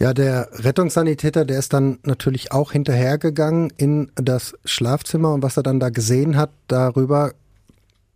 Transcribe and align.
Ja, 0.00 0.14
der 0.14 0.48
Rettungssanitäter, 0.52 1.44
der 1.44 1.58
ist 1.58 1.72
dann 1.72 1.98
natürlich 2.04 2.52
auch 2.52 2.70
hinterhergegangen 2.70 3.72
in 3.76 4.12
das 4.14 4.54
Schlafzimmer 4.64 5.34
und 5.34 5.42
was 5.42 5.56
er 5.56 5.64
dann 5.64 5.80
da 5.80 5.88
gesehen 5.88 6.36
hat, 6.36 6.50
darüber 6.68 7.32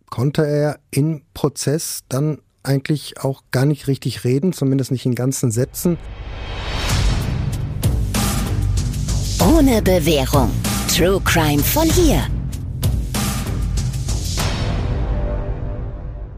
konnte 0.09 0.47
er 0.47 0.79
im 0.91 1.23
Prozess 1.33 2.03
dann 2.07 2.39
eigentlich 2.63 3.19
auch 3.19 3.43
gar 3.51 3.65
nicht 3.65 3.87
richtig 3.87 4.23
reden, 4.23 4.53
zumindest 4.53 4.91
nicht 4.91 5.05
in 5.05 5.13
ganzen 5.13 5.51
Sätzen. 5.51 5.97
Ohne 9.41 9.81
Bewährung. 9.81 10.51
True 10.87 11.19
Crime 11.25 11.61
von 11.61 11.89
hier. 11.89 12.25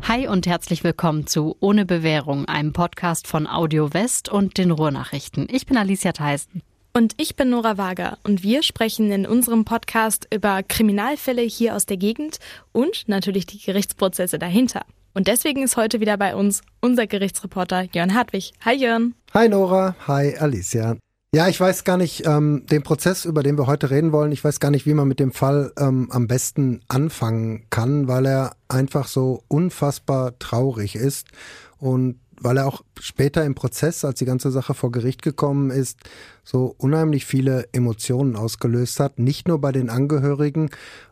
Hi 0.07 0.27
und 0.27 0.45
herzlich 0.45 0.83
willkommen 0.83 1.25
zu 1.25 1.57
Ohne 1.61 1.83
Bewährung, 1.83 2.47
einem 2.47 2.73
Podcast 2.73 3.25
von 3.25 3.47
Audio 3.47 3.91
West 3.91 4.29
und 4.29 4.59
den 4.59 4.69
Ruhrnachrichten. 4.69 5.47
Ich 5.49 5.65
bin 5.65 5.77
Alicia 5.77 6.11
Theisen. 6.11 6.61
Und 6.93 7.13
ich 7.17 7.35
bin 7.35 7.49
Nora 7.49 7.79
Wager 7.79 8.19
und 8.23 8.43
wir 8.43 8.61
sprechen 8.61 9.11
in 9.11 9.25
unserem 9.25 9.65
Podcast 9.65 10.27
über 10.31 10.61
Kriminalfälle 10.61 11.41
hier 11.41 11.75
aus 11.75 11.87
der 11.87 11.97
Gegend 11.97 12.37
und 12.71 13.05
natürlich 13.07 13.47
die 13.47 13.57
Gerichtsprozesse 13.57 14.37
dahinter. 14.37 14.85
Und 15.15 15.27
deswegen 15.27 15.63
ist 15.63 15.75
heute 15.75 15.99
wieder 15.99 16.17
bei 16.17 16.35
uns 16.35 16.61
unser 16.81 17.07
Gerichtsreporter 17.07 17.87
Jörn 17.91 18.13
Hartwig. 18.13 18.53
Hi 18.63 18.75
Jörn. 18.75 19.15
Hi 19.33 19.49
Nora. 19.49 19.95
Hi 20.05 20.37
Alicia. 20.37 20.97
Ja, 21.35 21.49
ich 21.49 21.59
weiß 21.59 21.83
gar 21.83 21.97
nicht, 21.97 22.25
ähm, 22.25 22.65
den 22.71 22.81
Prozess, 22.81 23.25
über 23.25 23.43
den 23.43 23.57
wir 23.57 23.67
heute 23.67 23.89
reden 23.89 24.13
wollen, 24.13 24.31
ich 24.31 24.41
weiß 24.41 24.61
gar 24.61 24.71
nicht, 24.71 24.85
wie 24.85 24.93
man 24.93 25.05
mit 25.05 25.19
dem 25.19 25.33
Fall 25.33 25.73
ähm, 25.77 26.07
am 26.09 26.27
besten 26.27 26.79
anfangen 26.87 27.65
kann, 27.69 28.07
weil 28.07 28.25
er 28.25 28.55
einfach 28.69 29.05
so 29.09 29.43
unfassbar 29.49 30.39
traurig 30.39 30.95
ist 30.95 31.27
und 31.77 32.21
weil 32.39 32.57
er 32.57 32.67
auch 32.67 32.83
später 32.99 33.43
im 33.45 33.55
Prozess, 33.55 34.05
als 34.05 34.19
die 34.19 34.25
ganze 34.25 34.51
Sache 34.51 34.73
vor 34.73 34.91
Gericht 34.91 35.21
gekommen 35.21 35.69
ist, 35.71 35.99
so 36.43 36.75
unheimlich 36.77 37.25
viele 37.25 37.67
Emotionen 37.71 38.35
ausgelöst 38.35 38.99
hat, 38.99 39.19
nicht 39.19 39.47
nur 39.47 39.59
bei 39.59 39.71
den 39.71 39.89
Angehörigen 39.89 40.69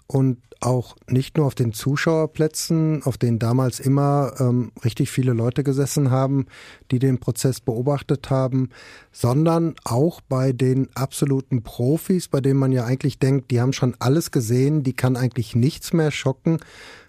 und 0.08 0.38
auch 0.64 0.96
nicht 1.10 1.38
nur 1.38 1.46
auf 1.46 1.56
den 1.56 1.74
Zuschauerplätzen, 1.74 3.04
auf 3.04 3.18
denen 3.18 3.40
damals 3.40 3.80
immer 3.80 4.34
ähm, 4.40 4.72
richtig 4.84 5.12
viele 5.12 5.34
Leute 5.34 5.64
gesessen 5.64 6.10
haben, 6.10 6.46
die 6.92 7.00
den 7.00 7.20
Prozess 7.20 7.60
beobachtet 7.60 8.30
haben, 8.30 8.70
sondern 9.12 9.76
auch 9.84 10.22
bei 10.22 10.54
den 10.54 10.88
absoluten 10.96 11.64
Profis, 11.64 12.30
bei 12.30 12.40
denen 12.40 12.60
man 12.60 12.72
ja 12.72 12.86
eigentlich 12.86 13.20
denkt, 13.20 13.52
die 13.52 13.60
haben 13.60 13.74
schon 13.74 13.96
alles 14.00 14.32
gesehen, 14.32 14.84
die 14.84 14.94
kann 14.94 15.18
eigentlich 15.18 15.56
nichts 15.56 15.92
mehr 15.92 16.12
schocken. 16.12 16.60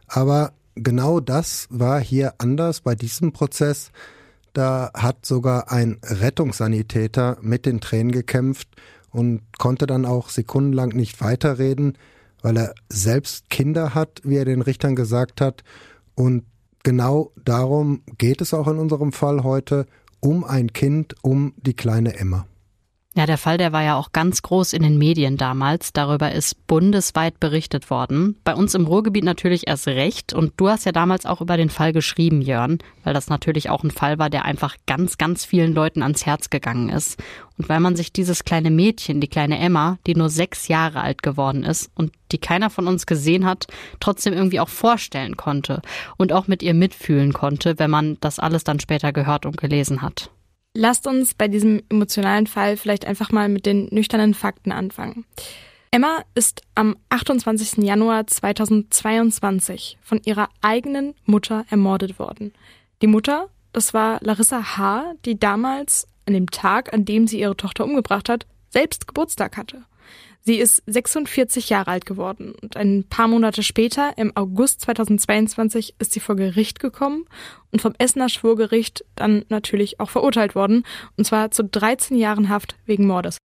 Aber 0.09 0.53
genau 0.75 1.21
das 1.21 1.67
war 1.71 2.01
hier 2.01 2.35
anders 2.39 2.81
bei 2.81 2.95
diesem 2.95 3.33
Prozess. 3.33 3.91
Da 4.53 4.91
hat 4.95 5.27
sogar 5.27 5.71
ein 5.73 5.99
Rettungssanitäter 6.03 7.39
mit 7.41 7.67
den 7.67 7.81
Tränen 7.81 8.13
gekämpft 8.13 8.69
und 9.11 9.43
konnte 9.59 9.87
dann 9.87 10.07
auch 10.07 10.29
sekundenlang 10.29 10.91
nicht 10.91 11.21
weiterreden 11.21 11.99
weil 12.45 12.59
er 12.59 12.75
selbst 12.91 13.49
Kinder 13.49 13.95
hat, 13.95 14.21
wie 14.23 14.37
er 14.37 14.45
den 14.45 14.61
Richtern 14.61 14.95
gesagt 14.95 15.41
hat. 15.41 15.65
Und 16.15 16.45
genau 16.83 17.33
darum 17.43 18.03
geht 18.19 18.43
es 18.43 18.53
auch 18.53 18.69
in 18.69 18.77
unserem 18.77 19.13
Fall 19.13 19.43
heute, 19.45 19.87
um 20.21 20.45
ein 20.45 20.75
Kind, 20.75 21.15
um 21.23 21.55
die 21.57 21.73
kleine 21.73 22.19
Emma. 22.19 22.47
Ja, 23.17 23.27
der 23.27 23.39
Fall, 23.39 23.59
der 23.59 23.73
war 23.73 23.85
ja 23.85 23.95
auch 23.95 24.11
ganz 24.11 24.43
groß 24.43 24.73
in 24.73 24.83
den 24.83 24.99
Medien 24.99 25.37
damals. 25.37 25.93
Darüber 25.93 26.33
ist 26.33 26.67
bundesweit 26.67 27.39
berichtet 27.39 27.89
worden. 27.89 28.41
Bei 28.43 28.57
uns 28.57 28.75
im 28.75 28.87
Ruhrgebiet 28.87 29.23
natürlich 29.23 29.69
erst 29.69 29.87
recht. 29.87 30.33
Und 30.33 30.55
du 30.57 30.69
hast 30.69 30.85
ja 30.85 30.91
damals 30.91 31.25
auch 31.25 31.41
über 31.41 31.57
den 31.57 31.71
Fall 31.71 31.93
geschrieben, 31.93 32.43
Jörn, 32.43 32.79
weil 33.05 33.15
das 33.15 33.29
natürlich 33.29 33.71
auch 33.71 33.85
ein 33.85 33.93
Fall 33.93 34.19
war, 34.19 34.31
der 34.31 34.45
einfach 34.45 34.75
ganz, 34.89 35.17
ganz 35.17 35.45
vielen 35.45 35.75
Leuten 35.75 36.03
ans 36.03 36.27
Herz 36.27 36.51
gegangen 36.51 36.89
ist. 36.89 37.23
Und 37.57 37.69
weil 37.69 37.79
man 37.79 37.95
sich 37.95 38.13
dieses 38.13 38.43
kleine 38.43 38.73
Mädchen, 38.73 39.21
die 39.21 39.29
kleine 39.29 39.61
Emma, 39.61 39.99
die 40.09 40.17
nur 40.17 40.29
sechs 40.29 40.67
Jahre 40.67 41.01
alt 41.01 41.23
geworden 41.23 41.63
ist 41.63 41.93
und 41.95 42.11
die 42.33 42.39
keiner 42.39 42.69
von 42.69 42.89
uns 42.89 43.07
gesehen 43.07 43.45
hat, 43.47 43.69
trotzdem 44.01 44.33
irgendwie 44.33 44.59
auch 44.59 44.69
vorstellen 44.69 45.37
konnte 45.37 45.83
und 46.17 46.33
auch 46.33 46.49
mit 46.49 46.65
ihr 46.65 46.75
mitfühlen 46.75 47.33
konnte, 47.33 47.79
wenn 47.79 47.93
man 47.93 48.17
das 48.21 48.41
alles 48.41 48.65
dann 48.65 48.81
später 48.81 49.13
gehört 49.13 49.47
und 49.47 49.57
gelesen 49.57 50.03
hat. 50.03 50.31
Lasst 50.77 51.07
uns 51.07 51.35
bei 51.35 51.47
diesem 51.47 51.83
emotionalen 51.89 52.49
Fall 52.49 52.77
vielleicht 52.77 53.07
einfach 53.07 53.31
mal 53.31 53.49
mit 53.49 53.65
den 53.65 53.87
nüchternen 53.93 54.35
Fakten 54.35 54.73
anfangen. 54.73 55.25
Emma 55.93 56.25
ist 56.35 56.63
am 56.75 56.97
28. 57.11 57.85
Januar 57.85 58.27
2022 58.27 59.99
von 60.03 60.21
ihrer 60.25 60.49
eigenen 60.63 61.15
Mutter 61.25 61.65
ermordet 61.71 62.19
worden. 62.19 62.53
Die 63.03 63.07
Mutter, 63.07 63.49
das 63.73 63.95
war 63.95 64.19
Larissa 64.21 64.77
H., 64.77 65.15
die 65.25 65.39
damals 65.39 66.09
an 66.27 66.35
dem 66.35 66.51
Tag, 66.51 66.93
an 66.93 67.05
dem 67.05 67.29
sie 67.29 67.39
ihre 67.39 67.57
Tochter 67.57 67.85
umgebracht 67.85 68.29
hat, 68.29 68.45
selbst 68.71 69.07
Geburtstag 69.07 69.57
hatte. 69.57 69.85
Sie 70.47 70.57
ist 70.57 70.83
46 70.87 71.71
Jahre 71.71 71.91
alt 71.91 72.05
geworden 72.05 72.53
und 72.61 72.77
ein 72.77 73.05
paar 73.09 73.29
Monate 73.29 73.63
später, 73.63 74.13
im 74.19 74.37
August 74.37 74.83
2022, 74.83 75.95
ist 75.99 76.13
sie 76.13 76.21
vor 76.21 76.37
Gericht 76.37 76.81
gekommen 76.81 77.25
und 77.73 77.81
vom 77.81 77.95
Essener 77.99 78.29
Schwurgericht 78.29 79.07
dann 79.17 79.47
natürlich 79.49 80.01
auch 80.01 80.11
verurteilt 80.11 80.55
worden, 80.55 80.85
und 81.17 81.25
zwar 81.25 81.51
zu 81.51 81.65
13 81.65 82.19
Jahren 82.19 82.51
Haft 82.51 82.77
wegen 82.85 83.07
Mordes. 83.07 83.39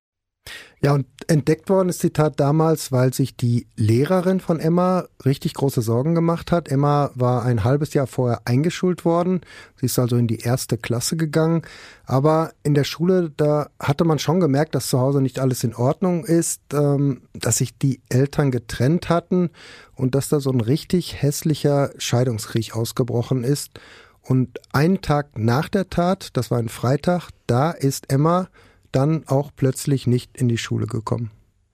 Ja, 0.81 0.93
und 0.93 1.07
entdeckt 1.27 1.69
worden 1.71 1.89
ist 1.89 2.05
die 2.05 2.13
Tat 2.13 2.39
damals, 2.39 2.93
weil 2.93 3.13
sich 3.13 3.37
die 3.37 3.67
Lehrerin 3.75 4.39
von 4.39 4.61
Emma 4.61 5.07
richtig 5.25 5.55
große 5.55 5.83
Sorgen 5.83 6.15
gemacht 6.15 6.53
hat. 6.53 6.69
Emma 6.69 7.11
war 7.17 7.45
ein 7.45 7.65
halbes 7.65 7.95
Jahr 7.95 8.07
vorher 8.07 8.43
eingeschult 8.45 9.05
worden. 9.05 9.41
Sie 9.77 9.87
ist 9.87 9.99
also 9.99 10.17
in 10.17 10.29
die 10.29 10.39
erste 10.39 10.79
Klasse 10.79 11.17
gegangen. 11.17 11.63
Aber 12.07 12.53
in 12.63 12.75
der 12.75 12.85
Schule, 12.85 13.33
da 13.37 13.71
hatte 13.81 14.05
man 14.05 14.21
schon 14.21 14.39
gemerkt, 14.39 14.77
dass 14.77 14.87
zu 14.87 15.01
Hause 15.01 15.21
nicht 15.21 15.41
alles 15.41 15.65
in 15.65 15.75
Ordnung 15.75 16.25
ist, 16.25 16.61
ähm, 16.73 17.23
dass 17.33 17.57
sich 17.57 17.77
die 17.77 18.01
Eltern 18.09 18.53
getrennt 18.53 19.09
hatten 19.09 19.51
und 19.97 20.15
dass 20.15 20.29
da 20.29 20.39
so 20.39 20.51
ein 20.51 20.61
richtig 20.61 21.21
hässlicher 21.21 21.91
Scheidungskrieg 21.99 22.77
ausgebrochen 22.77 23.43
ist. 23.43 23.81
Und 24.23 24.61
einen 24.73 25.01
Tag 25.01 25.39
nach 25.39 25.69
der 25.69 25.91
Tat, 25.91 26.37
das 26.37 26.51
war 26.53 26.59
ein 26.59 26.69
Freitag, 26.69 27.31
da 27.47 27.73
ist 27.73 28.13
Emma 28.13 28.49
dann 28.93 29.27
auch 29.27 29.51
plötzlich 29.55 30.07
nicht 30.07 30.37
in 30.37 30.49
die 30.49 30.59
Schule 30.59 30.87
gekommen. 30.87 31.31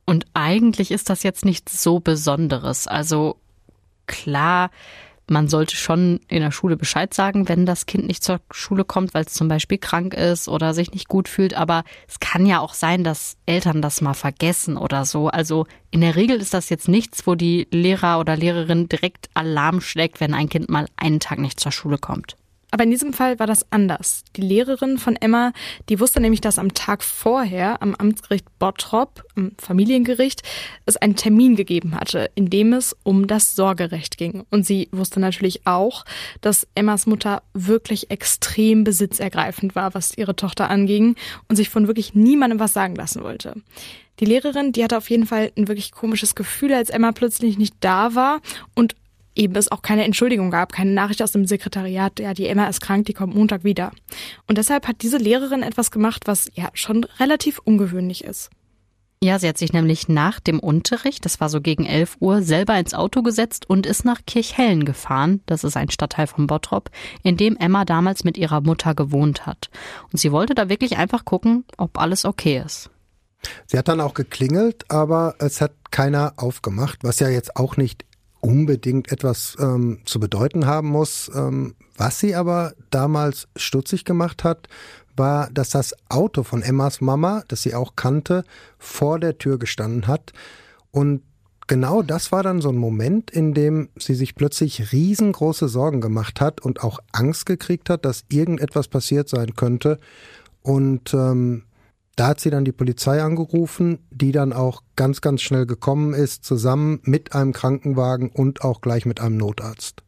Und 0.07 0.27
eigentlich 0.35 0.91
ist 0.91 1.11
das 1.11 1.23
jetzt 1.23 1.45
nichts 1.45 1.83
so 1.83 2.01
Besonderes. 2.01 2.87
Also 2.87 3.37
klar, 4.07 4.71
man 5.27 5.49
sollte 5.49 5.75
schon 5.77 6.21
in 6.29 6.43
der 6.43 6.51
Schule 6.51 6.77
Bescheid 6.77 7.15
sagen, 7.15 7.49
wenn 7.49 7.65
das 7.65 7.87
Kind 7.87 8.07
nicht 8.07 8.23
zur 8.23 8.41
Schule 8.51 8.85
kommt, 8.85 9.15
weil 9.15 9.25
es 9.25 9.33
zum 9.33 9.49
Beispiel 9.49 9.79
krank 9.79 10.13
ist 10.13 10.49
oder 10.49 10.75
sich 10.75 10.93
nicht 10.93 11.09
gut 11.09 11.29
fühlt. 11.29 11.55
Aber 11.55 11.85
es 12.07 12.21
kann 12.21 12.45
ja 12.45 12.61
auch 12.61 12.75
sein, 12.75 13.05
dass 13.05 13.37
Eltern 13.47 13.81
das 13.81 14.03
mal 14.03 14.15
vergessen 14.15 14.77
oder 14.77 15.07
so. 15.07 15.29
Also 15.29 15.67
in 15.91 16.03
der 16.03 16.17
Regel 16.17 16.37
ist 16.41 16.53
das 16.53 16.69
jetzt 16.69 16.89
nichts, 16.89 17.27
wo 17.27 17.35
die 17.35 17.67
Lehrer 17.71 18.21
oder 18.21 18.37
Lehrerin 18.37 18.89
direkt 18.89 19.31
Alarm 19.33 19.81
schlägt, 19.81 20.21
wenn 20.21 20.35
ein 20.35 20.51
Kind 20.51 20.69
mal 20.69 20.89
einen 20.97 21.21
Tag 21.21 21.39
nicht 21.39 21.59
zur 21.59 21.73
Schule 21.73 21.97
kommt. 21.97 22.37
Aber 22.75 22.83
in 22.83 22.91
diesem 22.91 23.13
Fall 23.13 23.39
war 23.39 23.47
das 23.47 23.71
anders. 23.71 24.25
Die 24.35 24.41
Lehrerin 24.41 24.99
von 24.99 25.15
Emma, 25.15 25.53
die 25.89 26.01
wusste 26.01 26.19
nämlich, 26.19 26.41
dass 26.41 26.59
am 26.59 26.75
Tag 26.75 27.05
vorher 27.05 27.81
am 27.81 27.95
Amtsgericht 27.95 28.47
Bottrop, 28.59 29.23
am 29.37 29.53
Familiengericht, 29.59 30.43
es 30.85 30.97
einen 30.97 31.15
Termin 31.15 31.55
gegeben 31.55 31.95
hatte, 31.95 32.33
in 32.35 32.51
dem 32.51 32.73
es 32.73 32.97
um 33.05 33.29
das 33.29 33.55
Sorgerecht 33.55 34.19
ging. 34.19 34.45
Und 34.51 34.67
sie 34.67 34.89
wusste 34.91 35.21
natürlich 35.21 35.69
auch, 35.69 36.05
dass 36.41 36.67
Emmas 36.75 37.07
Mutter 37.07 37.45
wirklich 37.53 38.11
extrem 38.11 38.83
besitzergreifend 38.83 39.77
war, 39.77 39.95
was 39.95 40.19
ihre 40.19 40.35
Tochter 40.35 40.69
anging 40.69 41.15
und 41.49 41.55
sich 41.55 41.69
von 41.69 41.87
wirklich 41.87 42.15
niemandem 42.15 42.59
was 42.59 42.73
sagen 42.73 42.97
lassen 42.97 43.23
wollte. 43.23 43.55
Die 44.19 44.25
Lehrerin, 44.25 44.73
die 44.73 44.83
hatte 44.83 44.97
auf 44.97 45.11
jeden 45.11 45.27
Fall 45.27 45.53
ein 45.57 45.69
wirklich 45.69 45.93
komisches 45.93 46.35
Gefühl, 46.35 46.73
als 46.73 46.91
Emma 46.91 47.13
plötzlich 47.13 47.57
nicht 47.57 47.77
da 47.79 48.17
war 48.17 48.41
und 48.75 48.97
eben 49.35 49.57
es 49.57 49.71
auch 49.71 49.83
keine 49.83 50.05
Entschuldigung 50.05 50.51
gab, 50.51 50.73
keine 50.73 50.93
Nachricht 50.93 51.23
aus 51.23 51.33
dem 51.33 51.47
Sekretariat, 51.47 52.21
ja, 52.21 52.35
die 52.35 52.47
Emma 52.47 52.67
ist 52.67 52.81
krank, 52.81 53.07
die 53.07 53.15
kommt 53.15 53.35
Montag 53.35 53.65
wieder. 53.65 53.93
Und 54.47 54.59
deshalb 54.59 54.87
hat 54.87 55.03
diese 55.03 55.19
Lehrerin 55.19 55.63
etwas 55.63 55.91
gemacht, 55.91 56.27
was 56.27 56.51
ja 56.55 56.71
schon 56.75 57.05
relativ 57.19 57.59
ungewöhnlich 57.59 58.25
ist. 58.25 58.51
Ja, 59.25 59.39
sie 59.39 59.49
hat 59.49 59.57
sich 59.57 59.73
nämlich 59.73 60.09
nach 60.09 60.39
dem 60.39 60.61
Unterricht, 60.61 61.25
das 61.25 61.41
war 61.41 61.49
so 61.49 61.63
gegen 61.63 61.87
11 61.87 62.19
Uhr, 62.21 62.43
selber 62.43 62.79
ins 62.79 62.93
Auto 62.93 63.23
gesetzt 63.23 63.71
und 63.71 63.87
ist 63.87 64.05
nach 64.05 64.21
Kirchhellen 64.27 64.85
gefahren. 64.85 65.41
Das 65.47 65.65
ist 65.65 65.79
ein 65.79 65.91
Stadtteil 65.91 66.27
von 66.27 66.47
Bottrop, 66.47 66.91
in 67.23 67.39
dem 67.39 67.57
Emma 67.57 67.87
damals 67.87 68.25
mit 68.25 68.37
ihrer 68.37 68.61
Mutter 68.61 68.95
gewohnt 68.95 69.47
hat. 69.47 69.71
Und 70.13 70.19
sie 70.19 70.31
wollte 70.31 70.55
da 70.55 70.69
wirklich 70.69 70.99
einfach 70.99 71.25
gucken, 71.25 71.65
ob 71.79 71.99
alles 71.99 72.27
okay 72.27 72.63
ist. 72.65 72.91
Sie 73.67 73.79
hat 73.79 73.89
dann 73.89 74.03
auch 74.03 74.13
geklingelt, 74.13 74.91
aber 74.91 75.37
es 75.39 75.63
hat 75.63 75.73
keiner 75.91 76.35
aufgemacht, 76.37 76.99
was 77.03 77.19
ja 77.19 77.31
jetzt 77.31 77.57
auch 77.57 77.79
nicht 77.79 78.05
unbedingt 78.45 79.11
etwas 79.11 79.57
ähm, 79.59 80.01
zu 80.05 80.21
bedeuten 80.21 80.67
haben 80.67 80.89
muss. 80.89 81.31
Ähm, 81.35 81.75
was 81.97 82.19
sie 82.19 82.35
aber 82.35 82.75
damals 82.91 83.49
stutzig 83.57 84.05
gemacht 84.05 84.45
hat, 84.45 84.69
war, 85.17 85.49
dass 85.51 85.71
das 85.71 85.95
Auto 86.11 86.43
von 86.43 86.61
Emmas 86.61 87.01
Mama, 87.01 87.43
das 87.49 87.63
sie 87.63 87.75
auch 87.75 87.97
kannte, 87.97 88.45
vor 88.79 89.19
der 89.19 89.39
Tür 89.39 89.59
gestanden 89.59 90.07
hat. 90.07 90.35
Und 90.91 91.23
genau 91.69 92.03
das 92.03 92.33
war 92.33 92.43
dann 92.43 92.61
so 92.61 92.69
ein 92.69 92.77
Moment, 92.77 93.31
in 93.31 93.55
dem 93.55 93.89
sie 93.97 94.15
sich 94.15 94.35
plötzlich 94.35 94.93
riesengroße 94.93 95.69
Sorgen 95.69 96.03
gemacht 96.03 96.43
hat 96.43 96.61
und 96.61 96.83
auch 96.85 96.99
Angst 97.13 97.47
gekriegt 97.47 97.89
hat, 97.89 98.05
dass 98.05 98.27
irgendetwas 98.29 98.89
passiert 98.89 99.31
sein 99.31 99.55
könnte. 99.55 99.99
Und 100.61 101.15
ähm, 101.15 101.63
Da 102.17 102.29
hat 102.29 102.41
sie 102.41 102.51
dann 102.51 102.65
die 102.65 102.73
Polizei 102.73 103.23
angerufen, 103.23 103.99
die 104.11 104.33
dann 104.33 104.53
auch 104.53 104.83
ganz, 104.95 105.21
ganz 105.21 105.43
schnell 105.43 105.67
gekommen 105.67 106.15
ist, 106.15 106.45
zusammen 106.45 107.01
mit 107.03 107.35
einem 107.35 107.53
Krankenwagen 107.53 108.31
und 108.31 108.63
auch 108.63 108.81
gleich 108.81 109.05
mit 109.05 109.21
einem 109.21 109.37
Notarzt. 109.37 110.03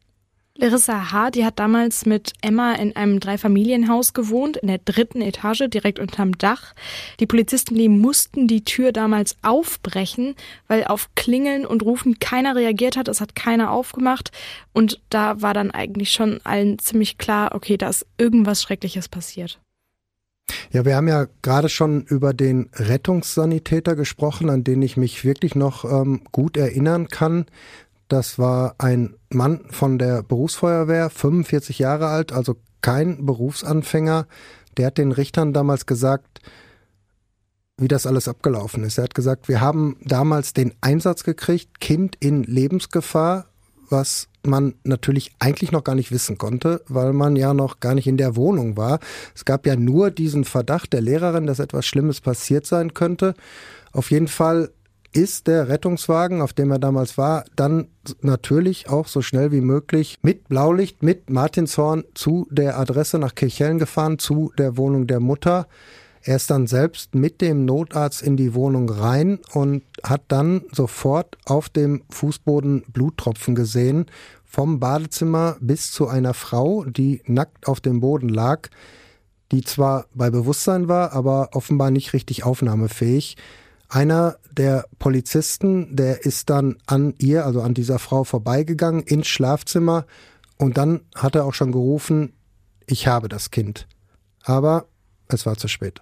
Larissa 0.59 1.11
H., 1.11 1.31
die 1.31 1.45
hat 1.45 1.59
damals 1.59 2.07
mit 2.07 2.33
Emma 2.41 2.73
in 2.73 2.95
einem 2.95 3.19
Dreifamilienhaus 3.19 4.13
gewohnt, 4.13 4.57
in 4.57 4.69
der 4.69 4.79
dritten 4.79 5.21
Etage, 5.21 5.69
direkt 5.69 5.99
unterm 5.99 6.35
Dach. 6.35 6.73
Die 7.19 7.27
Polizisten, 7.27 7.75
die 7.75 7.89
mussten 7.89 8.47
die 8.47 8.63
Tür 8.63 8.91
damals 8.91 9.37
aufbrechen, 9.43 10.35
weil 10.67 10.85
auf 10.85 11.09
Klingeln 11.13 11.63
und 11.63 11.83
Rufen 11.83 12.17
keiner 12.17 12.55
reagiert 12.55 12.97
hat, 12.97 13.07
es 13.07 13.21
hat 13.21 13.35
keiner 13.35 13.69
aufgemacht. 13.69 14.31
Und 14.73 14.99
da 15.09 15.43
war 15.43 15.53
dann 15.53 15.69
eigentlich 15.69 16.11
schon 16.11 16.39
allen 16.43 16.79
ziemlich 16.79 17.19
klar, 17.19 17.53
okay, 17.53 17.77
da 17.77 17.89
ist 17.89 18.07
irgendwas 18.17 18.63
Schreckliches 18.63 19.09
passiert. 19.09 19.59
Ja, 20.71 20.85
wir 20.85 20.95
haben 20.95 21.07
ja 21.07 21.27
gerade 21.41 21.69
schon 21.69 22.03
über 22.03 22.33
den 22.33 22.69
Rettungssanitäter 22.73 23.95
gesprochen, 23.95 24.49
an 24.49 24.63
den 24.63 24.81
ich 24.81 24.97
mich 24.97 25.23
wirklich 25.23 25.55
noch 25.55 25.85
ähm, 25.85 26.21
gut 26.31 26.57
erinnern 26.57 27.07
kann. 27.07 27.45
Das 28.07 28.39
war 28.39 28.75
ein 28.77 29.15
Mann 29.29 29.65
von 29.69 29.97
der 29.97 30.23
Berufsfeuerwehr, 30.23 31.09
45 31.09 31.79
Jahre 31.79 32.07
alt, 32.07 32.31
also 32.31 32.55
kein 32.81 33.25
Berufsanfänger. 33.25 34.27
Der 34.77 34.87
hat 34.87 34.97
den 34.97 35.11
Richtern 35.11 35.53
damals 35.53 35.85
gesagt, 35.85 36.41
wie 37.77 37.87
das 37.87 38.05
alles 38.05 38.27
abgelaufen 38.27 38.83
ist. 38.83 38.97
Er 38.97 39.05
hat 39.05 39.15
gesagt, 39.15 39.47
wir 39.47 39.61
haben 39.61 39.97
damals 40.03 40.53
den 40.53 40.73
Einsatz 40.81 41.23
gekriegt, 41.23 41.79
Kind 41.79 42.15
in 42.19 42.43
Lebensgefahr, 42.43 43.47
was 43.89 44.27
man 44.43 44.75
natürlich 44.83 45.31
eigentlich 45.39 45.71
noch 45.71 45.83
gar 45.83 45.95
nicht 45.95 46.11
wissen 46.11 46.37
konnte, 46.37 46.81
weil 46.87 47.13
man 47.13 47.35
ja 47.35 47.53
noch 47.53 47.79
gar 47.79 47.95
nicht 47.95 48.07
in 48.07 48.17
der 48.17 48.35
Wohnung 48.35 48.77
war. 48.77 48.99
Es 49.35 49.45
gab 49.45 49.65
ja 49.65 49.75
nur 49.75 50.09
diesen 50.11 50.45
Verdacht 50.45 50.93
der 50.93 51.01
Lehrerin, 51.01 51.47
dass 51.47 51.59
etwas 51.59 51.85
Schlimmes 51.85 52.21
passiert 52.21 52.65
sein 52.65 52.93
könnte. 52.93 53.33
Auf 53.91 54.11
jeden 54.11 54.27
Fall 54.27 54.71
ist 55.13 55.47
der 55.47 55.67
Rettungswagen, 55.67 56.41
auf 56.41 56.53
dem 56.53 56.71
er 56.71 56.79
damals 56.79 57.17
war, 57.17 57.45
dann 57.55 57.87
natürlich 58.21 58.89
auch 58.89 59.07
so 59.07 59.21
schnell 59.21 59.51
wie 59.51 59.61
möglich 59.61 60.17
mit 60.21 60.47
Blaulicht, 60.47 61.01
mit 61.01 61.29
Martinshorn 61.29 62.03
zu 62.13 62.47
der 62.51 62.77
Adresse 62.77 63.17
nach 63.17 63.33
Kirchhellen 63.33 63.79
gefahren, 63.79 64.19
zu 64.19 64.51
der 64.57 64.77
Wohnung 64.77 65.07
der 65.07 65.19
Mutter. 65.19 65.67
Er 66.27 66.35
ist 66.35 66.49
dann 66.49 66.67
selbst 66.67 67.15
mit 67.15 67.39
dem 67.39 67.63
Notarzt 67.63 68.21
in 68.21 68.35
die 68.35 68.53
Wohnung 68.53 68.89
rein 68.89 69.39
und 69.53 69.83
hat 70.03 70.23
dann 70.27 70.63
sofort 70.73 71.37
auf 71.45 71.69
dem 71.69 72.03
Fußboden 72.09 72.83
Bluttropfen 72.89 73.55
gesehen, 73.55 74.07
vom 74.43 74.81
Badezimmer 74.81 75.55
bis 75.61 75.93
zu 75.93 76.09
einer 76.09 76.33
Frau, 76.33 76.83
die 76.83 77.21
nackt 77.27 77.69
auf 77.69 77.79
dem 77.79 78.01
Boden 78.01 78.27
lag, 78.27 78.67
die 79.53 79.61
zwar 79.61 80.07
bei 80.13 80.29
Bewusstsein 80.29 80.89
war, 80.89 81.13
aber 81.13 81.51
offenbar 81.53 81.91
nicht 81.91 82.11
richtig 82.11 82.43
aufnahmefähig. 82.43 83.37
Einer 83.87 84.35
der 84.51 84.83
Polizisten, 84.99 85.95
der 85.95 86.25
ist 86.25 86.49
dann 86.49 86.75
an 86.87 87.13
ihr, 87.19 87.45
also 87.45 87.61
an 87.61 87.73
dieser 87.73 87.99
Frau 87.99 88.25
vorbeigegangen 88.25 89.01
ins 89.03 89.27
Schlafzimmer 89.27 90.05
und 90.57 90.77
dann 90.77 91.05
hat 91.15 91.35
er 91.35 91.45
auch 91.45 91.53
schon 91.53 91.71
gerufen, 91.71 92.33
ich 92.85 93.07
habe 93.07 93.29
das 93.29 93.49
Kind. 93.49 93.87
Aber 94.43 94.87
es 95.29 95.45
war 95.45 95.55
zu 95.55 95.69
spät. 95.69 96.01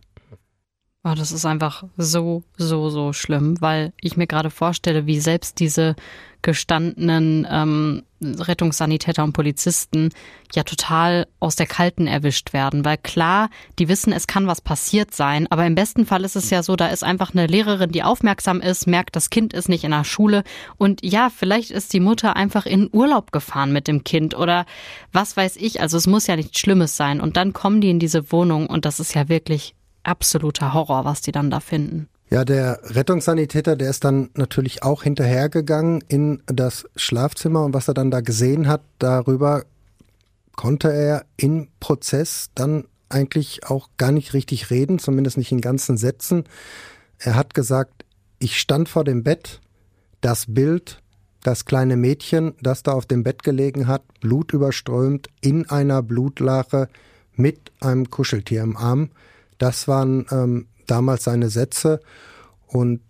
Oh, 1.07 1.13
das 1.13 1.31
ist 1.31 1.46
einfach 1.46 1.84
so, 1.98 2.42
so, 2.57 2.90
so 2.90 3.13
schlimm, 3.13 3.62
weil 3.62 3.94
ich 4.02 4.18
mir 4.18 4.25
gerade 4.25 4.50
vorstelle, 4.50 5.06
wie 5.06 5.19
selbst 5.19 5.60
diese 5.60 5.96
gestandenen 6.42 7.46
ähm, 7.48 8.02
Rettungssanitäter 8.24 9.24
und 9.24 9.34
Polizisten 9.34 10.10
ja 10.56 10.63
total 10.63 11.28
aus 11.40 11.56
der 11.56 11.68
Kalten 11.68 12.07
erwischt 12.07 12.54
werden. 12.54 12.86
Weil 12.86 12.98
klar, 12.98 13.52
die 13.78 13.88
wissen, 13.88 14.13
es 14.13 14.25
kann 14.25 14.48
was 14.48 14.62
passiert 14.62 15.13
sein, 15.13 15.46
aber 15.52 15.68
im 15.68 15.75
besten 15.75 16.07
Fall 16.07 16.24
ist 16.24 16.36
es 16.36 16.50
ja 16.50 16.63
so, 16.63 16.75
da 16.75 16.88
ist 16.88 17.04
einfach 17.04 17.34
eine 17.34 17.46
Lehrerin, 17.46 17.92
die 17.92 18.01
aufmerksam 18.01 18.60
ist, 18.60 18.88
merkt, 18.88 19.16
das 19.16 19.30
Kind 19.30 19.54
ist 19.54 19.69
nicht 19.69 19.84
in 19.84 19.92
der 19.92 20.06
Schule 20.06 20.44
und 20.78 21.06
ja, 21.06 21.30
vielleicht 21.30 21.69
ist 21.69 21.94
die 21.94 22.00
Mutter 22.00 22.36
einfach 22.36 22.66
in 22.66 22.90
Urlaub 22.92 23.31
gefahren 23.31 23.72
mit 23.72 23.88
dem 23.88 24.04
Kind 24.04 24.36
oder 24.36 24.66
was 25.13 25.38
weiß 25.38 25.58
ich. 25.58 25.81
Also 25.81 25.98
es 25.98 26.08
muss 26.08 26.25
ja 26.25 26.36
nichts 26.36 26.60
Schlimmes 26.60 26.98
sein. 26.98 27.22
Und 27.22 27.38
dann 27.38 27.54
kommen 27.54 27.80
die 27.80 27.92
in 27.92 28.00
diese 28.00 28.31
Wohnung 28.31 28.66
und 28.66 28.86
das 28.86 29.00
ist 29.00 29.13
ja 29.13 29.30
wirklich 29.30 29.75
absoluter 30.06 30.74
Horror, 30.74 31.06
was 31.06 31.22
die 31.22 31.31
dann 31.31 31.50
da 31.50 31.60
finden. 31.60 32.07
Ja, 32.30 32.44
der 32.44 32.80
Rettungssanitäter, 32.84 33.75
der 33.75 33.90
ist 33.90 34.04
dann 34.04 34.30
natürlich 34.34 34.84
auch 34.84 35.04
hinterhergegangen 35.04 36.04
in 36.07 36.42
das 36.48 36.86
Schlafzimmer 36.96 37.63
und 37.63 37.74
was 37.74 37.88
er 37.88 37.94
dann 37.94 38.12
da 38.12 38.22
gesehen 38.22 38.68
hat, 38.68 38.81
darüber 39.00 39.63
konnte 40.56 40.92
er 40.92 41.25
im 41.38 41.68
Prozess 41.80 42.50
dann 42.56 42.86
eigentlich 43.10 43.68
auch 43.69 43.90
gar 43.98 44.12
nicht 44.12 44.34
richtig 44.34 44.72
reden, 44.72 45.00
zumindest 45.00 45.38
nicht 45.38 45.52
in 45.52 45.62
ganzen 45.62 45.98
Sätzen. 45.98 46.46
Er 47.19 47.36
hat 47.36 47.54
gesagt, 47.54 48.06
ich 48.40 48.60
stand 48.60 48.90
vor 48.90 49.04
dem 49.04 49.24
Bett, 49.24 49.62
das 50.22 50.46
Bild, 50.48 51.01
das 51.44 51.66
kleine 51.66 51.96
Mädchen, 51.96 52.56
das 52.62 52.81
da 52.81 52.94
auf 52.94 53.06
dem 53.06 53.24
Bett 53.24 53.44
gelegen 53.44 53.88
hat, 53.88 54.01
blutüberströmt, 54.19 55.30
in 55.42 55.69
einer 55.69 56.01
Blutlache 56.01 56.90
mit 57.36 57.72
einem 57.80 58.10
Kuscheltier 58.10 58.63
im 58.63 58.75
Arm. 58.75 59.12
Das 59.57 59.88
waren 59.88 60.25
ähm, 60.31 60.68
damals 60.88 61.24
seine 61.24 61.50
Sätze. 61.50 62.00
Und 62.68 63.02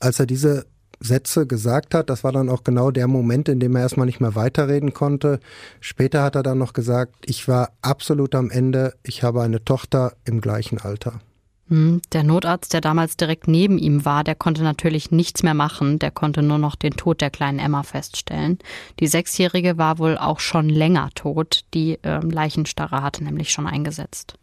als 0.00 0.20
er 0.20 0.26
diese 0.26 0.66
Sätze 1.00 1.46
gesagt 1.46 1.94
hat, 1.94 2.10
das 2.10 2.24
war 2.24 2.32
dann 2.32 2.48
auch 2.48 2.64
genau 2.64 2.90
der 2.90 3.06
Moment, 3.06 3.48
in 3.48 3.60
dem 3.60 3.76
er 3.76 3.82
erstmal 3.82 4.06
nicht 4.06 4.20
mehr 4.20 4.34
weiterreden 4.34 4.92
konnte. 4.92 5.40
Später 5.80 6.22
hat 6.22 6.34
er 6.34 6.42
dann 6.42 6.58
noch 6.58 6.72
gesagt, 6.72 7.14
ich 7.24 7.46
war 7.48 7.72
absolut 7.82 8.34
am 8.34 8.50
Ende, 8.50 8.94
ich 9.02 9.22
habe 9.22 9.42
eine 9.42 9.64
Tochter 9.64 10.14
im 10.24 10.40
gleichen 10.40 10.78
Alter. 10.80 11.20
Hm, 11.68 12.00
der 12.12 12.24
Notarzt, 12.24 12.72
der 12.72 12.80
damals 12.80 13.16
direkt 13.16 13.46
neben 13.46 13.78
ihm 13.78 14.04
war, 14.04 14.24
der 14.24 14.34
konnte 14.34 14.62
natürlich 14.62 15.10
nichts 15.10 15.42
mehr 15.42 15.54
machen, 15.54 15.98
der 15.98 16.10
konnte 16.10 16.42
nur 16.42 16.58
noch 16.58 16.76
den 16.76 16.92
Tod 16.92 17.20
der 17.20 17.30
kleinen 17.30 17.58
Emma 17.58 17.82
feststellen. 17.82 18.58
Die 19.00 19.06
Sechsjährige 19.06 19.76
war 19.76 19.98
wohl 19.98 20.16
auch 20.16 20.40
schon 20.40 20.68
länger 20.68 21.10
tot, 21.14 21.64
die 21.74 21.98
äh, 22.02 22.20
Leichenstarre 22.20 23.02
hatte 23.02 23.22
nämlich 23.22 23.50
schon 23.52 23.66
eingesetzt. 23.66 24.38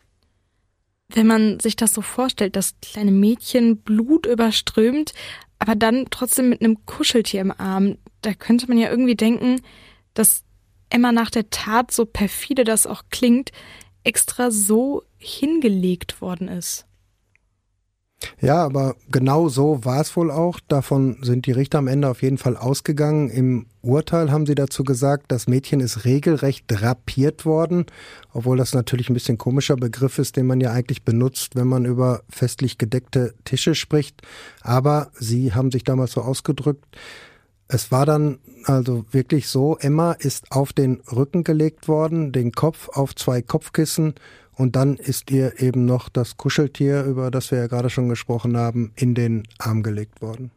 Wenn 1.08 1.28
man 1.28 1.60
sich 1.60 1.76
das 1.76 1.94
so 1.94 2.02
vorstellt, 2.02 2.56
das 2.56 2.76
kleine 2.82 3.12
Mädchen 3.12 3.78
Blut 3.78 4.26
überströmt, 4.26 5.14
aber 5.60 5.76
dann 5.76 6.08
trotzdem 6.10 6.50
mit 6.50 6.62
einem 6.62 6.86
Kuscheltier 6.86 7.42
im 7.42 7.52
Arm, 7.52 7.98
da 8.22 8.34
könnte 8.34 8.68
man 8.68 8.78
ja 8.78 8.90
irgendwie 8.90 9.16
denken, 9.16 9.62
dass 10.14 10.44
Emma 10.90 11.12
nach 11.12 11.30
der 11.30 11.50
Tat, 11.50 11.92
so 11.92 12.06
perfide 12.06 12.64
das 12.64 12.88
auch 12.88 13.04
klingt, 13.10 13.52
extra 14.04 14.52
so 14.52 15.04
hingelegt 15.18 16.22
worden 16.22 16.48
ist. 16.48 16.85
Ja, 18.42 18.64
aber 18.64 18.96
genau 19.12 19.50
so 19.50 19.84
war 19.84 20.02
es 20.02 20.16
wohl 20.16 20.32
auch. 20.32 20.60
Davon 20.68 21.18
sind 21.22 21.46
die 21.46 21.52
Richter 21.52 21.80
am 21.80 21.88
Ende 21.88 22.10
auf 22.10 22.22
jeden 22.22 22.38
Fall 22.38 22.58
ausgegangen. 22.58 23.30
Im 23.30 23.66
Urteil 23.82 24.32
haben 24.32 24.46
sie 24.46 24.56
dazu 24.56 24.84
gesagt, 24.84 25.26
das 25.28 25.48
Mädchen 25.48 25.80
ist 25.80 26.06
regelrecht 26.06 26.66
drapiert 26.68 27.46
worden, 27.46 27.86
obwohl 28.34 28.58
das 28.58 28.74
natürlich 28.74 29.10
ein 29.10 29.14
bisschen 29.14 29.38
komischer 29.38 29.76
Begriff 29.76 30.18
ist, 30.20 30.38
den 30.38 30.48
man 30.48 30.60
ja 30.60 30.72
eigentlich 30.72 31.04
benutzt, 31.04 31.56
wenn 31.56 31.68
man 31.68 31.86
über 31.86 32.22
festlich 32.30 32.78
gedeckte 32.78 33.34
Tische 33.44 33.76
spricht. 33.76 34.22
Aber 34.62 35.12
sie 35.20 35.54
haben 35.54 35.72
sich 35.72 35.84
damals 35.84 36.14
so 36.14 36.22
ausgedrückt. 36.22 36.86
Es 37.68 37.92
war 37.92 38.06
dann 38.06 38.40
also 38.66 39.06
wirklich 39.12 39.48
so, 39.48 39.78
Emma 39.80 40.14
ist 40.14 40.52
auf 40.52 40.74
den 40.74 41.02
Rücken 41.12 41.44
gelegt 41.44 41.88
worden, 41.88 42.32
den 42.32 42.52
Kopf 42.52 42.90
auf 42.90 43.16
zwei 43.16 43.42
Kopfkissen 43.42 44.16
und 44.56 44.76
dann 44.76 44.96
ist 44.96 45.32
ihr 45.32 45.62
eben 45.62 45.86
noch 45.86 46.10
das 46.10 46.38
Kuscheltier, 46.38 47.04
über 47.04 47.32
das 47.32 47.52
wir 47.52 47.60
ja 47.60 47.68
gerade 47.68 47.90
schon 47.90 48.10
gesprochen 48.10 48.58
haben, 48.58 48.92
in 48.96 49.16
den 49.16 49.44
Arm 49.60 49.84
gelegt 49.84 50.22
worden. 50.22 50.52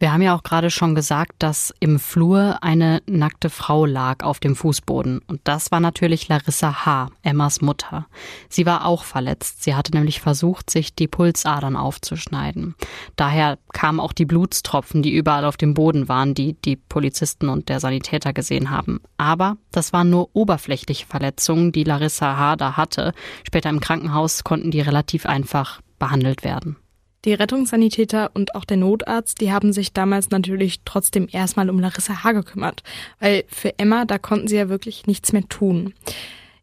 Wir 0.00 0.12
haben 0.12 0.22
ja 0.22 0.36
auch 0.36 0.44
gerade 0.44 0.70
schon 0.70 0.94
gesagt, 0.94 1.32
dass 1.40 1.74
im 1.80 1.98
Flur 1.98 2.58
eine 2.62 3.02
nackte 3.06 3.50
Frau 3.50 3.84
lag 3.84 4.22
auf 4.22 4.38
dem 4.38 4.54
Fußboden. 4.54 5.18
Und 5.26 5.40
das 5.42 5.72
war 5.72 5.80
natürlich 5.80 6.28
Larissa 6.28 6.86
H., 6.86 7.08
Emmas 7.24 7.60
Mutter. 7.60 8.06
Sie 8.48 8.64
war 8.64 8.86
auch 8.86 9.02
verletzt. 9.02 9.64
Sie 9.64 9.74
hatte 9.74 9.90
nämlich 9.90 10.20
versucht, 10.20 10.70
sich 10.70 10.94
die 10.94 11.08
Pulsadern 11.08 11.74
aufzuschneiden. 11.74 12.76
Daher 13.16 13.58
kamen 13.72 13.98
auch 13.98 14.12
die 14.12 14.24
Blutstropfen, 14.24 15.02
die 15.02 15.12
überall 15.12 15.44
auf 15.44 15.56
dem 15.56 15.74
Boden 15.74 16.08
waren, 16.08 16.32
die 16.32 16.52
die 16.52 16.76
Polizisten 16.76 17.48
und 17.48 17.68
der 17.68 17.80
Sanitäter 17.80 18.32
gesehen 18.32 18.70
haben. 18.70 19.00
Aber 19.16 19.56
das 19.72 19.92
waren 19.92 20.10
nur 20.10 20.30
oberflächliche 20.32 21.06
Verletzungen, 21.06 21.72
die 21.72 21.82
Larissa 21.82 22.36
H. 22.36 22.54
da 22.54 22.76
hatte. 22.76 23.14
Später 23.44 23.68
im 23.68 23.80
Krankenhaus 23.80 24.44
konnten 24.44 24.70
die 24.70 24.80
relativ 24.80 25.26
einfach 25.26 25.80
behandelt 25.98 26.44
werden. 26.44 26.76
Die 27.24 27.34
Rettungssanitäter 27.34 28.30
und 28.34 28.54
auch 28.54 28.64
der 28.64 28.76
Notarzt, 28.76 29.40
die 29.40 29.52
haben 29.52 29.72
sich 29.72 29.92
damals 29.92 30.30
natürlich 30.30 30.80
trotzdem 30.84 31.28
erstmal 31.30 31.68
um 31.68 31.80
Larissa 31.80 32.22
H. 32.22 32.32
gekümmert, 32.32 32.82
weil 33.18 33.44
für 33.48 33.76
Emma, 33.78 34.04
da 34.04 34.18
konnten 34.18 34.46
sie 34.46 34.56
ja 34.56 34.68
wirklich 34.68 35.06
nichts 35.06 35.32
mehr 35.32 35.48
tun. 35.48 35.94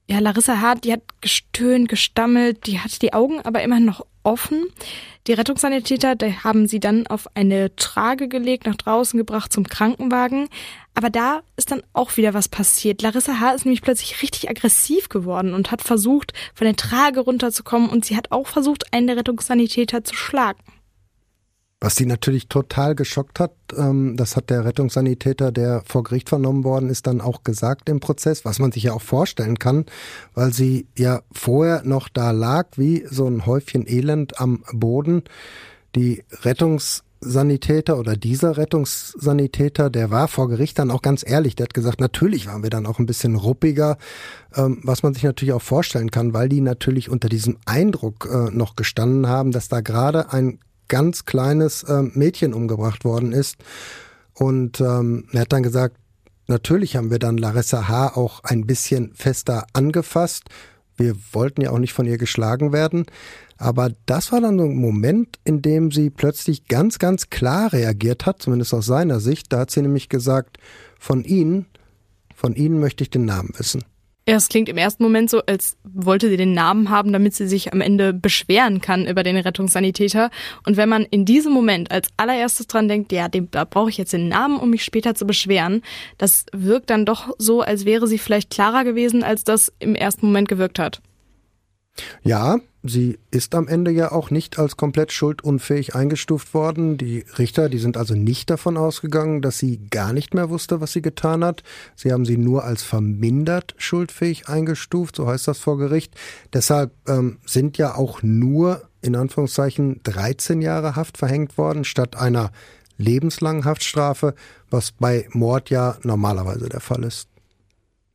Ja, 0.07 0.19
Larissa 0.19 0.61
H., 0.61 0.75
die 0.75 0.93
hat 0.93 1.01
gestöhnt, 1.19 1.89
gestammelt, 1.89 2.67
die 2.67 2.79
hat 2.79 3.01
die 3.01 3.13
Augen 3.13 3.41
aber 3.41 3.63
immer 3.63 3.79
noch 3.79 4.05
offen. 4.23 4.67
Die 5.27 5.33
Rettungssanitäter, 5.33 6.15
die 6.15 6.37
haben 6.37 6.67
sie 6.67 6.79
dann 6.79 7.07
auf 7.07 7.27
eine 7.35 7.75
Trage 7.75 8.27
gelegt, 8.27 8.65
nach 8.65 8.75
draußen 8.75 9.17
gebracht 9.17 9.51
zum 9.51 9.67
Krankenwagen. 9.67 10.47
Aber 10.95 11.09
da 11.09 11.41
ist 11.57 11.71
dann 11.71 11.83
auch 11.91 12.15
wieder 12.15 12.33
was 12.33 12.47
passiert. 12.47 13.01
Larissa 13.01 13.39
H. 13.41 13.51
ist 13.51 13.65
nämlich 13.65 13.81
plötzlich 13.81 14.21
richtig 14.21 14.49
aggressiv 14.49 15.09
geworden 15.09 15.53
und 15.53 15.69
hat 15.69 15.81
versucht, 15.81 16.33
von 16.53 16.65
der 16.65 16.77
Trage 16.77 17.19
runterzukommen 17.19 17.89
und 17.89 18.05
sie 18.05 18.15
hat 18.15 18.31
auch 18.31 18.47
versucht, 18.47 18.93
einen 18.93 19.07
der 19.07 19.17
Rettungssanitäter 19.17 20.05
zu 20.05 20.15
schlagen. 20.15 20.59
Was 21.81 21.97
sie 21.97 22.05
natürlich 22.05 22.47
total 22.47 22.95
geschockt 22.95 23.41
hat, 23.41 23.51
ähm, 23.77 24.15
das 24.15 24.37
hat 24.37 24.49
der 24.49 24.63
Rettungssanitäter, 24.63 25.51
der 25.51 25.83
vor 25.85 26.03
Gericht 26.03 26.29
vernommen 26.29 26.63
worden 26.63 26.89
ist, 26.89 27.05
dann 27.05 27.19
auch 27.19 27.43
gesagt 27.43 27.89
im 27.89 27.99
Prozess, 27.99 28.45
was 28.45 28.59
man 28.59 28.71
sich 28.71 28.83
ja 28.83 28.93
auch 28.93 29.01
vorstellen 29.01 29.59
kann, 29.59 29.85
weil 30.33 30.53
sie 30.53 30.87
ja 30.97 31.21
vorher 31.33 31.83
noch 31.83 32.07
da 32.07 32.31
lag, 32.31 32.69
wie 32.77 33.05
so 33.09 33.27
ein 33.27 33.45
Häufchen 33.45 33.85
Elend 33.85 34.39
am 34.39 34.63
Boden. 34.71 35.23
Die 35.95 36.23
Rettungssanitäter 37.25 37.97
oder 37.97 38.15
dieser 38.15 38.57
Rettungssanitäter, 38.57 39.89
der 39.89 40.11
war 40.11 40.27
vor 40.27 40.47
Gericht 40.47 40.77
dann 40.77 40.91
auch 40.91 41.01
ganz 41.01 41.23
ehrlich, 41.27 41.55
der 41.55 41.65
hat 41.65 41.73
gesagt, 41.73 41.99
natürlich 41.99 42.47
waren 42.47 42.63
wir 42.63 42.69
dann 42.69 42.85
auch 42.85 42.99
ein 42.99 43.07
bisschen 43.07 43.35
ruppiger, 43.35 43.97
ähm, 44.55 44.79
was 44.83 45.01
man 45.03 45.13
sich 45.13 45.23
natürlich 45.23 45.53
auch 45.53 45.61
vorstellen 45.61 46.11
kann, 46.11 46.33
weil 46.33 46.49
die 46.49 46.61
natürlich 46.61 47.09
unter 47.09 47.27
diesem 47.27 47.57
Eindruck 47.65 48.29
äh, 48.31 48.51
noch 48.51 48.75
gestanden 48.75 49.27
haben, 49.27 49.51
dass 49.51 49.67
da 49.67 49.81
gerade 49.81 50.31
ein 50.31 50.59
ganz 50.87 51.25
kleines 51.25 51.83
äh, 51.83 52.03
Mädchen 52.13 52.53
umgebracht 52.53 53.03
worden 53.05 53.31
ist. 53.31 53.57
Und 54.35 54.79
ähm, 54.81 55.27
er 55.31 55.41
hat 55.41 55.53
dann 55.53 55.63
gesagt, 55.63 55.97
natürlich 56.47 56.95
haben 56.95 57.09
wir 57.09 57.19
dann 57.19 57.37
Larissa 57.37 57.87
H. 57.87 58.15
auch 58.15 58.43
ein 58.43 58.67
bisschen 58.67 59.13
fester 59.15 59.65
angefasst. 59.73 60.43
Wir 60.95 61.15
wollten 61.31 61.61
ja 61.61 61.71
auch 61.71 61.79
nicht 61.79 61.93
von 61.93 62.05
ihr 62.05 62.17
geschlagen 62.17 62.71
werden. 62.71 63.05
Aber 63.57 63.91
das 64.05 64.31
war 64.31 64.41
dann 64.41 64.59
so 64.59 64.65
ein 64.65 64.75
Moment, 64.75 65.39
in 65.45 65.61
dem 65.61 65.91
sie 65.91 66.09
plötzlich 66.09 66.67
ganz, 66.67 66.99
ganz 66.99 67.29
klar 67.29 67.71
reagiert 67.71 68.25
hat, 68.25 68.41
zumindest 68.41 68.73
aus 68.73 68.85
seiner 68.85 69.19
Sicht. 69.19 69.53
Da 69.53 69.59
hat 69.59 69.71
sie 69.71 69.81
nämlich 69.81 70.09
gesagt, 70.09 70.57
von 70.99 71.23
Ihnen, 71.23 71.65
von 72.33 72.55
Ihnen 72.55 72.79
möchte 72.79 73.03
ich 73.03 73.09
den 73.09 73.25
Namen 73.25 73.53
wissen. 73.57 73.83
Ja, 74.27 74.37
es 74.37 74.49
klingt 74.49 74.69
im 74.69 74.77
ersten 74.77 75.03
Moment 75.03 75.29
so, 75.29 75.41
als 75.45 75.77
wollte 75.83 76.29
sie 76.29 76.37
den 76.37 76.53
Namen 76.53 76.89
haben, 76.89 77.13
damit 77.13 77.35
sie 77.35 77.47
sich 77.47 77.73
am 77.73 77.81
Ende 77.81 78.11
beschweren 78.11 78.81
kann 78.81 79.05
über 79.05 79.21
den 79.21 79.37
Rettungssanitäter. 79.37 80.31
Und 80.65 80.77
wenn 80.77 80.89
man 80.89 81.03
in 81.03 81.25
diesem 81.25 81.53
Moment 81.53 81.91
als 81.91 82.09
allererstes 82.17 82.65
dran 82.65 82.87
denkt, 82.87 83.11
ja, 83.11 83.27
dem, 83.27 83.51
da 83.51 83.65
brauche 83.65 83.91
ich 83.91 83.99
jetzt 83.99 84.13
den 84.13 84.27
Namen, 84.27 84.57
um 84.57 84.71
mich 84.71 84.83
später 84.83 85.13
zu 85.13 85.27
beschweren, 85.27 85.83
das 86.17 86.47
wirkt 86.51 86.89
dann 86.89 87.05
doch 87.05 87.35
so, 87.37 87.61
als 87.61 87.85
wäre 87.85 88.07
sie 88.07 88.17
vielleicht 88.17 88.49
klarer 88.49 88.83
gewesen, 88.83 89.23
als 89.23 89.43
das 89.43 89.71
im 89.77 89.93
ersten 89.93 90.25
Moment 90.25 90.47
gewirkt 90.49 90.79
hat. 90.79 91.03
Ja, 92.23 92.57
sie 92.89 93.19
ist 93.31 93.55
am 93.55 93.67
Ende 93.67 93.91
ja 93.91 94.11
auch 94.11 94.29
nicht 94.29 94.59
als 94.59 94.77
komplett 94.77 95.11
schuldunfähig 95.11 95.95
eingestuft 95.95 96.53
worden. 96.53 96.97
Die 96.97 97.25
Richter, 97.37 97.69
die 97.69 97.79
sind 97.79 97.97
also 97.97 98.15
nicht 98.15 98.49
davon 98.49 98.77
ausgegangen, 98.77 99.41
dass 99.41 99.57
sie 99.57 99.79
gar 99.89 100.13
nicht 100.13 100.33
mehr 100.33 100.49
wusste, 100.49 100.81
was 100.81 100.93
sie 100.93 101.01
getan 101.01 101.43
hat. 101.43 101.63
Sie 101.95 102.11
haben 102.11 102.25
sie 102.25 102.37
nur 102.37 102.63
als 102.63 102.83
vermindert 102.83 103.75
schuldfähig 103.77 104.47
eingestuft, 104.47 105.15
so 105.15 105.27
heißt 105.27 105.47
das 105.47 105.59
vor 105.59 105.77
Gericht. 105.77 106.15
Deshalb 106.53 106.91
ähm, 107.07 107.37
sind 107.45 107.77
ja 107.77 107.95
auch 107.95 108.23
nur 108.23 108.81
in 109.01 109.15
Anführungszeichen 109.15 110.01
13 110.03 110.61
Jahre 110.61 110.95
Haft 110.95 111.17
verhängt 111.17 111.57
worden, 111.57 111.83
statt 111.83 112.15
einer 112.15 112.51
lebenslangen 112.97 113.65
Haftstrafe, 113.65 114.35
was 114.69 114.91
bei 114.91 115.27
Mord 115.31 115.69
ja 115.69 115.97
normalerweise 116.03 116.69
der 116.69 116.79
Fall 116.79 117.03
ist. 117.03 117.29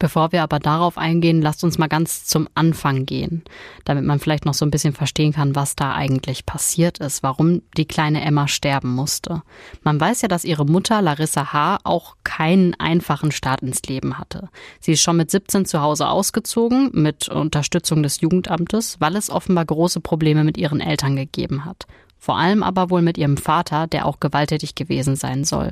Bevor 0.00 0.32
wir 0.32 0.42
aber 0.42 0.58
darauf 0.58 0.96
eingehen, 0.96 1.42
lasst 1.42 1.62
uns 1.62 1.76
mal 1.76 1.86
ganz 1.86 2.24
zum 2.24 2.48
Anfang 2.54 3.04
gehen, 3.04 3.44
damit 3.84 4.02
man 4.02 4.18
vielleicht 4.18 4.46
noch 4.46 4.54
so 4.54 4.64
ein 4.64 4.70
bisschen 4.70 4.94
verstehen 4.94 5.34
kann, 5.34 5.54
was 5.54 5.76
da 5.76 5.94
eigentlich 5.94 6.46
passiert 6.46 6.98
ist, 6.98 7.22
warum 7.22 7.60
die 7.76 7.84
kleine 7.84 8.24
Emma 8.24 8.48
sterben 8.48 8.94
musste. 8.94 9.42
Man 9.82 10.00
weiß 10.00 10.22
ja, 10.22 10.28
dass 10.28 10.46
ihre 10.46 10.64
Mutter 10.64 11.02
Larissa 11.02 11.52
H. 11.52 11.80
auch 11.84 12.16
keinen 12.24 12.74
einfachen 12.80 13.30
Start 13.30 13.60
ins 13.60 13.82
Leben 13.82 14.16
hatte. 14.16 14.48
Sie 14.80 14.92
ist 14.92 15.02
schon 15.02 15.18
mit 15.18 15.30
17 15.30 15.66
zu 15.66 15.82
Hause 15.82 16.08
ausgezogen, 16.08 16.90
mit 16.94 17.28
Unterstützung 17.28 18.02
des 18.02 18.22
Jugendamtes, 18.22 18.96
weil 19.00 19.16
es 19.16 19.28
offenbar 19.28 19.66
große 19.66 20.00
Probleme 20.00 20.44
mit 20.44 20.56
ihren 20.56 20.80
Eltern 20.80 21.14
gegeben 21.14 21.66
hat. 21.66 21.86
Vor 22.20 22.36
allem 22.36 22.62
aber 22.62 22.90
wohl 22.90 23.02
mit 23.02 23.18
ihrem 23.18 23.38
Vater, 23.38 23.86
der 23.86 24.06
auch 24.06 24.20
gewalttätig 24.20 24.74
gewesen 24.74 25.16
sein 25.16 25.44
soll. 25.44 25.70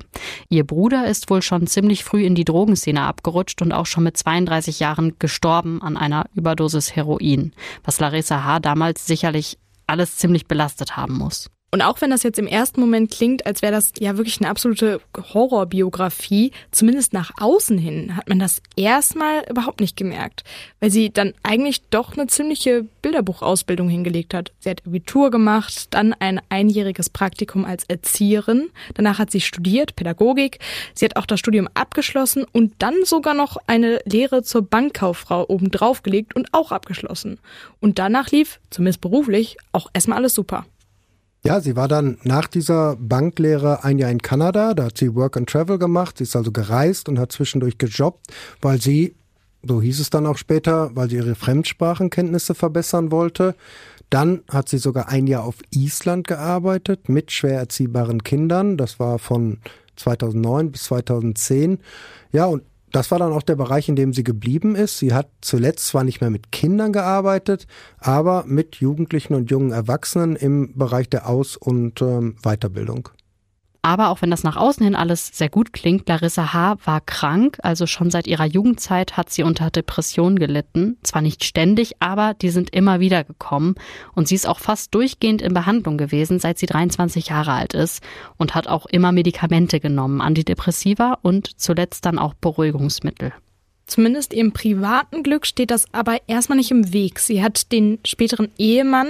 Ihr 0.49 0.67
Bruder 0.67 1.07
ist 1.07 1.31
wohl 1.31 1.43
schon 1.43 1.67
ziemlich 1.67 2.05
früh 2.05 2.25
in 2.25 2.35
die 2.35 2.47
Drogenszene 2.47 3.03
abgerutscht 3.03 3.61
und 3.63 3.73
auch 3.73 3.87
schon 3.87 4.05
mit 4.05 4.17
32 4.17 4.81
Jahren 4.81 5.17
gestorben 5.19 5.83
an 5.83 5.97
einer 5.97 6.27
Überdosis 6.35 6.97
Heroin, 6.97 7.53
was 7.85 8.01
Larissa 8.01 8.45
H. 8.45 8.61
damals 8.61 9.07
sicherlich 9.07 9.59
alles 9.87 10.17
ziemlich 10.17 10.47
belastet 10.47 10.97
haben 10.97 11.15
muss. 11.15 11.51
Und 11.71 11.83
auch 11.83 12.01
wenn 12.01 12.09
das 12.09 12.23
jetzt 12.23 12.39
im 12.39 12.47
ersten 12.47 12.81
Moment 12.81 13.11
klingt, 13.11 13.45
als 13.45 13.61
wäre 13.61 13.73
das 13.73 13.93
ja 13.99 14.17
wirklich 14.17 14.41
eine 14.41 14.49
absolute 14.49 15.03
Horrorbiografie, 15.35 16.53
zumindest 16.71 17.13
nach 17.13 17.31
außen 17.39 17.77
hin 17.77 18.17
hat 18.17 18.27
man 18.27 18.39
das 18.39 18.63
erstmal 18.75 19.45
überhaupt 19.51 19.81
nicht 19.81 19.95
gemerkt, 19.95 20.45
weil 20.81 20.91
sie 20.91 21.11
dann 21.11 21.35
eigentlich 21.43 21.83
doch 21.91 22.17
eine 22.17 22.27
ziemliche 22.27 22.87
Bilderbuchausbildung 23.03 23.91
hingelegt 23.91 24.33
hat. 24.33 24.53
Sie 24.61 24.71
hat 24.71 24.87
Abitur 24.87 25.31
gemacht, 25.31 25.89
dann 25.91 26.15
ein 26.15 26.41
einjähriges 26.49 27.11
Praktikum 27.11 27.67
als 27.67 27.85
Erzieherin, 27.85 28.71
danach 28.95 29.19
hat 29.19 29.31
sie 29.31 29.43
studiert, 29.43 29.95
Pädagogik, 29.95 30.61
sie 30.95 31.05
hat 31.05 31.17
auch 31.17 31.27
das 31.27 31.39
Studium 31.39 31.69
abgeschlossen 31.75 32.47
und 32.51 32.73
dann 32.79 33.05
sogar 33.05 33.35
noch 33.35 33.59
eine 33.67 34.01
Lehre 34.07 34.43
zur 34.43 34.63
Bankkauffrau 34.63 35.45
obendrauf 35.49 36.03
gelegt 36.03 36.35
und 36.35 36.49
auch 36.53 36.73
abgeschlossen. 36.73 37.39
Und 37.81 37.99
danach 37.99 38.31
lief, 38.31 38.59
zumindest 38.71 39.03
beruflich, 39.03 39.59
auch 39.73 39.89
erstmal 39.93 40.17
alles 40.17 40.33
super. 40.35 40.65
Ja, 41.45 41.61
sie 41.61 41.77
war 41.77 41.87
dann 41.87 42.19
nach 42.25 42.49
dieser 42.49 42.97
Banklehre 42.97 43.85
ein 43.85 43.99
Jahr 43.99 44.11
in 44.11 44.21
Kanada, 44.21 44.75
da 44.75 44.87
hat 44.87 44.99
sie 44.99 45.15
Work 45.15 45.37
and 45.37 45.49
Travel 45.49 45.79
gemacht, 45.79 46.19
sie 46.19 46.25
ist 46.25 46.35
also 46.35 46.51
gereist 46.51 47.09
und 47.09 47.19
hat 47.19 47.31
zwischendurch 47.31 47.79
gejobbt, 47.79 48.27
weil 48.61 48.81
sie, 48.81 49.15
so 49.63 49.81
hieß 49.81 50.01
es 50.01 50.11
dann 50.11 50.27
auch 50.27 50.37
später, 50.37 50.91
weil 50.95 51.09
sie 51.09 51.17
ihre 51.17 51.37
Fremdsprachenkenntnisse 51.37 52.55
verbessern 52.55 53.13
wollte. 53.13 53.55
Dann 54.11 54.43
hat 54.49 54.69
sie 54.69 54.79
sogar 54.79 55.09
ein 55.09 55.27
Jahr 55.27 55.45
auf 55.45 55.57
Island 55.71 56.27
gearbeitet 56.27 57.09
mit 57.09 57.31
schwer 57.31 57.59
erziehbaren 57.59 58.25
Kindern, 58.25 58.77
das 58.77 58.99
war 58.99 59.19
von 59.19 59.59
2009 59.97 60.73
bis 60.73 60.85
2010. 60.85 61.79
Ja, 62.33 62.47
und 62.47 62.63
das 62.93 63.11
war 63.11 63.19
dann 63.19 63.33
auch 63.33 63.43
der 63.43 63.57
Bereich, 63.57 63.89
in 63.89 63.97
dem 63.97 64.13
sie 64.13 64.25
geblieben 64.25 64.75
ist. 64.75 64.99
Sie 64.99 65.13
hat 65.13 65.29
zuletzt 65.41 65.89
zwar 65.89 66.05
nicht 66.05 66.21
mehr 66.21 66.31
mit 66.31 66.53
Kindern 66.53 66.93
gearbeitet, 66.93 67.67
aber 67.99 68.45
mit 68.47 68.77
Jugendlichen 68.77 69.35
und 69.35 69.51
jungen 69.51 69.73
Erwachsenen 69.73 70.37
im 70.37 70.77
Bereich 70.77 71.09
der 71.09 71.29
Aus- 71.29 71.57
und 71.57 72.01
ähm, 72.03 72.37
Weiterbildung. 72.43 73.11
Aber 73.83 74.09
auch 74.09 74.23
wenn 74.23 74.31
das 74.31 74.43
nach 74.43 74.57
außen 74.57 74.85
hin 74.85 74.95
alles 74.95 75.29
sehr 75.29 75.49
gut 75.49 75.73
klingt, 75.73 76.09
Larissa 76.09 76.53
H. 76.53 76.77
war 76.85 77.01
krank, 77.01 77.59
also 77.63 77.87
schon 77.87 78.11
seit 78.11 78.27
ihrer 78.27 78.45
Jugendzeit 78.45 79.17
hat 79.17 79.31
sie 79.31 79.45
unter 79.45 79.71
Depressionen 79.71 80.39
gelitten. 80.39 80.99
Zwar 81.03 81.23
nicht 81.23 81.45
ständig, 81.45 81.95
aber 82.01 82.35
die 82.35 82.51
sind 82.51 82.75
immer 82.75 83.01
wieder 83.01 83.25
gekommen. 83.25 83.77
Und 84.15 84.29
sie 84.29 84.35
ist 84.35 84.49
auch 84.49 84.59
fast 84.59 84.95
durchgehend 84.95 85.43
in 85.43 85.55
Behandlung 85.55 85.97
gewesen, 85.97 86.39
seit 86.41 86.59
sie 86.59 86.67
23 86.67 87.29
Jahre 87.29 87.53
alt 87.53 87.75
ist 87.75 88.03
und 88.37 88.55
hat 88.55 88.67
auch 88.67 88.87
immer 88.87 89.13
Medikamente 89.13 89.81
genommen, 89.81 90.21
Antidepressiva 90.21 91.19
und 91.23 91.59
zuletzt 91.61 92.05
dann 92.05 92.19
auch 92.19 92.35
Beruhigungsmittel. 92.35 93.33
Zumindest 93.89 94.35
ihrem 94.35 94.53
privaten 94.53 95.23
Glück 95.23 95.47
steht 95.47 95.71
das 95.71 95.87
aber 95.93 96.19
erstmal 96.27 96.59
nicht 96.59 96.71
im 96.71 96.93
Weg. 96.93 97.19
Sie 97.19 97.43
hat 97.43 97.73
den 97.73 97.99
späteren 98.05 98.51
Ehemann, 98.59 99.09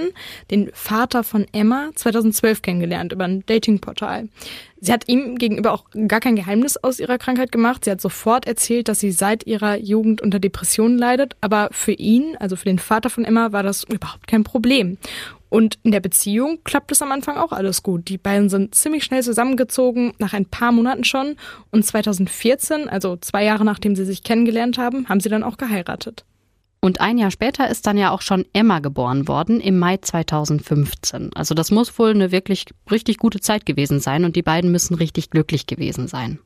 den 0.51 0.71
Vater 0.73 1.25
von 1.25 1.45
Emma, 1.51 1.89
2012 1.95 2.61
kennengelernt 2.61 3.11
über 3.11 3.25
ein 3.25 3.45
Datingportal. 3.45 4.29
Sie 4.79 4.93
hat 4.93 5.09
ihm 5.09 5.37
gegenüber 5.37 5.73
auch 5.73 5.83
gar 6.07 6.21
kein 6.21 6.37
Geheimnis 6.37 6.77
aus 6.77 7.01
ihrer 7.01 7.17
Krankheit 7.17 7.51
gemacht. 7.51 7.83
Sie 7.83 7.91
hat 7.91 7.99
sofort 7.99 8.47
erzählt, 8.47 8.87
dass 8.87 9.01
sie 9.01 9.11
seit 9.11 9.45
ihrer 9.45 9.75
Jugend 9.75 10.21
unter 10.21 10.39
Depressionen 10.39 10.97
leidet. 10.97 11.35
Aber 11.41 11.67
für 11.73 11.91
ihn, 11.91 12.37
also 12.39 12.55
für 12.55 12.65
den 12.65 12.79
Vater 12.79 13.09
von 13.09 13.25
Emma, 13.25 13.51
war 13.51 13.63
das 13.63 13.83
überhaupt 13.83 14.27
kein 14.27 14.45
Problem. 14.45 14.97
Und 15.49 15.79
in 15.83 15.91
der 15.91 15.99
Beziehung 15.99 16.59
klappt 16.63 16.91
es 16.91 17.01
am 17.01 17.11
Anfang 17.11 17.37
auch 17.37 17.51
alles 17.51 17.83
gut. 17.83 18.07
Die 18.07 18.17
beiden 18.17 18.49
sind 18.49 18.75
ziemlich 18.75 19.03
schnell 19.03 19.23
zusammengezogen, 19.23 20.13
nach 20.19 20.33
ein 20.33 20.45
paar 20.45 20.71
Monaten 20.71 21.03
schon. 21.03 21.35
Und 21.71 21.85
2014, 21.85 22.87
also 22.87 23.17
zwei 23.17 23.43
Jahre 23.43 23.65
nachdem 23.65 23.95
sie 23.95 24.05
sich 24.05 24.23
kennengelernt 24.23 24.77
haben, 24.77 25.09
haben 25.09 25.19
sie 25.19 25.29
dann 25.29 25.43
auch 25.43 25.57
geheiratet. 25.57 26.25
Und 26.81 27.01
ein 27.01 27.17
Jahr 27.17 27.31
später 27.31 27.69
ist 27.69 27.85
dann 27.87 27.97
ja 27.97 28.11
auch 28.11 28.21
schon 28.21 28.45
Emma 28.53 28.79
geboren 28.79 29.27
worden, 29.27 29.59
im 29.59 29.79
Mai 29.79 29.97
2015. 29.97 31.31
Also 31.33 31.53
das 31.53 31.71
muss 31.71 31.97
wohl 31.99 32.11
eine 32.11 32.31
wirklich 32.31 32.65
richtig 32.89 33.17
gute 33.17 33.41
Zeit 33.41 33.65
gewesen 33.65 33.99
sein 33.99 34.23
und 34.23 34.35
die 34.35 34.43
beiden 34.43 34.71
müssen 34.71 34.95
richtig 34.95 35.29
glücklich 35.29 35.67
gewesen 35.67 36.07
sein. 36.07 36.39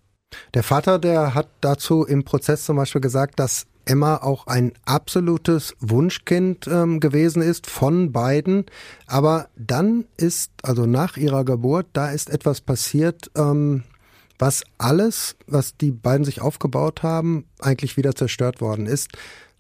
Der 0.56 0.64
Vater, 0.64 0.98
der 0.98 1.36
hat 1.36 1.50
dazu 1.62 2.04
im 2.04 2.24
Prozess 2.24 2.66
zum 2.66 2.78
Beispiel 2.78 3.02
gesagt, 3.02 3.40
dass 3.40 3.68
Emma 3.86 4.18
auch 4.18 4.48
ein 4.48 4.74
absolutes 4.86 5.76
Wunschkind 5.80 6.68
ähm, 6.68 7.00
gewesen 7.00 7.42
ist 7.42 7.70
von 7.70 8.12
beiden. 8.12 8.66
Aber 9.08 9.50
dann 9.56 10.06
ist, 10.18 10.52
also 10.62 10.86
nach 10.86 11.18
ihrer 11.18 11.46
Geburt, 11.46 11.88
da 11.94 12.12
ist 12.12 12.30
etwas 12.30 12.62
passiert, 12.62 13.32
ähm, 13.36 13.84
was 14.40 14.64
alles, 14.78 15.36
was 15.48 15.78
die 15.78 15.92
beiden 15.92 16.26
sich 16.26 16.42
aufgebaut 16.42 17.04
haben, 17.04 17.46
eigentlich 17.60 17.98
wieder 17.98 18.16
zerstört 18.16 18.62
worden 18.62 18.88
ist. 18.88 19.10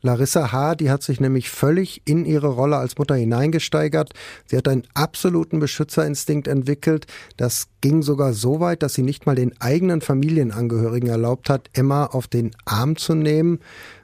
Larissa 0.06 0.52
H., 0.52 0.76
die 0.76 0.92
hat 0.92 1.02
sich 1.02 1.22
nämlich 1.22 1.50
völlig 1.50 2.02
in 2.04 2.26
ihre 2.26 2.48
Rolle 2.50 2.76
als 2.76 2.98
Mutter 2.98 3.16
hineingesteigert. 3.16 4.12
Sie 4.46 4.58
hat 4.58 4.68
einen 4.68 4.84
absoluten 4.94 5.60
Beschützerinstinkt 5.60 6.50
entwickelt. 6.50 7.08
Das 7.38 7.68
ging 7.80 8.02
sogar 8.02 8.34
so 8.34 8.60
weit, 8.60 8.84
dass 8.84 8.96
sie 8.96 9.02
nicht 9.02 9.26
mal 9.26 9.36
den 9.36 9.60
eigenen 9.62 10.02
Familienangehörigen 10.02 11.08
erlaubt 11.08 11.50
hat, 11.50 11.70
Emma 11.72 12.06
auf 12.06 12.28
den 12.28 12.52
Arm 12.66 12.98
zu 12.98 13.16
nehmen, 13.16 13.60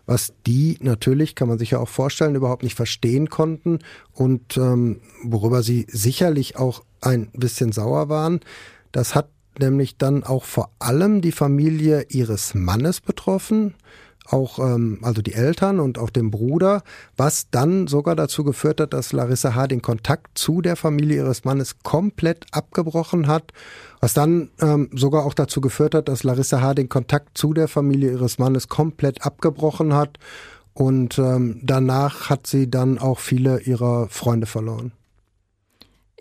was 0.09 0.33
die 0.47 0.79
natürlich, 0.81 1.35
kann 1.35 1.47
man 1.47 1.59
sich 1.59 1.69
ja 1.71 1.77
auch 1.77 1.87
vorstellen, 1.87 2.33
überhaupt 2.33 2.63
nicht 2.63 2.75
verstehen 2.75 3.29
konnten 3.29 3.77
und 4.11 4.57
ähm, 4.57 5.01
worüber 5.23 5.61
sie 5.61 5.85
sicherlich 5.87 6.57
auch 6.57 6.83
ein 6.99 7.29
bisschen 7.33 7.71
sauer 7.71 8.09
waren. 8.09 8.39
Das 8.91 9.13
hat 9.13 9.29
nämlich 9.59 9.97
dann 9.97 10.23
auch 10.23 10.45
vor 10.45 10.71
allem 10.79 11.21
die 11.21 11.31
Familie 11.31 12.07
ihres 12.09 12.55
Mannes 12.55 13.01
betroffen 13.01 13.75
auch 14.31 14.59
ähm, 14.59 14.99
also 15.01 15.21
die 15.21 15.33
Eltern 15.33 15.79
und 15.79 15.97
auch 15.97 16.09
den 16.09 16.31
Bruder, 16.31 16.83
was 17.17 17.49
dann 17.49 17.87
sogar 17.87 18.15
dazu 18.15 18.43
geführt 18.43 18.79
hat, 18.81 18.93
dass 18.93 19.13
Larissa 19.13 19.55
H. 19.55 19.67
den 19.67 19.81
Kontakt 19.81 20.37
zu 20.37 20.61
der 20.61 20.75
Familie 20.75 21.17
ihres 21.17 21.45
Mannes 21.45 21.79
komplett 21.83 22.45
abgebrochen 22.51 23.27
hat, 23.27 23.53
was 23.99 24.13
dann 24.13 24.49
ähm, 24.61 24.89
sogar 24.93 25.25
auch 25.25 25.33
dazu 25.33 25.61
geführt 25.61 25.95
hat, 25.95 26.07
dass 26.07 26.23
Larissa 26.23 26.61
H. 26.61 26.73
den 26.73 26.89
Kontakt 26.89 27.37
zu 27.37 27.53
der 27.53 27.67
Familie 27.67 28.11
ihres 28.11 28.39
Mannes 28.39 28.67
komplett 28.67 29.25
abgebrochen 29.25 29.93
hat 29.93 30.19
und 30.73 31.19
ähm, 31.19 31.59
danach 31.63 32.29
hat 32.29 32.47
sie 32.47 32.69
dann 32.69 32.99
auch 32.99 33.19
viele 33.19 33.61
ihrer 33.61 34.07
Freunde 34.09 34.47
verloren. 34.47 34.93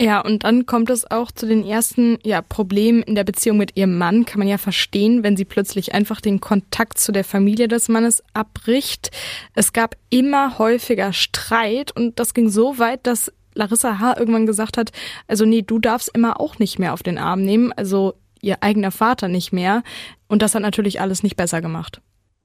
Ja, 0.00 0.21
und 0.21 0.45
dann 0.45 0.64
kommt 0.64 0.90
es 0.90 1.11
auch 1.11 1.33
zu 1.33 1.45
den 1.47 1.67
ersten 1.67 2.19
ja, 2.23 2.40
Problemen 2.40 3.02
in 3.02 3.17
der 3.17 3.25
Beziehung 3.25 3.59
mit 3.59 3.76
ihrem 3.76 3.99
Mann. 3.99 4.25
Kann 4.25 4.38
man 4.38 4.47
ja 4.47 4.57
verstehen, 4.57 5.25
wenn 5.25 5.37
sie 5.37 5.45
plötzlich 5.45 5.93
einfach 5.93 6.21
den 6.21 6.40
Kontakt 6.40 6.99
zu 6.99 7.11
der 7.11 7.25
Familie 7.25 7.67
des 7.67 7.88
Mannes 7.88 8.23
abbricht. 8.33 9.11
Es 9.55 9.73
gab 9.73 9.97
immer 10.09 10.59
häufiger 10.59 11.12
Streit 11.12 11.90
und 11.90 12.21
das 12.21 12.33
ging 12.33 12.49
so 12.49 12.78
weit, 12.78 13.09
dass 13.09 13.33
Larissa 13.55 13.99
H. 13.99 14.17
irgendwann 14.19 14.47
gesagt 14.47 14.76
hat, 14.76 14.93
also 15.26 15.45
nee, 15.45 15.62
du 15.62 15.81
darfst 15.81 16.14
Emma 16.14 16.35
auch 16.35 16.61
nicht 16.61 16.78
mehr 16.78 16.93
auf 16.93 17.02
den 17.02 17.19
Arm 17.19 17.43
nehmen, 17.43 17.73
also 17.73 18.14
ihr 18.40 18.62
eigener 18.62 18.93
Vater 18.93 19.26
nicht 19.26 19.52
mehr. 19.52 19.83
Und 20.28 20.43
das 20.43 20.55
hat 20.55 20.62
natürlich 20.62 21.00
alles 21.00 21.25
nicht 21.25 21.37
besser 21.37 21.61
gemacht. 21.61 22.00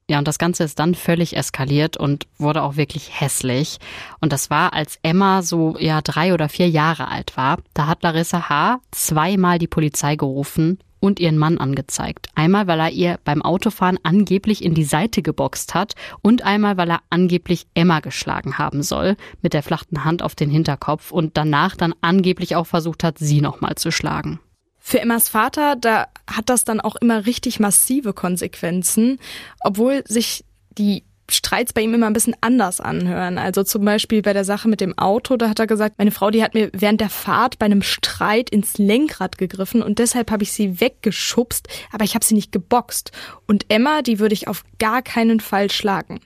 Ja, 0.09 0.19
und 0.19 0.27
das 0.27 0.37
Ganze 0.37 0.63
ist 0.65 0.79
dann 0.79 0.95
völlig 0.95 1.37
eskaliert 1.37 1.95
und 1.95 2.27
wurde 2.37 2.61
auch 2.61 2.75
wirklich 2.75 3.21
hässlich. 3.21 3.77
Und 4.19 4.33
das 4.33 4.49
war, 4.49 4.73
als 4.73 4.99
Emma 5.01 5.41
so 5.41 5.77
ja 5.79 6.01
drei 6.01 6.33
oder 6.33 6.49
vier 6.49 6.69
Jahre 6.69 7.07
alt 7.07 7.37
war. 7.37 7.59
Da 7.73 7.87
hat 7.87 8.03
Larissa 8.03 8.49
H. 8.49 8.81
zweimal 8.91 9.59
die 9.59 9.67
Polizei 9.67 10.15
gerufen 10.17 10.79
und 10.99 11.19
ihren 11.19 11.37
Mann 11.37 11.57
angezeigt. 11.57 12.27
Einmal, 12.33 12.67
weil 12.67 12.79
er 12.79 12.91
ihr 12.91 13.19
beim 13.25 13.41
Autofahren 13.41 13.99
angeblich 14.03 14.63
in 14.63 14.73
die 14.73 14.85
Seite 14.85 15.21
geboxt 15.21 15.73
hat 15.73 15.95
und 16.21 16.43
einmal, 16.43 16.77
weil 16.77 16.91
er 16.91 17.01
angeblich 17.09 17.67
Emma 17.73 17.99
geschlagen 17.99 18.57
haben 18.57 18.83
soll 18.83 19.17
mit 19.41 19.53
der 19.53 19.63
flachen 19.63 20.05
Hand 20.05 20.21
auf 20.21 20.33
den 20.33 20.49
Hinterkopf 20.49 21.11
und 21.11 21.35
danach 21.35 21.75
dann 21.75 21.93
angeblich 21.99 22.55
auch 22.55 22.67
versucht 22.67 23.03
hat, 23.03 23.19
sie 23.19 23.41
nochmal 23.41 23.75
zu 23.75 23.91
schlagen. 23.91 24.39
Für 24.85 24.99
Emmas 24.99 25.29
Vater, 25.29 25.77
da 25.77 26.07
hat 26.29 26.49
das 26.49 26.65
dann 26.65 26.81
auch 26.81 26.97
immer 26.97 27.25
richtig 27.25 27.57
massive 27.61 28.11
Konsequenzen, 28.11 29.17
obwohl 29.61 30.03
sich 30.05 30.43
die 30.77 31.05
Streits 31.31 31.71
bei 31.71 31.79
ihm 31.79 31.93
immer 31.93 32.07
ein 32.07 32.13
bisschen 32.13 32.35
anders 32.41 32.81
anhören. 32.81 33.37
Also 33.37 33.63
zum 33.63 33.85
Beispiel 33.85 34.21
bei 34.21 34.33
der 34.33 34.43
Sache 34.43 34.67
mit 34.67 34.81
dem 34.81 34.97
Auto, 34.97 35.37
da 35.37 35.47
hat 35.47 35.59
er 35.59 35.67
gesagt, 35.67 35.99
meine 35.99 36.11
Frau, 36.11 36.31
die 36.31 36.43
hat 36.43 36.53
mir 36.53 36.69
während 36.73 36.99
der 36.99 37.09
Fahrt 37.09 37.59
bei 37.59 37.65
einem 37.65 37.81
Streit 37.81 38.49
ins 38.49 38.77
Lenkrad 38.77 39.37
gegriffen 39.37 39.81
und 39.81 39.99
deshalb 39.99 40.29
habe 40.31 40.43
ich 40.43 40.51
sie 40.51 40.81
weggeschubst, 40.81 41.69
aber 41.93 42.03
ich 42.03 42.13
habe 42.13 42.25
sie 42.25 42.35
nicht 42.35 42.51
geboxt. 42.51 43.13
Und 43.47 43.67
Emma, 43.69 44.01
die 44.01 44.19
würde 44.19 44.33
ich 44.33 44.49
auf 44.49 44.65
gar 44.79 45.01
keinen 45.01 45.39
Fall 45.39 45.71
schlagen. 45.71 46.19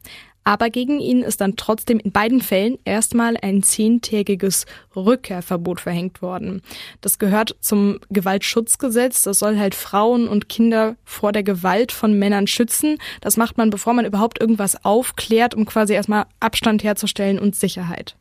Aber 0.47 0.69
gegen 0.69 1.01
ihn 1.01 1.23
ist 1.23 1.41
dann 1.41 1.57
trotzdem 1.57 1.99
in 1.99 2.13
beiden 2.13 2.39
Fällen 2.39 2.77
erstmal 2.85 3.35
ein 3.35 3.63
zehntägiges 3.63 4.65
Rückkehrverbot 4.95 5.81
verhängt 5.81 6.21
worden. 6.21 6.61
Das 7.01 7.19
gehört 7.19 7.57
zum 7.59 7.99
Gewaltschutzgesetz. 8.11 9.23
Das 9.23 9.39
soll 9.39 9.59
halt 9.59 9.75
Frauen 9.75 10.29
und 10.29 10.47
Kinder 10.47 10.95
vor 11.03 11.33
der 11.33 11.43
Gewalt 11.43 11.91
von 11.91 12.17
Männern 12.17 12.47
schützen. 12.47 12.97
Das 13.19 13.35
macht 13.35 13.57
man, 13.57 13.71
bevor 13.71 13.91
man 13.91 14.05
überhaupt 14.05 14.39
irgendwas 14.39 14.85
aufklärt, 14.85 15.53
um 15.53 15.65
quasi 15.65 15.95
erstmal 15.95 16.27
Abstand 16.39 16.81
herzustellen 16.81 17.39
und 17.39 17.53
Sicherheit. 17.53 18.15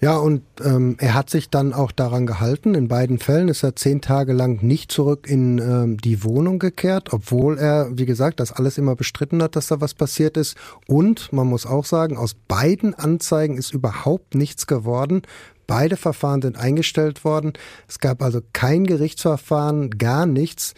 Ja, 0.00 0.16
und 0.16 0.42
ähm, 0.62 0.96
er 0.98 1.14
hat 1.14 1.30
sich 1.30 1.50
dann 1.50 1.72
auch 1.72 1.92
daran 1.92 2.26
gehalten. 2.26 2.74
In 2.74 2.88
beiden 2.88 3.18
Fällen 3.18 3.48
ist 3.48 3.62
er 3.62 3.76
zehn 3.76 4.00
Tage 4.00 4.32
lang 4.32 4.62
nicht 4.62 4.92
zurück 4.92 5.26
in 5.28 5.58
ähm, 5.58 5.96
die 5.98 6.24
Wohnung 6.24 6.58
gekehrt, 6.58 7.12
obwohl 7.12 7.58
er, 7.58 7.88
wie 7.92 8.06
gesagt, 8.06 8.40
das 8.40 8.52
alles 8.52 8.78
immer 8.78 8.96
bestritten 8.96 9.42
hat, 9.42 9.56
dass 9.56 9.68
da 9.68 9.80
was 9.80 9.94
passiert 9.94 10.36
ist. 10.36 10.56
Und 10.86 11.32
man 11.32 11.46
muss 11.46 11.66
auch 11.66 11.84
sagen, 11.84 12.16
aus 12.16 12.34
beiden 12.34 12.94
Anzeigen 12.94 13.56
ist 13.56 13.72
überhaupt 13.72 14.34
nichts 14.34 14.66
geworden. 14.66 15.22
Beide 15.66 15.96
Verfahren 15.96 16.42
sind 16.42 16.58
eingestellt 16.58 17.24
worden. 17.24 17.54
Es 17.88 17.98
gab 17.98 18.22
also 18.22 18.40
kein 18.52 18.84
Gerichtsverfahren, 18.84 19.90
gar 19.90 20.26
nichts. 20.26 20.74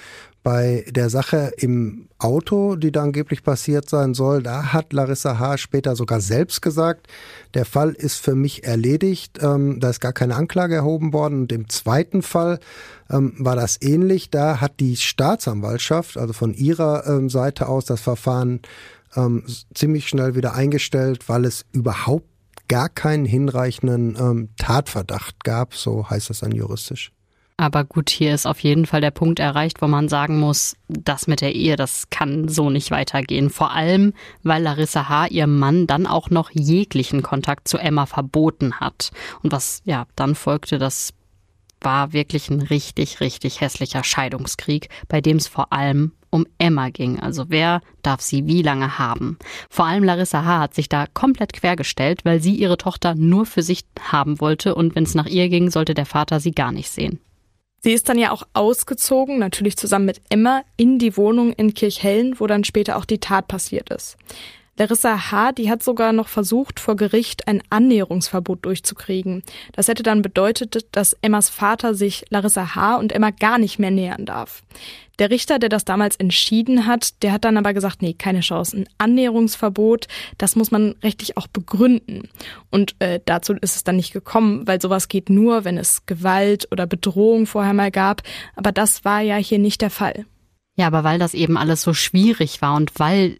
Bei 0.47 0.85
der 0.89 1.11
Sache 1.11 1.55
im 1.57 2.07
Auto, 2.19 2.77
die 2.77 2.93
da 2.93 3.03
angeblich 3.03 3.43
passiert 3.43 3.91
sein 3.91 4.15
soll, 4.15 4.45
da 4.45 4.73
hat 4.73 4.93
Larissa 4.93 5.41
H. 5.41 5.57
später 5.59 5.97
sogar 5.97 6.21
selbst 6.21 6.63
gesagt, 6.63 7.09
der 7.55 7.65
Fall 7.65 7.91
ist 7.91 8.15
für 8.15 8.37
mich 8.37 8.63
erledigt, 8.63 9.41
ähm, 9.43 9.81
da 9.81 9.91
ist 9.91 9.99
gar 9.99 10.13
keine 10.13 10.37
Anklage 10.37 10.77
erhoben 10.77 11.13
worden. 11.13 11.41
Und 11.41 11.53
im 11.53 11.69
zweiten 11.69 12.23
Fall 12.23 12.61
ähm, 13.11 13.35
war 13.41 13.57
das 13.57 13.83
ähnlich. 13.83 14.31
Da 14.31 14.61
hat 14.61 14.79
die 14.79 14.95
Staatsanwaltschaft, 14.95 16.17
also 16.17 16.33
von 16.33 16.55
ihrer 16.55 17.05
ähm, 17.09 17.29
Seite 17.29 17.69
aus, 17.69 17.85
das 17.85 18.01
Verfahren 18.01 18.61
ähm, 19.17 19.43
ziemlich 19.75 20.07
schnell 20.07 20.37
wieder 20.37 20.55
eingestellt, 20.55 21.29
weil 21.29 21.45
es 21.45 21.65
überhaupt 21.73 22.29
gar 22.69 22.89
keinen 22.89 23.25
hinreichenden 23.25 24.17
ähm, 24.17 24.51
Tatverdacht 24.59 25.43
gab, 25.43 25.75
so 25.75 26.09
heißt 26.09 26.31
das 26.31 26.39
dann 26.39 26.53
juristisch. 26.53 27.16
Aber 27.59 27.85
gut, 27.85 28.11
hier 28.11 28.35
ist 28.35 28.47
auf 28.47 28.61
jeden 28.61 28.85
Fall 28.85 29.01
der 29.01 29.11
Punkt 29.11 29.39
erreicht, 29.39 29.81
wo 29.81 29.87
man 29.87 30.11
sagen 30.11 30.39
muss, 30.39 30.77
das 30.89 31.27
mit 31.27 31.41
der 31.41 31.55
Ehe, 31.55 31.77
das 31.77 32.11
kann 32.11 32.49
so 32.49 32.69
nicht 32.69 32.91
weitergehen. 32.91 33.49
Vor 33.49 33.73
allem, 33.73 34.13
weil 34.43 34.63
Larissa 34.63 35.09
H. 35.09 35.29
ihrem 35.29 35.59
Mann 35.59 35.87
dann 35.87 36.07
auch 36.07 36.29
noch 36.29 36.51
jeglichen 36.51 37.23
Kontakt 37.23 37.67
zu 37.67 37.79
Emma 37.79 38.05
verboten 38.05 38.79
hat. 38.79 39.11
Und 39.43 39.53
was 39.53 39.81
ja 39.85 40.07
dann 40.17 40.35
folgte, 40.35 40.79
das 40.79 41.15
war 41.81 42.13
wirklich 42.13 42.51
ein 42.51 42.61
richtig, 42.61 43.21
richtig 43.21 43.63
hässlicher 43.63 44.05
Scheidungskrieg, 44.05 44.91
bei 45.09 45.23
dem 45.23 45.39
es 45.39 45.49
vor 45.49 45.73
allem 45.73 46.13
um 46.29 46.47
Emma 46.59 46.91
ging. 46.91 47.21
Also 47.21 47.47
wer 47.49 47.81
darf 48.03 48.21
sie 48.21 48.47
wie 48.47 48.61
lange 48.61 48.99
haben? 48.99 49.39
Vor 49.71 49.87
allem 49.87 50.05
Larissa 50.05 50.45
H. 50.45 50.59
hat 50.59 50.75
sich 50.75 50.91
da 50.91 51.07
komplett 51.07 51.55
quergestellt, 51.55 52.25
weil 52.27 52.43
sie 52.43 52.55
ihre 52.55 52.77
Tochter 52.77 53.15
nur 53.15 53.47
für 53.47 53.63
sich 53.63 53.85
haben 53.99 54.41
wollte 54.41 54.75
und 54.75 54.95
wenn 54.95 55.05
es 55.05 55.15
nach 55.15 55.27
ihr 55.27 55.49
ging, 55.49 55.71
sollte 55.71 55.95
der 55.95 56.07
Vater 56.07 56.39
sie 56.39 56.53
gar 56.53 56.73
nicht 56.73 56.91
sehen. 56.91 57.19
Sie 57.81 57.93
ist 57.93 58.09
dann 58.09 58.19
ja 58.19 58.33
auch 58.33 58.43
ausgezogen, 58.53 59.39
natürlich 59.39 59.77
zusammen 59.77 60.07
mit 60.07 60.21
Emma, 60.29 60.65
in 60.77 60.99
die 60.99 61.17
Wohnung 61.17 61.53
in 61.53 61.75
Kirchhellen, 61.75 62.41
wo 62.41 62.47
dann 62.47 62.65
später 62.65 62.97
auch 62.97 63.05
die 63.05 63.19
Tat 63.19 63.49
passiert 63.49 63.91
ist. 63.91 64.17
Larissa 64.79 65.31
H., 65.31 65.53
die 65.53 65.71
hat 65.71 65.83
sogar 65.83 66.13
noch 66.13 66.29
versucht, 66.29 66.81
vor 66.81 66.97
Gericht 66.97 67.49
ein 67.49 67.63
Annäherungsverbot 67.71 68.65
durchzukriegen. 68.65 69.43
Das 69.73 69.89
hätte 69.89 70.03
dann 70.03 70.23
bedeutet, 70.23 70.87
dass 70.93 71.17
Emmas 71.23 71.49
Vater 71.49 71.95
sich 71.95 72.25
Larissa 72.29 72.75
H. 72.75 72.97
und 72.97 73.13
Emma 73.13 73.31
gar 73.31 73.59
nicht 73.59 73.79
mehr 73.79 73.91
nähern 73.91 74.27
darf. 74.27 74.63
Der 75.19 75.31
Richter, 75.31 75.59
der 75.59 75.71
das 75.71 75.87
damals 75.87 76.17
entschieden 76.17 76.87
hat, 76.87 77.23
der 77.23 77.33
hat 77.33 77.45
dann 77.47 77.57
aber 77.57 77.73
gesagt, 77.73 78.03
nee, 78.03 78.13
keine 78.13 78.41
Chance. 78.41 78.77
Ein 78.77 78.89
Annäherungsverbot, 78.99 80.09
das 80.37 80.57
muss 80.57 80.71
man 80.71 80.95
rechtlich 81.03 81.39
auch 81.39 81.47
begründen. 81.47 82.29
Und 82.71 82.97
äh, 82.99 83.21
dazu 83.25 83.55
ist 83.55 83.77
es 83.77 83.85
dann 83.85 83.97
nicht 83.97 84.13
gekommen, 84.13 84.67
weil 84.67 84.81
sowas 84.81 85.09
geht 85.09 85.31
nur, 85.31 85.65
wenn 85.65 85.79
es 85.79 86.05
Gewalt 86.05 86.69
oder 86.71 86.87
Bedrohung 86.87 87.47
vorher 87.47 87.73
mal 87.73 87.91
gab. 87.91 88.23
Aber 88.57 88.73
das 88.73 89.07
war 89.07 89.23
ja 89.23 89.37
hier 89.37 89.59
nicht 89.59 89.81
der 89.81 89.91
Fall. 89.91 90.27
Ja, 90.77 90.87
aber 90.89 91.05
weil 91.05 91.19
das 91.19 91.33
eben 91.33 91.57
alles 91.57 91.81
so 91.81 91.95
schwierig 91.95 92.61
war 92.61 92.75
und 92.75 92.93
weil 92.99 93.39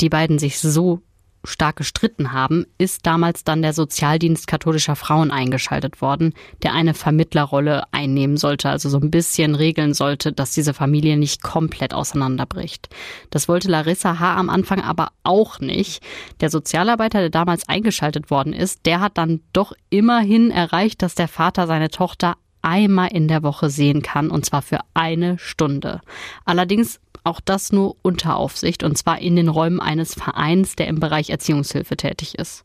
die 0.00 0.08
beiden 0.08 0.38
sich 0.38 0.58
so 0.58 1.02
stark 1.44 1.76
gestritten 1.76 2.32
haben, 2.32 2.66
ist 2.78 3.06
damals 3.06 3.44
dann 3.44 3.62
der 3.62 3.72
Sozialdienst 3.72 4.46
katholischer 4.46 4.96
Frauen 4.96 5.30
eingeschaltet 5.30 6.00
worden, 6.00 6.32
der 6.62 6.72
eine 6.72 6.94
Vermittlerrolle 6.94 7.84
einnehmen 7.92 8.36
sollte, 8.36 8.70
also 8.70 8.88
so 8.88 8.98
ein 8.98 9.10
bisschen 9.10 9.54
regeln 9.54 9.94
sollte, 9.94 10.32
dass 10.32 10.52
diese 10.52 10.74
Familie 10.74 11.16
nicht 11.16 11.42
komplett 11.42 11.94
auseinanderbricht. 11.94 12.88
Das 13.30 13.48
wollte 13.48 13.68
Larissa 13.68 14.18
H. 14.18 14.34
am 14.34 14.50
Anfang 14.50 14.80
aber 14.80 15.08
auch 15.22 15.60
nicht. 15.60 16.02
Der 16.40 16.50
Sozialarbeiter, 16.50 17.20
der 17.20 17.30
damals 17.30 17.68
eingeschaltet 17.68 18.30
worden 18.30 18.52
ist, 18.52 18.86
der 18.86 19.00
hat 19.00 19.18
dann 19.18 19.40
doch 19.52 19.72
immerhin 19.90 20.50
erreicht, 20.50 21.02
dass 21.02 21.14
der 21.14 21.28
Vater 21.28 21.66
seine 21.66 21.90
Tochter 21.90 22.36
einmal 22.62 23.08
in 23.12 23.28
der 23.28 23.42
Woche 23.42 23.68
sehen 23.68 24.00
kann, 24.00 24.30
und 24.30 24.46
zwar 24.46 24.62
für 24.62 24.80
eine 24.94 25.38
Stunde. 25.38 26.00
Allerdings 26.46 26.98
auch 27.24 27.40
das 27.40 27.72
nur 27.72 27.96
unter 28.02 28.36
Aufsicht 28.36 28.84
und 28.84 28.96
zwar 28.96 29.20
in 29.20 29.36
den 29.36 29.48
Räumen 29.48 29.80
eines 29.80 30.14
Vereins, 30.14 30.76
der 30.76 30.86
im 30.88 31.00
Bereich 31.00 31.30
Erziehungshilfe 31.30 31.96
tätig 31.96 32.38
ist. 32.38 32.64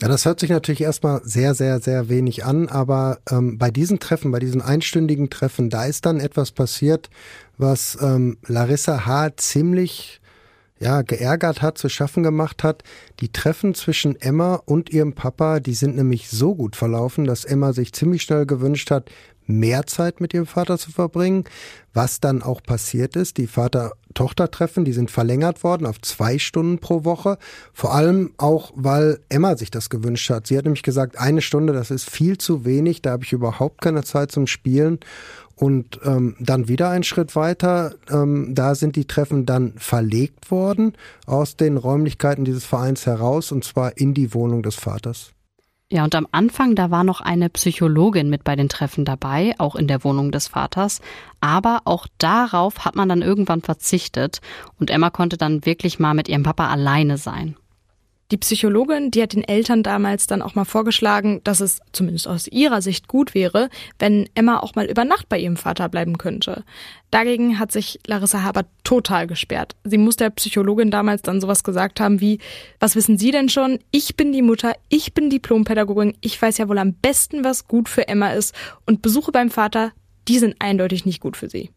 Ja, 0.00 0.08
das 0.08 0.24
hört 0.24 0.40
sich 0.40 0.48
natürlich 0.48 0.80
erstmal 0.80 1.20
sehr, 1.24 1.54
sehr, 1.54 1.78
sehr 1.78 2.08
wenig 2.08 2.46
an, 2.46 2.68
aber 2.68 3.18
ähm, 3.30 3.58
bei 3.58 3.70
diesen 3.70 4.00
Treffen, 4.00 4.30
bei 4.30 4.38
diesen 4.38 4.62
einstündigen 4.62 5.28
Treffen, 5.28 5.68
da 5.68 5.84
ist 5.84 6.06
dann 6.06 6.20
etwas 6.20 6.52
passiert, 6.52 7.10
was 7.58 7.98
ähm, 8.00 8.38
Larissa 8.46 9.04
H. 9.04 9.36
ziemlich 9.36 10.20
ja, 10.80 11.02
geärgert 11.02 11.60
hat, 11.60 11.76
zu 11.76 11.90
schaffen 11.90 12.22
gemacht 12.22 12.64
hat. 12.64 12.82
Die 13.20 13.30
Treffen 13.30 13.74
zwischen 13.74 14.18
Emma 14.18 14.54
und 14.54 14.88
ihrem 14.88 15.12
Papa, 15.12 15.60
die 15.60 15.74
sind 15.74 15.96
nämlich 15.96 16.30
so 16.30 16.54
gut 16.54 16.74
verlaufen, 16.74 17.26
dass 17.26 17.44
Emma 17.44 17.74
sich 17.74 17.92
ziemlich 17.92 18.22
schnell 18.22 18.46
gewünscht 18.46 18.90
hat, 18.90 19.10
mehr 19.58 19.86
Zeit 19.86 20.20
mit 20.20 20.34
ihrem 20.34 20.46
Vater 20.46 20.78
zu 20.78 20.90
verbringen, 20.90 21.44
was 21.92 22.20
dann 22.20 22.42
auch 22.42 22.62
passiert 22.62 23.16
ist. 23.16 23.36
Die 23.36 23.46
Vater-Tochter-Treffen, 23.46 24.84
die 24.84 24.92
sind 24.92 25.10
verlängert 25.10 25.64
worden 25.64 25.86
auf 25.86 26.00
zwei 26.00 26.38
Stunden 26.38 26.78
pro 26.78 27.04
Woche. 27.04 27.38
Vor 27.72 27.94
allem 27.94 28.32
auch, 28.38 28.72
weil 28.74 29.20
Emma 29.28 29.56
sich 29.56 29.70
das 29.70 29.90
gewünscht 29.90 30.30
hat. 30.30 30.46
Sie 30.46 30.56
hat 30.56 30.64
nämlich 30.64 30.82
gesagt, 30.82 31.18
eine 31.18 31.42
Stunde, 31.42 31.72
das 31.72 31.90
ist 31.90 32.08
viel 32.08 32.38
zu 32.38 32.64
wenig, 32.64 33.02
da 33.02 33.10
habe 33.10 33.24
ich 33.24 33.32
überhaupt 33.32 33.80
keine 33.80 34.04
Zeit 34.04 34.32
zum 34.32 34.46
Spielen. 34.46 35.00
Und 35.56 36.00
ähm, 36.04 36.36
dann 36.40 36.68
wieder 36.68 36.88
ein 36.88 37.02
Schritt 37.02 37.36
weiter, 37.36 37.94
ähm, 38.10 38.54
da 38.54 38.74
sind 38.74 38.96
die 38.96 39.04
Treffen 39.04 39.44
dann 39.44 39.74
verlegt 39.76 40.50
worden 40.50 40.94
aus 41.26 41.54
den 41.56 41.76
Räumlichkeiten 41.76 42.46
dieses 42.46 42.64
Vereins 42.64 43.04
heraus, 43.04 43.52
und 43.52 43.62
zwar 43.62 43.98
in 43.98 44.14
die 44.14 44.32
Wohnung 44.32 44.62
des 44.62 44.76
Vaters. 44.76 45.34
Ja, 45.92 46.04
und 46.04 46.14
am 46.14 46.28
Anfang, 46.30 46.76
da 46.76 46.92
war 46.92 47.02
noch 47.02 47.20
eine 47.20 47.50
Psychologin 47.50 48.30
mit 48.30 48.44
bei 48.44 48.54
den 48.54 48.68
Treffen 48.68 49.04
dabei, 49.04 49.54
auch 49.58 49.74
in 49.74 49.88
der 49.88 50.04
Wohnung 50.04 50.30
des 50.30 50.46
Vaters. 50.46 51.00
Aber 51.40 51.80
auch 51.84 52.06
darauf 52.18 52.84
hat 52.84 52.94
man 52.94 53.08
dann 53.08 53.22
irgendwann 53.22 53.60
verzichtet 53.60 54.40
und 54.78 54.88
Emma 54.90 55.10
konnte 55.10 55.36
dann 55.36 55.66
wirklich 55.66 55.98
mal 55.98 56.14
mit 56.14 56.28
ihrem 56.28 56.44
Papa 56.44 56.68
alleine 56.68 57.18
sein. 57.18 57.56
Die 58.30 58.36
Psychologin, 58.36 59.10
die 59.10 59.22
hat 59.22 59.32
den 59.32 59.42
Eltern 59.42 59.82
damals 59.82 60.28
dann 60.28 60.40
auch 60.40 60.54
mal 60.54 60.64
vorgeschlagen, 60.64 61.40
dass 61.42 61.60
es 61.60 61.80
zumindest 61.90 62.28
aus 62.28 62.46
ihrer 62.46 62.80
Sicht 62.80 63.08
gut 63.08 63.34
wäre, 63.34 63.70
wenn 63.98 64.28
Emma 64.36 64.60
auch 64.60 64.76
mal 64.76 64.86
über 64.86 65.04
Nacht 65.04 65.28
bei 65.28 65.38
ihrem 65.38 65.56
Vater 65.56 65.88
bleiben 65.88 66.16
könnte. 66.16 66.62
Dagegen 67.10 67.58
hat 67.58 67.72
sich 67.72 67.98
Larissa 68.06 68.44
Haber 68.44 68.66
total 68.84 69.26
gesperrt. 69.26 69.74
Sie 69.82 69.98
muss 69.98 70.14
der 70.14 70.30
Psychologin 70.30 70.92
damals 70.92 71.22
dann 71.22 71.40
sowas 71.40 71.64
gesagt 71.64 71.98
haben 71.98 72.20
wie, 72.20 72.38
was 72.78 72.94
wissen 72.94 73.18
Sie 73.18 73.32
denn 73.32 73.48
schon? 73.48 73.80
Ich 73.90 74.14
bin 74.14 74.32
die 74.32 74.42
Mutter, 74.42 74.74
ich 74.88 75.12
bin 75.12 75.28
Diplompädagogin, 75.28 76.16
ich 76.20 76.40
weiß 76.40 76.58
ja 76.58 76.68
wohl 76.68 76.78
am 76.78 76.94
besten, 76.94 77.42
was 77.42 77.66
gut 77.66 77.88
für 77.88 78.06
Emma 78.06 78.30
ist 78.30 78.54
und 78.86 79.02
Besuche 79.02 79.32
beim 79.32 79.50
Vater, 79.50 79.90
die 80.28 80.38
sind 80.38 80.54
eindeutig 80.60 81.04
nicht 81.04 81.20
gut 81.20 81.36
für 81.36 81.48
sie. 81.48 81.70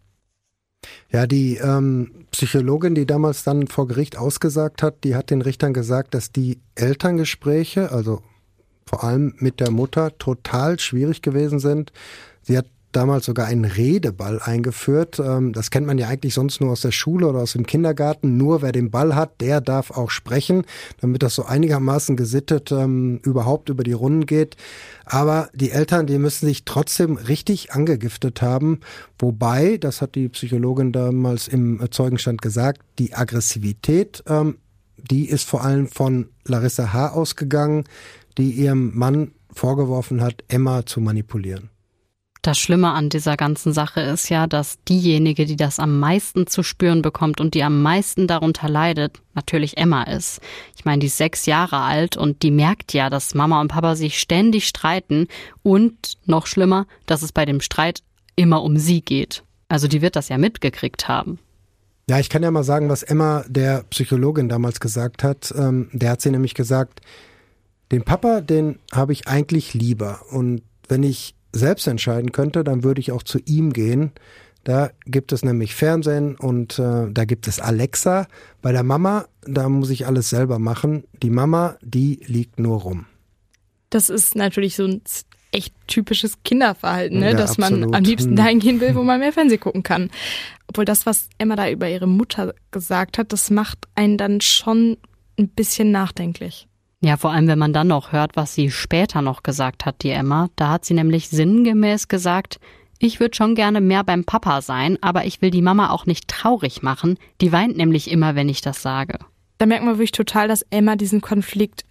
Ja, 1.11 1.27
die 1.27 1.57
ähm, 1.57 2.25
Psychologin, 2.31 2.95
die 2.95 3.05
damals 3.05 3.43
dann 3.43 3.67
vor 3.67 3.87
Gericht 3.87 4.17
ausgesagt 4.17 4.83
hat, 4.83 5.03
die 5.03 5.15
hat 5.15 5.29
den 5.29 5.41
Richtern 5.41 5.73
gesagt, 5.73 6.13
dass 6.13 6.31
die 6.31 6.59
Elterngespräche, 6.75 7.91
also 7.91 8.21
vor 8.85 9.03
allem 9.03 9.33
mit 9.37 9.59
der 9.59 9.71
Mutter, 9.71 10.17
total 10.17 10.79
schwierig 10.79 11.21
gewesen 11.21 11.59
sind. 11.59 11.91
Sie 12.41 12.57
hat 12.57 12.65
damals 12.95 13.25
sogar 13.25 13.47
einen 13.47 13.65
Redeball 13.65 14.39
eingeführt. 14.41 15.19
Ähm, 15.19 15.53
das 15.53 15.71
kennt 15.71 15.87
man 15.87 15.97
ja 15.97 16.07
eigentlich 16.07 16.33
sonst 16.33 16.61
nur 16.61 16.71
aus 16.71 16.81
der 16.81 16.91
Schule 16.91 17.27
oder 17.27 17.39
aus 17.39 17.53
dem 17.53 17.65
Kindergarten. 17.65 18.37
Nur 18.37 18.61
wer 18.61 18.71
den 18.71 18.91
Ball 18.91 19.15
hat, 19.15 19.41
der 19.41 19.61
darf 19.61 19.91
auch 19.91 20.09
sprechen, 20.09 20.63
damit 21.01 21.23
das 21.23 21.35
so 21.35 21.45
einigermaßen 21.45 22.15
gesittet 22.15 22.71
ähm, 22.71 23.19
überhaupt 23.23 23.69
über 23.69 23.83
die 23.83 23.93
Runden 23.93 24.25
geht. 24.25 24.55
Aber 25.05 25.49
die 25.53 25.71
Eltern, 25.71 26.07
die 26.07 26.17
müssen 26.17 26.45
sich 26.45 26.65
trotzdem 26.65 27.17
richtig 27.17 27.73
angegiftet 27.73 28.41
haben. 28.41 28.79
Wobei, 29.19 29.77
das 29.77 30.01
hat 30.01 30.15
die 30.15 30.29
Psychologin 30.29 30.91
damals 30.91 31.47
im 31.47 31.79
Zeugenstand 31.91 32.41
gesagt, 32.41 32.81
die 32.99 33.13
Aggressivität, 33.13 34.23
ähm, 34.27 34.57
die 34.97 35.27
ist 35.27 35.47
vor 35.47 35.63
allem 35.63 35.87
von 35.87 36.29
Larissa 36.45 36.93
H. 36.93 37.09
ausgegangen, 37.09 37.83
die 38.37 38.51
ihrem 38.51 38.97
Mann 38.97 39.31
vorgeworfen 39.51 40.21
hat, 40.21 40.43
Emma 40.47 40.85
zu 40.85 41.01
manipulieren. 41.01 41.72
Das 42.43 42.59
Schlimme 42.59 42.91
an 42.91 43.07
dieser 43.07 43.37
ganzen 43.37 43.71
Sache 43.71 44.01
ist 44.01 44.27
ja, 44.27 44.47
dass 44.47 44.77
diejenige, 44.83 45.45
die 45.45 45.55
das 45.55 45.79
am 45.79 45.97
meisten 45.97 46.45
zu 46.45 46.61
spüren 46.61 47.01
bekommt 47.01 47.39
und 47.39 47.53
die 47.53 47.63
am 47.63 47.81
meisten 47.81 48.27
darunter 48.27 48.67
leidet, 48.67 49.21
natürlich 49.33 49.77
Emma 49.77 50.03
ist. 50.03 50.41
Ich 50.75 50.83
meine, 50.83 50.99
die 50.99 51.07
ist 51.07 51.15
sechs 51.15 51.45
Jahre 51.45 51.77
alt 51.77 52.17
und 52.17 52.43
die 52.43 52.51
merkt 52.51 52.91
ja, 52.91 53.09
dass 53.09 53.33
Mama 53.33 53.61
und 53.61 53.69
Papa 53.69 53.95
sich 53.95 54.19
ständig 54.19 54.67
streiten 54.67 55.29
und 55.61 56.17
noch 56.25 56.45
schlimmer, 56.45 56.85
dass 57.05 57.21
es 57.21 57.31
bei 57.31 57.45
dem 57.45 57.61
Streit 57.61 58.03
immer 58.35 58.61
um 58.61 58.75
sie 58.75 58.99
geht. 58.99 59.45
Also 59.69 59.87
die 59.87 60.01
wird 60.01 60.17
das 60.17 60.27
ja 60.27 60.37
mitgekriegt 60.37 61.07
haben. 61.07 61.39
Ja, 62.09 62.19
ich 62.19 62.29
kann 62.29 62.43
ja 62.43 62.51
mal 62.51 62.65
sagen, 62.65 62.89
was 62.89 63.03
Emma 63.03 63.45
der 63.47 63.85
Psychologin 63.89 64.49
damals 64.49 64.81
gesagt 64.81 65.23
hat. 65.23 65.53
Ähm, 65.57 65.87
der 65.93 66.09
hat 66.09 66.21
sie 66.21 66.29
nämlich 66.29 66.55
gesagt, 66.55 66.99
den 67.93 68.03
Papa, 68.03 68.41
den 68.41 68.79
habe 68.91 69.13
ich 69.13 69.29
eigentlich 69.29 69.73
lieber. 69.73 70.25
Und 70.29 70.61
wenn 70.89 71.03
ich 71.03 71.35
selbst 71.53 71.87
entscheiden 71.87 72.31
könnte, 72.31 72.63
dann 72.63 72.83
würde 72.83 72.99
ich 72.99 73.11
auch 73.11 73.23
zu 73.23 73.39
ihm 73.45 73.71
gehen. 73.71 74.11
Da 74.63 74.91
gibt 75.05 75.31
es 75.33 75.43
nämlich 75.43 75.75
Fernsehen 75.75 76.35
und 76.35 76.79
äh, 76.79 77.11
da 77.11 77.25
gibt 77.25 77.47
es 77.47 77.59
Alexa. 77.59 78.27
Bei 78.61 78.71
der 78.71 78.83
Mama, 78.83 79.25
da 79.45 79.67
muss 79.67 79.89
ich 79.89 80.07
alles 80.07 80.29
selber 80.29 80.57
machen. 80.57 81.03
Die 81.21 81.29
Mama, 81.29 81.77
die 81.81 82.21
liegt 82.25 82.59
nur 82.59 82.81
rum. 82.81 83.05
Das 83.89 84.09
ist 84.09 84.35
natürlich 84.35 84.75
so 84.75 84.85
ein 84.85 85.01
echt 85.51 85.73
typisches 85.87 86.41
Kinderverhalten, 86.43 87.19
ne? 87.19 87.31
Ja, 87.31 87.37
dass 87.37 87.59
absolut. 87.59 87.81
man 87.81 87.95
am 87.95 88.03
liebsten 88.03 88.35
dahin 88.35 88.59
gehen 88.59 88.79
will, 88.79 88.95
wo 88.95 89.03
man 89.03 89.19
mehr 89.19 89.33
Fernsehen 89.33 89.59
gucken 89.59 89.83
kann. 89.83 90.09
Obwohl 90.67 90.85
das, 90.85 91.05
was 91.05 91.29
Emma 91.37 91.55
da 91.55 91.69
über 91.69 91.89
ihre 91.89 92.07
Mutter 92.07 92.55
gesagt 92.71 93.17
hat, 93.17 93.33
das 93.33 93.49
macht 93.51 93.87
einen 93.95 94.17
dann 94.17 94.41
schon 94.41 94.97
ein 95.37 95.49
bisschen 95.49 95.91
nachdenklich. 95.91 96.67
Ja, 97.03 97.17
vor 97.17 97.31
allem, 97.31 97.47
wenn 97.47 97.59
man 97.59 97.73
dann 97.73 97.87
noch 97.87 98.13
hört, 98.13 98.37
was 98.37 98.55
sie 98.55 98.71
später 98.71 99.21
noch 99.21 99.43
gesagt 99.43 99.85
hat, 99.85 100.03
die 100.03 100.11
Emma. 100.11 100.49
Da 100.55 100.69
hat 100.69 100.85
sie 100.85 100.93
nämlich 100.93 101.27
sinngemäß 101.27 102.07
gesagt, 102.07 102.61
ich 102.97 103.19
würde 103.19 103.35
schon 103.35 103.55
gerne 103.55 103.81
mehr 103.81 104.05
beim 104.05 104.23
Papa 104.23 104.61
sein, 104.61 104.97
aber 105.01 105.25
ich 105.25 105.41
will 105.41 105.51
die 105.51 105.61
Mama 105.61 105.89
auch 105.89 106.05
nicht 106.05 106.29
traurig 106.29 106.81
machen. 106.81 107.17
Die 107.41 107.51
weint 107.51 107.75
nämlich 107.75 108.09
immer, 108.09 108.35
wenn 108.35 108.47
ich 108.47 108.61
das 108.61 108.81
sage. 108.81 109.19
Da 109.57 109.65
merkt 109.65 109.83
man 109.83 109.95
wirklich 109.95 110.13
total, 110.13 110.47
dass 110.47 110.65
Emma 110.69 110.95
diesen 110.95 111.19
Konflikt 111.19 111.83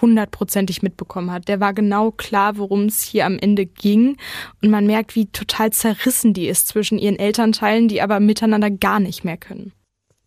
hundertprozentig 0.00 0.82
mitbekommen 0.82 1.30
hat. 1.30 1.46
Der 1.46 1.60
war 1.60 1.72
genau 1.72 2.10
klar, 2.10 2.56
worum 2.56 2.86
es 2.86 3.02
hier 3.02 3.26
am 3.26 3.38
Ende 3.38 3.66
ging. 3.66 4.16
Und 4.60 4.70
man 4.70 4.84
merkt, 4.84 5.14
wie 5.14 5.26
total 5.26 5.70
zerrissen 5.70 6.34
die 6.34 6.48
ist 6.48 6.66
zwischen 6.66 6.98
ihren 6.98 7.20
Elternteilen, 7.20 7.86
die 7.86 8.02
aber 8.02 8.18
miteinander 8.18 8.70
gar 8.70 8.98
nicht 8.98 9.22
mehr 9.22 9.36
können. 9.36 9.72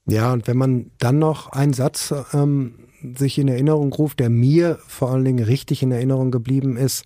Ja, 0.06 0.32
und 0.32 0.48
wenn 0.48 0.58
man 0.58 0.92
dann 1.00 1.20
noch 1.20 1.52
einen 1.52 1.74
Satz 1.74 2.14
ähm, 2.34 2.83
sich 3.18 3.38
in 3.38 3.48
Erinnerung 3.48 3.92
ruft, 3.94 4.20
der 4.20 4.30
mir 4.30 4.80
vor 4.88 5.12
allen 5.12 5.26
Dingen 5.26 5.44
richtig 5.44 5.84
in 5.84 5.92
Erinnerung 5.92 6.32
geblieben 6.32 6.78
ist, 6.78 7.06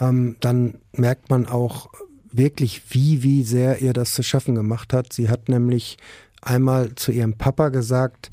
ähm, 0.00 0.36
dann 0.40 0.78
merkt 0.92 1.30
man 1.30 1.46
auch 1.46 1.90
wirklich, 2.30 2.82
wie, 2.90 3.22
wie 3.22 3.42
sehr 3.42 3.82
ihr 3.82 3.92
das 3.92 4.14
zu 4.14 4.22
schaffen 4.22 4.54
gemacht 4.54 4.92
hat. 4.92 5.12
Sie 5.12 5.28
hat 5.28 5.48
nämlich 5.48 5.98
einmal 6.40 6.94
zu 6.94 7.12
ihrem 7.12 7.34
Papa 7.34 7.68
gesagt, 7.68 8.30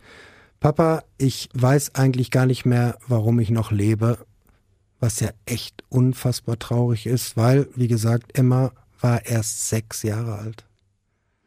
Papa, 0.59 1.03
ich 1.17 1.49
weiß 1.53 1.95
eigentlich 1.95 2.31
gar 2.31 2.45
nicht 2.45 2.65
mehr, 2.65 2.97
warum 3.07 3.39
ich 3.39 3.49
noch 3.49 3.71
lebe, 3.71 4.17
was 4.99 5.19
ja 5.19 5.29
echt 5.45 5.83
unfassbar 5.89 6.59
traurig 6.59 7.05
ist, 7.05 7.37
weil, 7.37 7.67
wie 7.75 7.87
gesagt, 7.87 8.37
Emma 8.37 8.71
war 8.99 9.25
erst 9.25 9.69
sechs 9.69 10.03
Jahre 10.03 10.37
alt. 10.37 10.65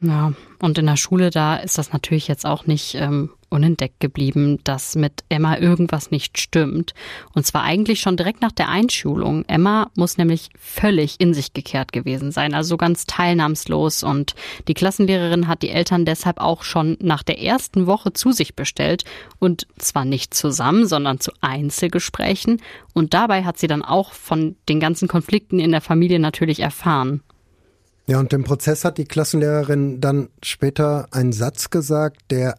Ja, 0.04 0.32
und 0.60 0.78
in 0.78 0.86
der 0.86 0.96
Schule, 0.96 1.30
da 1.30 1.56
ist 1.56 1.78
das 1.78 1.92
natürlich 1.92 2.26
jetzt 2.26 2.44
auch 2.44 2.66
nicht 2.66 2.96
ähm, 2.96 3.30
unentdeckt 3.50 4.00
geblieben, 4.00 4.58
dass 4.64 4.96
mit 4.96 5.22
Emma 5.28 5.56
irgendwas 5.56 6.10
nicht 6.10 6.40
stimmt. 6.40 6.92
Und 7.34 7.46
zwar 7.46 7.62
eigentlich 7.62 8.00
schon 8.00 8.16
direkt 8.16 8.42
nach 8.42 8.50
der 8.50 8.68
Einschulung. 8.68 9.44
Emma 9.46 9.90
muss 9.94 10.18
nämlich 10.18 10.50
völlig 10.58 11.20
in 11.20 11.34
sich 11.34 11.52
gekehrt 11.52 11.92
gewesen 11.92 12.32
sein, 12.32 12.52
also 12.52 12.76
ganz 12.76 13.06
teilnahmslos. 13.06 14.02
Und 14.02 14.34
die 14.66 14.74
Klassenlehrerin 14.74 15.46
hat 15.46 15.62
die 15.62 15.70
Eltern 15.70 16.04
deshalb 16.04 16.40
auch 16.40 16.64
schon 16.64 16.96
nach 17.00 17.22
der 17.22 17.40
ersten 17.40 17.86
Woche 17.86 18.12
zu 18.12 18.32
sich 18.32 18.56
bestellt. 18.56 19.04
Und 19.38 19.68
zwar 19.78 20.04
nicht 20.04 20.34
zusammen, 20.34 20.86
sondern 20.86 21.20
zu 21.20 21.30
Einzelgesprächen. 21.40 22.60
Und 22.92 23.14
dabei 23.14 23.44
hat 23.44 23.56
sie 23.56 23.68
dann 23.68 23.82
auch 23.82 24.14
von 24.14 24.56
den 24.68 24.80
ganzen 24.80 25.06
Konflikten 25.06 25.60
in 25.60 25.70
der 25.70 25.80
Familie 25.80 26.18
natürlich 26.18 26.58
erfahren. 26.58 27.22
Ja, 28.06 28.18
und 28.18 28.32
im 28.32 28.44
Prozess 28.44 28.84
hat 28.84 28.98
die 28.98 29.04
Klassenlehrerin 29.04 30.00
dann 30.00 30.28
später 30.42 31.08
einen 31.12 31.32
Satz 31.32 31.70
gesagt, 31.70 32.22
der 32.30 32.58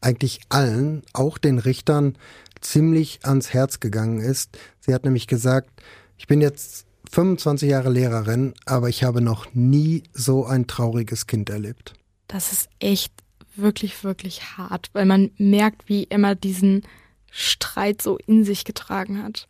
eigentlich 0.00 0.40
allen, 0.48 1.02
auch 1.12 1.38
den 1.38 1.58
Richtern, 1.58 2.16
ziemlich 2.60 3.20
ans 3.24 3.52
Herz 3.52 3.80
gegangen 3.80 4.20
ist. 4.20 4.58
Sie 4.80 4.94
hat 4.94 5.04
nämlich 5.04 5.26
gesagt, 5.26 5.70
ich 6.16 6.26
bin 6.26 6.40
jetzt 6.40 6.86
25 7.10 7.70
Jahre 7.70 7.90
Lehrerin, 7.90 8.54
aber 8.66 8.88
ich 8.88 9.04
habe 9.04 9.20
noch 9.20 9.46
nie 9.54 10.04
so 10.12 10.46
ein 10.46 10.66
trauriges 10.66 11.26
Kind 11.26 11.50
erlebt. 11.50 11.94
Das 12.28 12.52
ist 12.52 12.68
echt 12.80 13.12
wirklich, 13.56 14.02
wirklich 14.04 14.56
hart, 14.56 14.90
weil 14.92 15.06
man 15.06 15.30
merkt, 15.36 15.88
wie 15.88 16.06
Emma 16.10 16.34
diesen 16.34 16.82
Streit 17.30 18.02
so 18.02 18.18
in 18.26 18.44
sich 18.44 18.64
getragen 18.64 19.22
hat. 19.22 19.46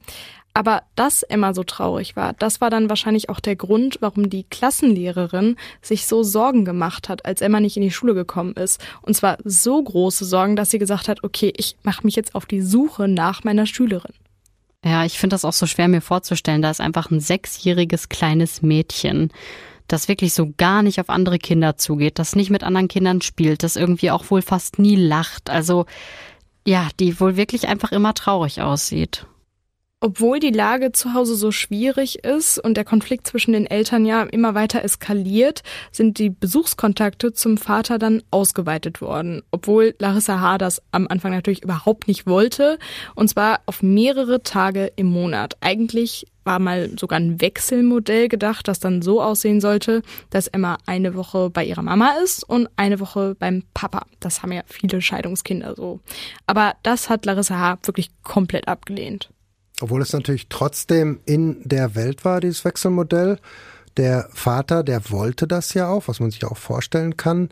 Aber 0.57 0.85
dass 0.95 1.25
Emma 1.25 1.53
so 1.53 1.65
traurig 1.65 2.15
war, 2.15 2.33
das 2.35 2.61
war 2.61 2.71
dann 2.71 2.89
wahrscheinlich 2.89 3.29
auch 3.29 3.41
der 3.41 3.57
Grund, 3.57 3.99
warum 4.01 4.31
die 4.31 4.45
Klassenlehrerin 4.45 5.57
sich 5.83 6.07
so 6.07 6.23
Sorgen 6.23 6.65
gemacht 6.65 7.09
hat, 7.09 7.27
als 7.27 7.41
Emma 7.41 7.59
nicht 7.59 7.77
in 7.77 7.83
die 7.83 7.91
Schule 7.91 8.15
gekommen 8.15 8.55
ist. 8.55 8.81
Und 9.03 9.15
zwar 9.15 9.39
so 9.45 9.83
große 9.83 10.25
Sorgen, 10.25 10.55
dass 10.55 10.71
sie 10.71 10.79
gesagt 10.79 11.09
hat, 11.09 11.25
okay, 11.25 11.53
ich 11.57 11.77
mache 11.83 12.05
mich 12.05 12.15
jetzt 12.15 12.37
auf 12.37 12.47
die 12.47 12.63
Suche 12.63 13.09
nach 13.09 13.43
meiner 13.43 13.67
Schülerin. 13.67 14.15
Ja, 14.85 15.05
ich 15.05 15.19
finde 15.19 15.35
das 15.35 15.45
auch 15.45 15.53
so 15.53 15.67
schwer 15.67 15.89
mir 15.89 16.01
vorzustellen. 16.01 16.63
Da 16.63 16.71
ist 16.71 16.81
einfach 16.81 17.11
ein 17.11 17.19
sechsjähriges 17.19 18.09
kleines 18.09 18.63
Mädchen. 18.63 19.33
das 19.89 20.09
wirklich 20.09 20.33
so 20.33 20.53
gar 20.57 20.83
nicht 20.83 20.99
auf 21.01 21.11
andere 21.11 21.39
Kinder 21.39 21.77
zugeht, 21.77 22.19
das 22.19 22.37
nicht 22.37 22.49
mit 22.49 22.63
anderen 22.63 22.89
Kindern 22.89 23.21
spielt, 23.21 23.63
das 23.63 23.77
irgendwie 23.77 24.11
auch 24.11 24.31
wohl 24.31 24.41
fast 24.41 24.79
nie 24.79 24.97
lacht. 24.97 25.51
Also 25.51 25.85
ja, 26.67 26.89
die 27.01 27.21
wohl 27.21 27.37
wirklich 27.37 27.69
einfach 27.69 27.93
immer 27.93 28.15
traurig 28.15 28.63
aussieht. 28.63 29.27
Obwohl 30.05 30.39
die 30.39 30.51
Lage 30.51 30.93
zu 30.93 31.15
Hause 31.15 31.35
so 31.35 31.51
schwierig 31.51 32.25
ist 32.27 32.59
und 32.59 32.77
der 32.77 32.85
Konflikt 32.85 33.27
zwischen 33.27 33.55
den 33.55 33.65
Eltern 33.65 34.05
ja 34.05 34.23
immer 34.25 34.55
weiter 34.55 34.85
eskaliert, 34.85 35.63
sind 35.93 36.19
die 36.19 36.29
Besuchskontakte 36.29 37.33
zum 37.33 37.57
Vater 37.57 37.99
dann 37.99 38.23
ausgeweitet 38.31 39.01
worden. 39.01 39.41
Obwohl 39.51 39.95
Larissa 39.99 40.41
H. 40.41 40.59
das 40.59 40.83
am 40.93 41.09
Anfang 41.09 41.33
natürlich 41.33 41.63
überhaupt 41.63 42.07
nicht 42.07 42.27
wollte. 42.27 42.79
Und 43.15 43.29
zwar 43.29 43.63
auf 43.65 43.83
mehrere 43.83 44.43
Tage 44.43 44.93
im 44.95 45.07
Monat. 45.07 45.57
Eigentlich 45.63 46.27
war 46.45 46.59
mal 46.59 46.91
sogar 47.01 47.19
ein 47.19 47.41
Wechselmodell 47.41 48.29
gedacht, 48.29 48.69
das 48.69 48.81
dann 48.81 49.01
so 49.01 49.23
aussehen 49.23 49.63
sollte, 49.63 50.03
dass 50.29 50.49
Emma 50.49 50.77
eine 50.85 51.15
Woche 51.15 51.49
bei 51.49 51.65
ihrer 51.65 51.81
Mama 51.81 52.17
ist 52.23 52.45
und 52.45 52.69
eine 52.77 53.01
Woche 53.01 53.37
beim 53.39 53.63
Papa. 53.73 54.03
Das 54.21 54.43
haben 54.43 54.53
ja 54.53 54.65
viele 54.67 55.01
Scheidungskinder 55.01 55.75
so. 55.75 56.01
Aber 56.47 56.75
das 56.83 57.09
hat 57.09 57.25
Larissa 57.25 57.59
H. 57.59 57.79
wirklich 57.85 58.11
komplett 58.23 58.69
abgelehnt. 58.69 59.31
Obwohl 59.81 60.03
es 60.03 60.13
natürlich 60.13 60.49
trotzdem 60.49 61.21
in 61.25 61.57
der 61.65 61.95
Welt 61.95 62.25
war, 62.25 62.41
dieses 62.41 62.65
Wechselmodell. 62.65 63.39
Der 63.97 64.29
Vater, 64.33 64.83
der 64.83 65.11
wollte 65.11 65.47
das 65.47 65.75
ja 65.75 65.89
auch, 65.89 66.09
was 66.09 66.21
man 66.21 66.31
sich 66.31 66.45
auch 66.45 66.57
vorstellen 66.57 67.17
kann. 67.17 67.51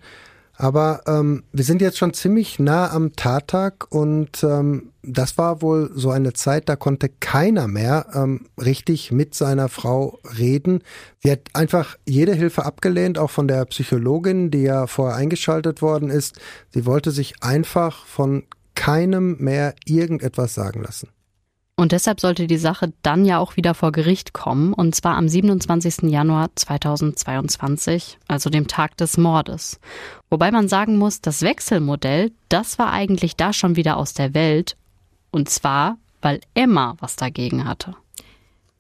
Aber 0.55 1.03
ähm, 1.07 1.45
wir 1.53 1.65
sind 1.65 1.81
jetzt 1.81 1.99
schon 1.99 2.15
ziemlich 2.15 2.59
nah 2.59 2.91
am 2.91 3.17
Tattag 3.17 3.91
und 3.91 4.45
ähm, 4.45 4.93
das 5.03 5.39
war 5.39 5.63
wohl 5.63 5.91
so 5.95 6.11
eine 6.11 6.35
Zeit, 6.35 6.69
da 6.69 6.77
konnte 6.77 7.09
keiner 7.09 7.67
mehr 7.67 8.07
ähm, 8.15 8.47
richtig 8.63 9.11
mit 9.11 9.35
seiner 9.35 9.69
Frau 9.69 10.19
reden. 10.39 10.83
Sie 11.21 11.33
hat 11.33 11.41
einfach 11.55 11.97
jede 12.07 12.35
Hilfe 12.35 12.65
abgelehnt, 12.65 13.19
auch 13.19 13.31
von 13.31 13.49
der 13.49 13.65
Psychologin, 13.65 14.51
die 14.51 14.63
ja 14.63 14.87
vorher 14.87 15.17
eingeschaltet 15.17 15.83
worden 15.83 16.11
ist. 16.11 16.39
Sie 16.71 16.87
wollte 16.87 17.11
sich 17.11 17.43
einfach 17.43 18.07
von 18.07 18.45
keinem 18.75 19.39
mehr 19.39 19.75
irgendetwas 19.85 20.55
sagen 20.55 20.83
lassen. 20.83 21.09
Und 21.77 21.93
deshalb 21.93 22.21
sollte 22.21 22.47
die 22.47 22.59
Sache 22.59 22.93
dann 23.03 23.25
ja 23.25 23.39
auch 23.39 23.57
wieder 23.57 23.75
vor 23.75 23.93
Gericht 23.93 24.33
kommen, 24.35 24.73
und 24.75 24.95
zwar 24.95 25.17
am 25.17 25.29
27. 25.29 26.11
Januar 26.11 26.51
2022, 26.55 28.19
also 28.29 28.51
dem 28.51 28.69
Tag 28.69 28.97
des 28.99 29.17
Mordes. 29.17 29.81
Wobei 30.29 30.51
man 30.51 30.69
sagen 30.69 30.97
muss, 30.99 31.23
das 31.23 31.43
Wechselmodell, 31.43 32.33
das 32.49 32.79
war 32.79 32.93
eigentlich 32.93 33.37
da 33.37 33.53
schon 33.53 33.77
wieder 33.77 33.97
aus 33.97 34.13
der 34.13 34.35
Welt, 34.35 34.77
und 35.31 35.49
zwar, 35.49 35.97
weil 36.21 36.41
Emma 36.55 36.95
was 37.01 37.17
dagegen 37.17 37.65
hatte. 37.65 37.97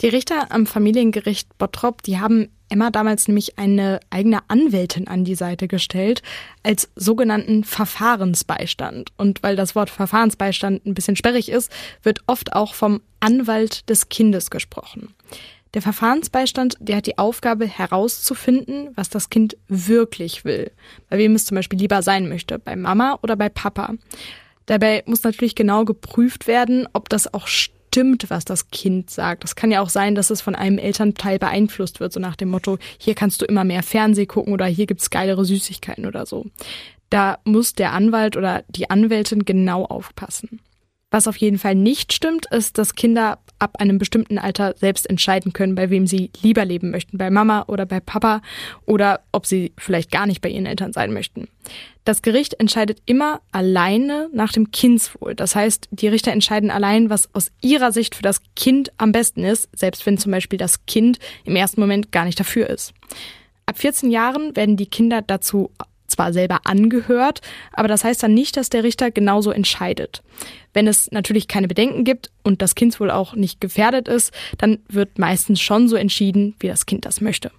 Die 0.02 0.08
Richter 0.08 0.50
am 0.50 0.66
Familiengericht 0.66 1.56
Bottrop, 1.58 2.02
die 2.02 2.18
haben 2.18 2.48
Emma 2.68 2.90
damals 2.90 3.28
nämlich 3.28 3.56
eine 3.56 4.00
eigene 4.10 4.40
Anwältin 4.48 5.06
an 5.06 5.22
die 5.22 5.36
Seite 5.36 5.68
gestellt 5.68 6.22
als 6.64 6.90
sogenannten 6.96 7.62
Verfahrensbeistand. 7.62 9.10
Und 9.16 9.44
weil 9.44 9.54
das 9.54 9.76
Wort 9.76 9.90
Verfahrensbeistand 9.90 10.84
ein 10.84 10.94
bisschen 10.94 11.14
sperrig 11.14 11.50
ist, 11.50 11.70
wird 12.02 12.20
oft 12.26 12.52
auch 12.52 12.74
vom 12.74 13.00
Anwalt 13.20 13.88
des 13.88 14.08
Kindes 14.08 14.50
gesprochen. 14.50 15.14
Der 15.74 15.82
Verfahrensbeistand, 15.82 16.78
der 16.80 16.96
hat 16.96 17.06
die 17.06 17.18
Aufgabe 17.18 17.66
herauszufinden, 17.66 18.90
was 18.96 19.08
das 19.08 19.30
Kind 19.30 19.56
wirklich 19.68 20.44
will. 20.44 20.72
Bei 21.10 21.18
wem 21.18 21.36
es 21.36 21.44
zum 21.44 21.54
Beispiel 21.54 21.78
lieber 21.78 22.02
sein 22.02 22.28
möchte, 22.28 22.58
bei 22.58 22.74
Mama 22.74 23.20
oder 23.22 23.36
bei 23.36 23.48
Papa. 23.48 23.94
Dabei 24.66 25.04
muss 25.06 25.22
natürlich 25.22 25.54
genau 25.54 25.84
geprüft 25.84 26.48
werden, 26.48 26.88
ob 26.92 27.08
das 27.08 27.32
auch 27.32 27.46
stimmt 27.46 27.82
stimmt, 27.92 28.31
was 28.31 28.46
das 28.46 28.70
Kind 28.70 29.11
sagt. 29.11 29.44
Das 29.44 29.55
kann 29.55 29.70
ja 29.70 29.83
auch 29.83 29.90
sein, 29.90 30.14
dass 30.14 30.31
es 30.31 30.40
von 30.40 30.55
einem 30.55 30.78
Elternteil 30.78 31.38
beeinflusst 31.38 32.00
wird, 32.00 32.12
so 32.12 32.20
nach 32.20 32.37
dem 32.37 32.48
Motto, 32.48 32.78
hier 32.98 33.14
kannst 33.14 33.42
du 33.42 33.44
immer 33.44 33.64
mehr 33.64 33.83
Fernseh 33.83 34.24
gucken 34.24 34.55
oder 34.55 34.64
hier 34.64 34.87
gibt's 34.87 35.11
geilere 35.11 35.44
Süßigkeiten 35.44 36.07
oder 36.07 36.24
so. 36.24 36.46
Da 37.11 37.38
muss 37.44 37.74
der 37.74 37.92
Anwalt 37.92 38.38
oder 38.38 38.64
die 38.70 38.88
Anwältin 38.88 39.44
genau 39.44 39.85
aufpassen. 39.85 40.61
Was 41.11 41.28
auf 41.28 41.37
jeden 41.37 41.59
Fall 41.59 41.74
nicht 41.74 42.14
stimmt, 42.14 42.46
ist, 42.46 42.78
dass 42.78 42.94
Kinder 42.94 43.38
ab 43.62 43.77
einem 43.79 43.98
bestimmten 43.98 44.38
Alter 44.38 44.75
selbst 44.77 45.09
entscheiden 45.09 45.53
können, 45.53 45.77
bei 45.77 45.88
wem 45.88 46.09
sie 46.09 46.31
lieber 46.42 46.64
leben 46.64 46.90
möchten, 46.90 47.16
bei 47.16 47.31
Mama 47.31 47.64
oder 47.68 47.87
bei 47.87 48.01
Papa 48.01 48.42
oder 48.87 49.20
ob 49.31 49.46
sie 49.46 49.72
vielleicht 49.79 50.11
gar 50.11 50.27
nicht 50.27 50.40
bei 50.40 50.48
ihren 50.48 50.66
Eltern 50.66 50.92
sein 50.92 51.12
möchten. 51.12 51.46
Das 52.05 52.22
Gericht 52.22 52.55
entscheidet 52.55 53.01
immer 53.07 53.40
alleine 53.53 54.29
nach 54.33 54.53
dem 54.53 54.72
Kindswohl. 54.72 55.37
Das 55.37 55.55
heißt, 55.55 55.88
die 55.92 56.09
Richter 56.09 56.33
entscheiden 56.33 56.72
allein, 56.72 57.09
was 57.09 57.33
aus 57.35 57.53
ihrer 57.61 57.92
Sicht 57.92 58.16
für 58.16 58.22
das 58.22 58.42
Kind 58.57 58.90
am 58.98 59.12
besten 59.12 59.44
ist, 59.44 59.68
selbst 59.72 60.05
wenn 60.07 60.18
zum 60.18 60.33
Beispiel 60.33 60.59
das 60.59 60.85
Kind 60.87 61.20
im 61.44 61.55
ersten 61.55 61.81
Moment 61.81 62.11
gar 62.11 62.25
nicht 62.25 62.40
dafür 62.40 62.68
ist. 62.68 62.92
Ab 63.66 63.79
14 63.79 64.11
Jahren 64.11 64.57
werden 64.57 64.77
die 64.77 64.87
Kinder 64.87 65.22
dazu 65.22 65.70
zwar 66.09 66.33
selber 66.33 66.61
angehört, 66.64 67.40
aber 67.72 67.88
das 67.88 68.05
heißt 68.05 68.22
dann 68.22 68.35
nicht, 68.35 68.57
dass 68.57 68.70
der 68.70 68.85
Richter 68.85 69.11
genauso 69.11 69.51
entscheidet. 69.51 70.22
Wenn 70.72 70.87
es 70.87 71.11
natürlich 71.11 71.48
keine 71.48 71.68
Bedenken 71.68 72.04
gibt 72.04 72.30
und 72.42 72.62
das 72.62 72.74
Kind 72.74 72.98
wohl 73.00 73.11
auch 73.11 73.35
nicht 73.35 73.61
gefährdet 73.61 74.08
ist, 74.08 74.32
dann 74.58 74.78
wird 74.88 75.18
meistens 75.18 75.61
schon 75.61 75.88
so 75.88 75.96
entschieden, 75.96 76.54
wie 76.61 76.68
das 76.68 76.87
Kind 76.87 77.04
das 77.04 77.20
möchte. 77.20 77.50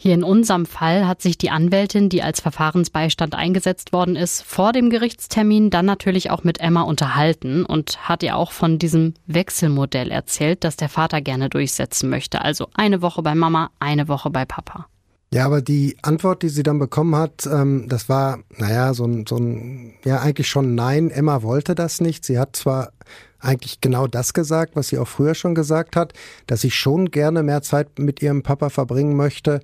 Hier 0.00 0.14
in 0.14 0.22
unserem 0.22 0.64
Fall 0.64 1.08
hat 1.08 1.20
sich 1.22 1.38
die 1.38 1.50
Anwältin, 1.50 2.08
die 2.08 2.22
als 2.22 2.40
Verfahrensbeistand 2.40 3.34
eingesetzt 3.34 3.92
worden 3.92 4.14
ist, 4.14 4.44
vor 4.44 4.72
dem 4.72 4.90
Gerichtstermin 4.90 5.70
dann 5.70 5.86
natürlich 5.86 6.30
auch 6.30 6.44
mit 6.44 6.60
Emma 6.60 6.82
unterhalten 6.82 7.64
und 7.64 8.08
hat 8.08 8.22
ihr 8.22 8.36
auch 8.36 8.52
von 8.52 8.78
diesem 8.78 9.14
Wechselmodell 9.26 10.12
erzählt, 10.12 10.62
das 10.62 10.76
der 10.76 10.88
Vater 10.88 11.20
gerne 11.20 11.48
durchsetzen 11.48 12.10
möchte. 12.10 12.42
Also 12.42 12.68
eine 12.74 13.02
Woche 13.02 13.22
bei 13.22 13.34
Mama, 13.34 13.70
eine 13.80 14.06
Woche 14.06 14.30
bei 14.30 14.44
Papa. 14.44 14.86
Ja, 15.32 15.44
aber 15.44 15.60
die 15.60 15.96
Antwort, 16.02 16.42
die 16.42 16.48
sie 16.48 16.62
dann 16.62 16.78
bekommen 16.78 17.14
hat, 17.14 17.46
ähm, 17.46 17.86
das 17.88 18.08
war, 18.08 18.38
naja, 18.56 18.94
so 18.94 19.04
ein, 19.04 19.26
so 19.26 19.36
ein, 19.36 19.92
ja, 20.04 20.20
eigentlich 20.20 20.48
schon 20.48 20.74
nein. 20.74 21.10
Emma 21.10 21.42
wollte 21.42 21.74
das 21.74 22.00
nicht. 22.00 22.24
Sie 22.24 22.38
hat 22.38 22.56
zwar 22.56 22.92
eigentlich 23.38 23.80
genau 23.80 24.06
das 24.06 24.32
gesagt, 24.32 24.74
was 24.74 24.88
sie 24.88 24.98
auch 24.98 25.06
früher 25.06 25.34
schon 25.34 25.54
gesagt 25.54 25.96
hat, 25.96 26.12
dass 26.46 26.62
sie 26.62 26.70
schon 26.70 27.10
gerne 27.10 27.42
mehr 27.42 27.62
Zeit 27.62 27.98
mit 27.98 28.22
ihrem 28.22 28.42
Papa 28.42 28.68
verbringen 28.70 29.16
möchte, 29.16 29.60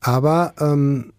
aber 0.00 0.52
ähm, 0.60 1.12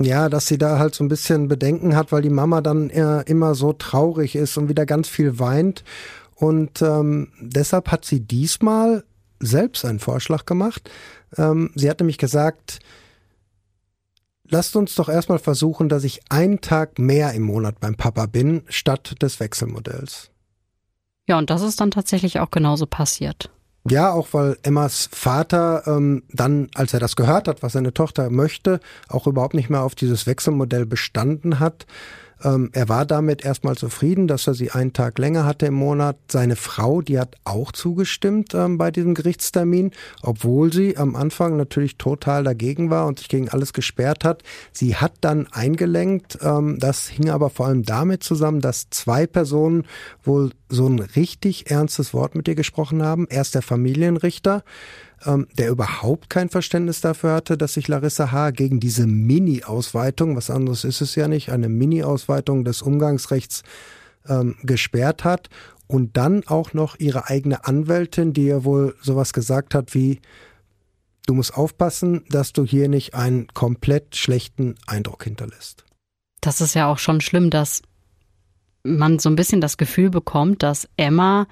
ja, 0.00 0.28
dass 0.28 0.46
sie 0.46 0.58
da 0.58 0.78
halt 0.78 0.94
so 0.94 1.04
ein 1.04 1.08
bisschen 1.08 1.46
Bedenken 1.46 1.94
hat, 1.94 2.10
weil 2.10 2.22
die 2.22 2.30
Mama 2.30 2.60
dann 2.60 2.90
immer 2.90 3.54
so 3.54 3.72
traurig 3.72 4.34
ist 4.34 4.56
und 4.56 4.68
wieder 4.68 4.86
ganz 4.86 5.08
viel 5.08 5.38
weint. 5.38 5.84
Und 6.34 6.82
ähm, 6.82 7.28
deshalb 7.40 7.92
hat 7.92 8.04
sie 8.04 8.18
diesmal 8.18 9.04
selbst 9.38 9.84
einen 9.84 10.00
Vorschlag 10.00 10.46
gemacht. 10.46 10.90
Ähm, 11.36 11.70
sie 11.74 11.88
hat 11.90 12.00
nämlich 12.00 12.18
gesagt, 12.18 12.80
lasst 14.48 14.76
uns 14.76 14.94
doch 14.94 15.08
erstmal 15.08 15.38
versuchen, 15.38 15.88
dass 15.88 16.04
ich 16.04 16.20
einen 16.30 16.60
Tag 16.60 16.98
mehr 16.98 17.32
im 17.32 17.42
Monat 17.42 17.80
beim 17.80 17.96
Papa 17.96 18.26
bin, 18.26 18.62
statt 18.68 19.16
des 19.22 19.40
Wechselmodells. 19.40 20.30
Ja, 21.26 21.38
und 21.38 21.50
das 21.50 21.62
ist 21.62 21.80
dann 21.80 21.90
tatsächlich 21.90 22.40
auch 22.40 22.50
genauso 22.50 22.86
passiert. 22.86 23.50
Ja, 23.88 24.12
auch 24.12 24.28
weil 24.32 24.56
Emmas 24.62 25.10
Vater 25.12 25.82
ähm, 25.86 26.22
dann, 26.30 26.70
als 26.74 26.94
er 26.94 27.00
das 27.00 27.16
gehört 27.16 27.48
hat, 27.48 27.62
was 27.62 27.74
seine 27.74 27.92
Tochter 27.92 28.30
möchte, 28.30 28.80
auch 29.08 29.26
überhaupt 29.26 29.54
nicht 29.54 29.68
mehr 29.68 29.82
auf 29.82 29.94
dieses 29.94 30.26
Wechselmodell 30.26 30.86
bestanden 30.86 31.60
hat. 31.60 31.86
Ähm, 32.44 32.70
er 32.72 32.88
war 32.88 33.06
damit 33.06 33.44
erstmal 33.44 33.76
zufrieden, 33.76 34.28
dass 34.28 34.46
er 34.46 34.54
sie 34.54 34.70
einen 34.70 34.92
Tag 34.92 35.18
länger 35.18 35.44
hatte 35.44 35.66
im 35.66 35.74
Monat. 35.74 36.16
Seine 36.30 36.56
Frau, 36.56 37.00
die 37.00 37.18
hat 37.18 37.36
auch 37.44 37.72
zugestimmt 37.72 38.54
ähm, 38.54 38.78
bei 38.78 38.90
diesem 38.90 39.14
Gerichtstermin, 39.14 39.90
obwohl 40.22 40.72
sie 40.72 40.96
am 40.96 41.16
Anfang 41.16 41.56
natürlich 41.56 41.96
total 41.96 42.44
dagegen 42.44 42.90
war 42.90 43.06
und 43.06 43.18
sich 43.18 43.28
gegen 43.28 43.48
alles 43.48 43.72
gesperrt 43.72 44.24
hat. 44.24 44.42
Sie 44.72 44.96
hat 44.96 45.12
dann 45.22 45.46
eingelenkt. 45.50 46.38
Ähm, 46.42 46.78
das 46.78 47.08
hing 47.08 47.30
aber 47.30 47.50
vor 47.50 47.66
allem 47.66 47.82
damit 47.82 48.22
zusammen, 48.22 48.60
dass 48.60 48.90
zwei 48.90 49.26
Personen 49.26 49.84
wohl 50.22 50.50
so 50.68 50.86
ein 50.86 50.98
richtig 50.98 51.70
ernstes 51.70 52.12
Wort 52.12 52.34
mit 52.34 52.46
ihr 52.48 52.54
gesprochen 52.54 53.02
haben. 53.02 53.26
Erst 53.30 53.54
der 53.54 53.62
Familienrichter, 53.62 54.64
ähm, 55.26 55.46
der 55.58 55.70
überhaupt 55.70 56.30
kein 56.30 56.48
Verständnis 56.48 57.00
dafür 57.00 57.34
hatte, 57.34 57.56
dass 57.56 57.74
sich 57.74 57.88
Larissa 57.88 58.32
H. 58.32 58.50
gegen 58.50 58.80
diese 58.80 59.06
Mini-Ausweitung, 59.06 60.36
was 60.36 60.50
anderes 60.50 60.84
ist 60.84 61.00
es 61.00 61.14
ja 61.14 61.28
nicht, 61.28 61.50
eine 61.50 61.68
Mini-Ausweitung 61.68 62.64
des 62.64 62.82
Umgangsrechts 62.82 63.62
ähm, 64.28 64.56
gesperrt 64.62 65.24
hat. 65.24 65.48
Und 65.86 66.16
dann 66.16 66.44
auch 66.46 66.72
noch 66.72 66.98
ihre 66.98 67.28
eigene 67.28 67.66
Anwältin, 67.66 68.32
die 68.32 68.46
ihr 68.46 68.64
wohl 68.64 68.96
sowas 69.02 69.34
gesagt 69.34 69.74
hat 69.74 69.94
wie, 69.94 70.20
du 71.26 71.34
musst 71.34 71.56
aufpassen, 71.56 72.24
dass 72.30 72.52
du 72.52 72.64
hier 72.64 72.88
nicht 72.88 73.14
einen 73.14 73.48
komplett 73.48 74.16
schlechten 74.16 74.76
Eindruck 74.86 75.24
hinterlässt. 75.24 75.84
Das 76.40 76.60
ist 76.60 76.74
ja 76.74 76.90
auch 76.90 76.98
schon 76.98 77.20
schlimm, 77.20 77.50
dass 77.50 77.82
man 78.82 79.18
so 79.18 79.28
ein 79.28 79.36
bisschen 79.36 79.60
das 79.60 79.76
Gefühl 79.76 80.10
bekommt, 80.10 80.62
dass 80.62 80.88
Emma 80.96 81.46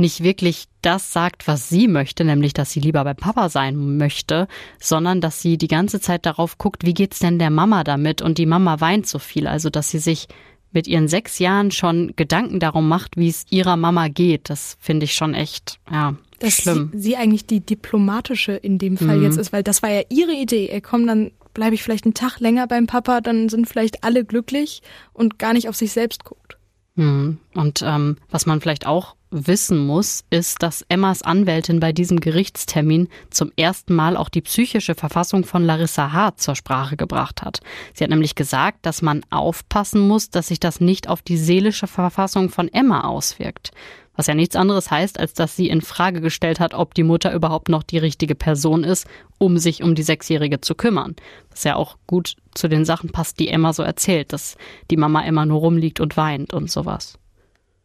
nicht 0.00 0.22
wirklich 0.22 0.64
das 0.82 1.12
sagt, 1.12 1.46
was 1.46 1.68
sie 1.68 1.86
möchte, 1.86 2.24
nämlich 2.24 2.52
dass 2.52 2.72
sie 2.72 2.80
lieber 2.80 3.04
bei 3.04 3.14
Papa 3.14 3.48
sein 3.48 3.96
möchte, 3.96 4.48
sondern 4.80 5.20
dass 5.20 5.42
sie 5.42 5.58
die 5.58 5.68
ganze 5.68 6.00
Zeit 6.00 6.26
darauf 6.26 6.58
guckt, 6.58 6.84
wie 6.84 6.94
geht's 6.94 7.18
denn 7.18 7.38
der 7.38 7.50
Mama 7.50 7.84
damit 7.84 8.22
und 8.22 8.38
die 8.38 8.46
Mama 8.46 8.80
weint 8.80 9.06
so 9.06 9.18
viel, 9.18 9.46
also 9.46 9.70
dass 9.70 9.90
sie 9.90 9.98
sich 9.98 10.26
mit 10.72 10.86
ihren 10.86 11.08
sechs 11.08 11.38
Jahren 11.38 11.70
schon 11.70 12.12
Gedanken 12.16 12.60
darum 12.60 12.88
macht, 12.88 13.16
wie 13.16 13.28
es 13.28 13.44
ihrer 13.50 13.76
Mama 13.76 14.08
geht. 14.08 14.50
Das 14.50 14.76
finde 14.80 15.04
ich 15.04 15.14
schon 15.14 15.34
echt, 15.34 15.80
ja, 15.90 16.14
dass 16.38 16.54
Schlimm. 16.54 16.90
Sie, 16.92 17.00
sie 17.00 17.16
eigentlich 17.16 17.46
die 17.46 17.60
diplomatische 17.60 18.52
in 18.52 18.78
dem 18.78 18.96
Fall 18.96 19.18
mhm. 19.18 19.24
jetzt 19.24 19.36
ist, 19.36 19.52
weil 19.52 19.64
das 19.64 19.82
war 19.82 19.90
ja 19.90 20.02
ihre 20.08 20.32
Idee. 20.32 20.68
Er 20.68 20.80
kommt 20.80 21.08
dann 21.08 21.32
bleibe 21.54 21.74
ich 21.74 21.82
vielleicht 21.82 22.04
einen 22.04 22.14
Tag 22.14 22.40
länger 22.40 22.66
beim 22.66 22.86
Papa, 22.86 23.20
dann 23.20 23.48
sind 23.48 23.68
vielleicht 23.68 24.04
alle 24.04 24.24
glücklich 24.24 24.82
und 25.12 25.38
gar 25.38 25.52
nicht 25.52 25.68
auf 25.68 25.76
sich 25.76 25.92
selbst 25.92 26.24
guckt. 26.24 26.56
Mhm. 27.00 27.38
Und 27.54 27.82
ähm, 27.82 28.16
was 28.30 28.44
man 28.44 28.60
vielleicht 28.60 28.86
auch 28.86 29.14
wissen 29.30 29.78
muss, 29.78 30.24
ist, 30.30 30.62
dass 30.62 30.84
Emmas 30.88 31.22
Anwältin 31.22 31.80
bei 31.80 31.92
diesem 31.92 32.20
Gerichtstermin 32.20 33.08
zum 33.30 33.52
ersten 33.56 33.94
Mal 33.94 34.16
auch 34.16 34.28
die 34.28 34.42
psychische 34.42 34.94
Verfassung 34.94 35.44
von 35.44 35.64
Larissa 35.64 36.12
Hart 36.12 36.40
zur 36.40 36.56
Sprache 36.56 36.96
gebracht 36.96 37.42
hat. 37.42 37.60
Sie 37.94 38.04
hat 38.04 38.10
nämlich 38.10 38.34
gesagt, 38.34 38.84
dass 38.84 39.02
man 39.02 39.22
aufpassen 39.30 40.06
muss, 40.06 40.30
dass 40.30 40.48
sich 40.48 40.60
das 40.60 40.80
nicht 40.80 41.08
auf 41.08 41.22
die 41.22 41.36
seelische 41.36 41.86
Verfassung 41.86 42.50
von 42.50 42.68
Emma 42.68 43.02
auswirkt. 43.02 43.70
Was 44.16 44.26
ja 44.26 44.34
nichts 44.34 44.56
anderes 44.56 44.90
heißt, 44.90 45.18
als 45.18 45.34
dass 45.34 45.56
sie 45.56 45.68
in 45.68 45.80
Frage 45.80 46.20
gestellt 46.20 46.60
hat, 46.60 46.74
ob 46.74 46.94
die 46.94 47.04
Mutter 47.04 47.32
überhaupt 47.32 47.68
noch 47.68 47.82
die 47.82 47.98
richtige 47.98 48.34
Person 48.34 48.84
ist, 48.84 49.06
um 49.38 49.58
sich 49.58 49.82
um 49.82 49.94
die 49.94 50.02
Sechsjährige 50.02 50.60
zu 50.60 50.74
kümmern. 50.74 51.16
Was 51.50 51.64
ja 51.64 51.76
auch 51.76 51.96
gut 52.06 52.36
zu 52.54 52.68
den 52.68 52.84
Sachen 52.84 53.10
passt, 53.10 53.38
die 53.38 53.48
Emma 53.48 53.72
so 53.72 53.82
erzählt, 53.82 54.32
dass 54.32 54.56
die 54.90 54.96
Mama 54.96 55.22
immer 55.22 55.46
nur 55.46 55.60
rumliegt 55.60 56.00
und 56.00 56.16
weint 56.16 56.52
und 56.52 56.70
sowas. 56.70 57.18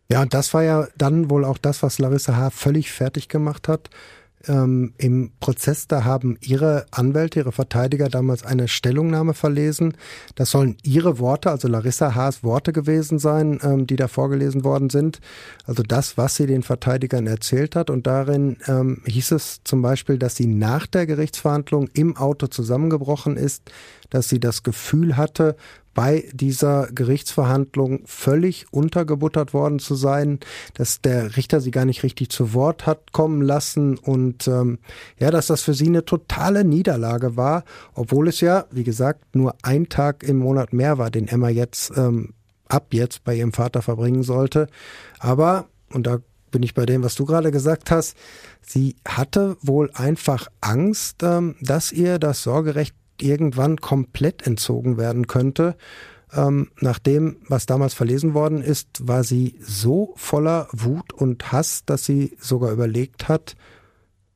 Ja, 0.10 0.22
und 0.22 0.34
das 0.34 0.54
war 0.54 0.64
ja 0.64 0.88
dann 0.98 1.30
wohl 1.30 1.46
auch 1.46 1.58
das, 1.58 1.82
was 1.82 2.00
Larissa 2.00 2.36
H. 2.36 2.50
völlig 2.52 2.92
fertig 2.92 3.30
gemacht 3.30 3.68
hat 3.68 3.90
ähm, 4.48 4.94
im 4.98 5.32
Prozess, 5.40 5.88
da 5.88 6.04
haben 6.04 6.38
ihre 6.42 6.86
Anwälte, 6.92 7.40
ihre 7.40 7.52
Verteidiger 7.52 8.10
damals 8.10 8.44
eine 8.44 8.68
Stellungnahme 8.68 9.34
verlesen. 9.34 9.96
Das 10.36 10.52
sollen 10.52 10.78
ihre 10.84 11.20
Worte, 11.20 11.52
also 11.52 11.68
Larissa 11.68 12.16
Haas 12.16 12.44
Worte 12.44 12.74
gewesen 12.74 13.20
sein, 13.20 13.60
ähm, 13.64 13.88
die 13.88 13.96
da 13.96 14.08
vorgelesen 14.08 14.64
worden 14.64 14.90
sind. 14.90 15.20
Also 15.66 15.84
das, 15.84 16.18
was 16.18 16.36
sie 16.36 16.46
den 16.46 16.64
Verteidigern 16.64 17.28
erzählt 17.28 17.76
hat. 17.76 17.90
Und 17.90 18.08
darin 18.08 18.58
ähm, 18.68 19.02
hieß 19.06 19.32
es 19.32 19.62
zum 19.64 19.82
Beispiel, 19.82 20.18
dass 20.18 20.36
sie 20.36 20.48
nach 20.48 20.88
der 20.88 21.06
Gerichtsverhandlung 21.06 21.90
im 21.94 22.18
Auto 22.18 22.48
zusammengebrochen 22.48 23.38
ist, 23.38 23.72
dass 24.10 24.30
sie 24.30 24.40
das 24.40 24.64
Gefühl 24.64 25.18
hatte, 25.18 25.56
bei 25.96 26.30
dieser 26.34 26.88
Gerichtsverhandlung 26.94 28.02
völlig 28.06 28.68
untergebuttert 28.72 29.54
worden 29.54 29.80
zu 29.80 29.96
sein, 29.96 30.40
dass 30.76 31.02
der 31.02 31.38
Richter 31.38 31.62
sie 31.62 31.72
gar 31.72 31.86
nicht 31.86 32.04
richtig 32.04 32.30
zu 32.30 32.54
Wort 32.54 32.86
hat 32.86 33.14
kommen 33.14 33.42
lassen 33.42 33.98
und 33.98 34.48
ähm, 34.48 34.78
ja, 35.18 35.32
dass 35.32 35.48
das 35.48 35.64
für 35.64 35.74
sie 35.74 35.88
eine 35.88 36.06
totale 36.06 36.64
Niederlage 36.64 37.36
war, 37.38 37.64
obwohl 37.94 38.28
es 38.28 38.42
ja, 38.42 38.66
wie 38.72 38.84
gesagt, 38.84 39.36
nur 39.36 39.56
ein 39.64 39.90
Tag 39.90 40.22
im 40.22 40.38
Monat 40.38 40.74
mehr 40.74 40.98
war, 40.98 41.10
den 41.10 41.28
Emma 41.28 41.50
jetzt 41.50 41.92
ähm, 41.98 42.34
ab 42.68 42.88
jetzt 42.92 43.24
bei 43.24 43.36
ihrem 43.36 43.54
Vater 43.54 43.82
verbringen 43.82 44.24
sollte. 44.24 44.68
Aber, 45.20 45.66
und 45.94 46.06
da 46.08 46.18
bin 46.52 46.64
ich 46.64 46.74
bei 46.74 46.86
dem, 46.86 47.04
was 47.04 47.16
du 47.16 47.26
gerade 47.26 47.52
gesagt 47.52 47.90
hast, 47.90 48.18
sie 48.62 48.96
hatte 49.08 49.56
wohl 49.62 49.92
einfach 49.94 50.48
Angst, 50.62 51.24
ähm, 51.24 51.56
dass 51.62 51.92
ihr 51.92 52.20
das 52.20 52.44
Sorgerecht 52.44 52.96
irgendwann 53.22 53.78
komplett 53.78 54.46
entzogen 54.46 54.98
werden 54.98 55.28
könnte. 55.28 55.76
Ähm, 56.34 56.70
nach 56.80 57.00
dem, 57.00 57.38
was 57.48 57.66
damals 57.66 57.94
verlesen 57.94 58.34
worden 58.34 58.62
ist, 58.62 59.08
war 59.08 59.24
sie 59.24 59.58
so 59.62 60.14
voller 60.16 60.68
Wut 60.72 61.14
und 61.14 61.52
Hass, 61.52 61.86
dass 61.86 62.06
sie 62.06 62.36
sogar 62.40 62.72
überlegt 62.72 63.28
hat, 63.28 63.56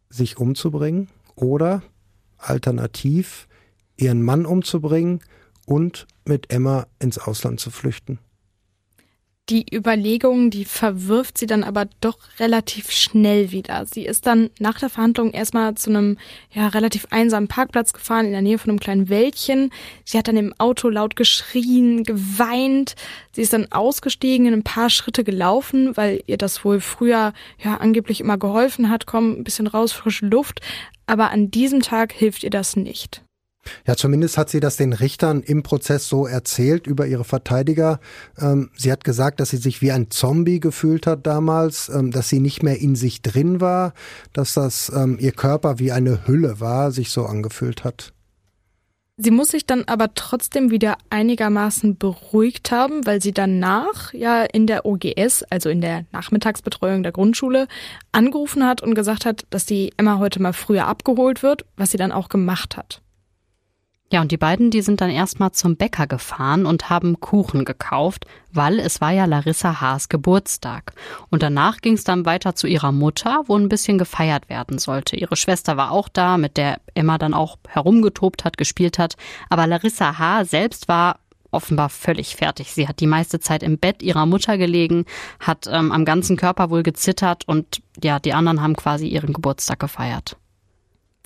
sich 0.10 0.38
umzubringen 0.38 1.10
oder 1.36 1.84
alternativ 2.38 3.48
ihren 3.98 4.22
Mann 4.22 4.46
umzubringen 4.46 5.20
und 5.66 6.08
mit 6.26 6.52
Emma 6.52 6.88
ins 7.00 7.18
Ausland 7.18 7.60
zu 7.60 7.70
flüchten 7.70 8.20
die 9.50 9.66
Überlegung, 9.74 10.52
die 10.52 10.66
verwirft 10.66 11.38
sie 11.38 11.48
dann 11.48 11.64
aber 11.64 11.88
doch 12.02 12.20
relativ 12.40 12.92
schnell 12.92 13.52
wieder. 13.52 13.86
Sie 13.86 14.06
ist 14.06 14.28
dann 14.28 14.50
nach 14.60 14.80
der 14.80 14.90
Verhandlung 14.90 15.32
erstmal 15.32 15.76
zu 15.76 15.90
einem 15.90 16.18
ja, 16.52 16.68
relativ 16.68 17.08
einsamen 17.10 17.48
Parkplatz 17.48 17.94
gefahren 17.94 18.28
in 18.28 18.32
der 18.32 18.42
Nähe 18.42 18.60
von 18.60 18.70
einem 18.70 18.80
kleinen 18.80 19.10
Wäldchen. 19.10 19.72
Sie 20.06 20.18
hat 20.18 20.28
dann 20.28 20.38
im 20.38 20.54
Auto 20.60 20.90
laut 20.90 21.16
geschrien, 21.16 22.04
geweint. 22.04 22.96
Sie 23.32 23.42
ist 23.42 23.54
dann 23.54 23.72
ausgestiegen, 23.72 24.46
in 24.46 24.54
ein 24.54 24.64
paar 24.64 24.90
Schritte 24.90 25.24
gelaufen, 25.24 25.98
weil 25.98 26.24
ihr 26.28 26.38
das 26.38 26.64
wohl 26.64 26.80
früher 26.80 27.34
ja 27.64 27.78
angeblich 27.78 28.22
immer 28.22 28.38
geholfen 28.38 28.90
hat. 28.90 29.08
Komm, 29.08 29.40
ein 29.40 29.44
bisschen 29.44 29.68
raus, 29.68 29.92
frische 29.92 30.28
Luft. 30.28 30.62
Aber 31.08 31.32
an 31.32 31.50
diesem 31.50 31.82
Tag 31.82 32.14
hilft 32.14 32.44
ihr 32.44 32.52
das 32.52 32.76
nicht. 32.76 33.24
Ja, 33.88 33.96
zumindest 33.96 34.38
hat 34.38 34.50
sie 34.50 34.60
das 34.60 34.78
den 34.78 34.94
Richtern 34.94 35.42
im 35.42 35.64
Prozess 35.64 36.08
so 36.08 36.28
erzählt 36.28 36.88
über 36.88 37.08
ihre 37.08 37.24
Verteidiger. 37.24 38.00
Ähm, 38.38 38.70
sie 38.76 38.92
hat 38.92 39.04
gesagt, 39.04 39.40
dass 39.40 39.50
sie 39.50 39.58
sich 39.58 39.82
wie 39.82 39.92
ein 39.92 40.12
Zombie 40.12 40.60
gefühlt 40.60 41.08
hat 41.08 41.26
damals, 41.26 41.90
ähm, 41.90 42.12
dass 42.12 42.30
sie 42.30 42.40
nicht 42.40 42.64
mehr 42.64 42.80
in 42.80 42.96
sich 42.96 43.22
drin 43.22 43.62
war, 43.62 43.94
dass 44.34 44.54
das 44.54 44.92
ähm, 44.96 45.18
ihr 45.20 45.32
Körper 45.32 45.80
wie 45.80 45.92
eine 45.92 46.28
Hülle 46.28 46.60
war, 46.60 46.92
sich 46.92 47.10
so 47.10 47.26
angefühlt 47.26 47.84
hat. 47.84 48.14
Sie 49.22 49.32
muss 49.32 49.50
sich 49.50 49.66
dann 49.66 49.84
aber 49.86 50.14
trotzdem 50.14 50.72
wieder 50.72 50.98
einigermaßen 51.10 51.98
beruhigt 51.98 52.72
haben, 52.72 53.06
weil 53.06 53.22
sie 53.22 53.34
danach 53.34 54.14
ja 54.14 54.44
in 54.44 54.66
der 54.66 54.86
OGS, 54.86 55.44
also 55.50 55.68
in 55.68 55.82
der 55.82 56.06
Nachmittagsbetreuung 56.14 57.04
der 57.04 57.12
Grundschule, 57.12 57.68
angerufen 58.14 58.66
hat 58.66 58.82
und 58.82 58.96
gesagt 58.96 59.26
hat, 59.26 59.46
dass 59.50 59.66
die 59.66 59.92
Emma 59.98 60.20
heute 60.20 60.42
mal 60.42 60.54
früher 60.54 60.88
abgeholt 60.88 61.44
wird, 61.44 61.66
was 61.76 61.92
sie 61.92 61.98
dann 61.98 62.14
auch 62.14 62.30
gemacht 62.30 62.78
hat. 62.78 63.02
Ja, 64.12 64.22
und 64.22 64.32
die 64.32 64.38
beiden, 64.38 64.72
die 64.72 64.82
sind 64.82 65.02
dann 65.02 65.12
erstmal 65.12 65.52
zum 65.52 65.76
Bäcker 65.76 66.08
gefahren 66.08 66.66
und 66.66 66.90
haben 66.90 67.20
Kuchen 67.20 67.64
gekauft, 67.64 68.26
weil 68.52 68.80
es 68.80 69.02
war 69.02 69.12
ja 69.12 69.26
Larissa 69.26 69.82
Haas 69.82 70.10
Geburtstag. 70.10 70.94
Und 71.30 71.44
danach 71.44 71.78
ging 71.82 71.94
es 71.94 72.06
dann 72.06 72.26
weiter 72.26 72.56
zu 72.56 72.66
ihrer 72.66 72.92
Mutter, 72.92 73.44
wo 73.46 73.56
ein 73.56 73.70
bisschen 73.70 74.00
gefeiert 74.00 74.50
werden 74.50 74.80
sollte. 74.80 75.16
Ihre 75.16 75.36
Schwester 75.36 75.78
war 75.78 75.92
auch 75.92 76.10
da, 76.10 76.38
mit 76.38 76.58
der 76.58 76.80
Emma 76.96 77.20
dann 77.20 77.36
auch 77.36 77.58
herumgetobt 77.68 78.46
hat, 78.46 78.58
gespielt 78.58 78.98
hat. 78.98 79.16
Aber 79.48 79.68
Larissa 79.68 80.18
H. 80.18 80.46
selbst 80.46 80.88
war 80.88 81.20
offenbar 81.52 81.90
völlig 81.90 82.36
fertig. 82.36 82.74
Sie 82.74 82.88
hat 82.88 83.00
die 83.02 83.08
meiste 83.08 83.40
Zeit 83.40 83.62
im 83.62 83.78
Bett 83.78 84.02
ihrer 84.02 84.26
Mutter 84.26 84.58
gelegen, 84.58 85.06
hat 85.40 85.68
ähm, 85.72 85.92
am 85.92 86.06
ganzen 86.06 86.36
Körper 86.36 86.72
wohl 86.72 86.82
gezittert 86.82 87.48
und 87.48 87.82
ja, 88.04 88.20
die 88.20 88.34
anderen 88.34 88.62
haben 88.62 88.76
quasi 88.76 89.08
ihren 89.08 89.34
Geburtstag 89.34 89.80
gefeiert. 89.80 90.36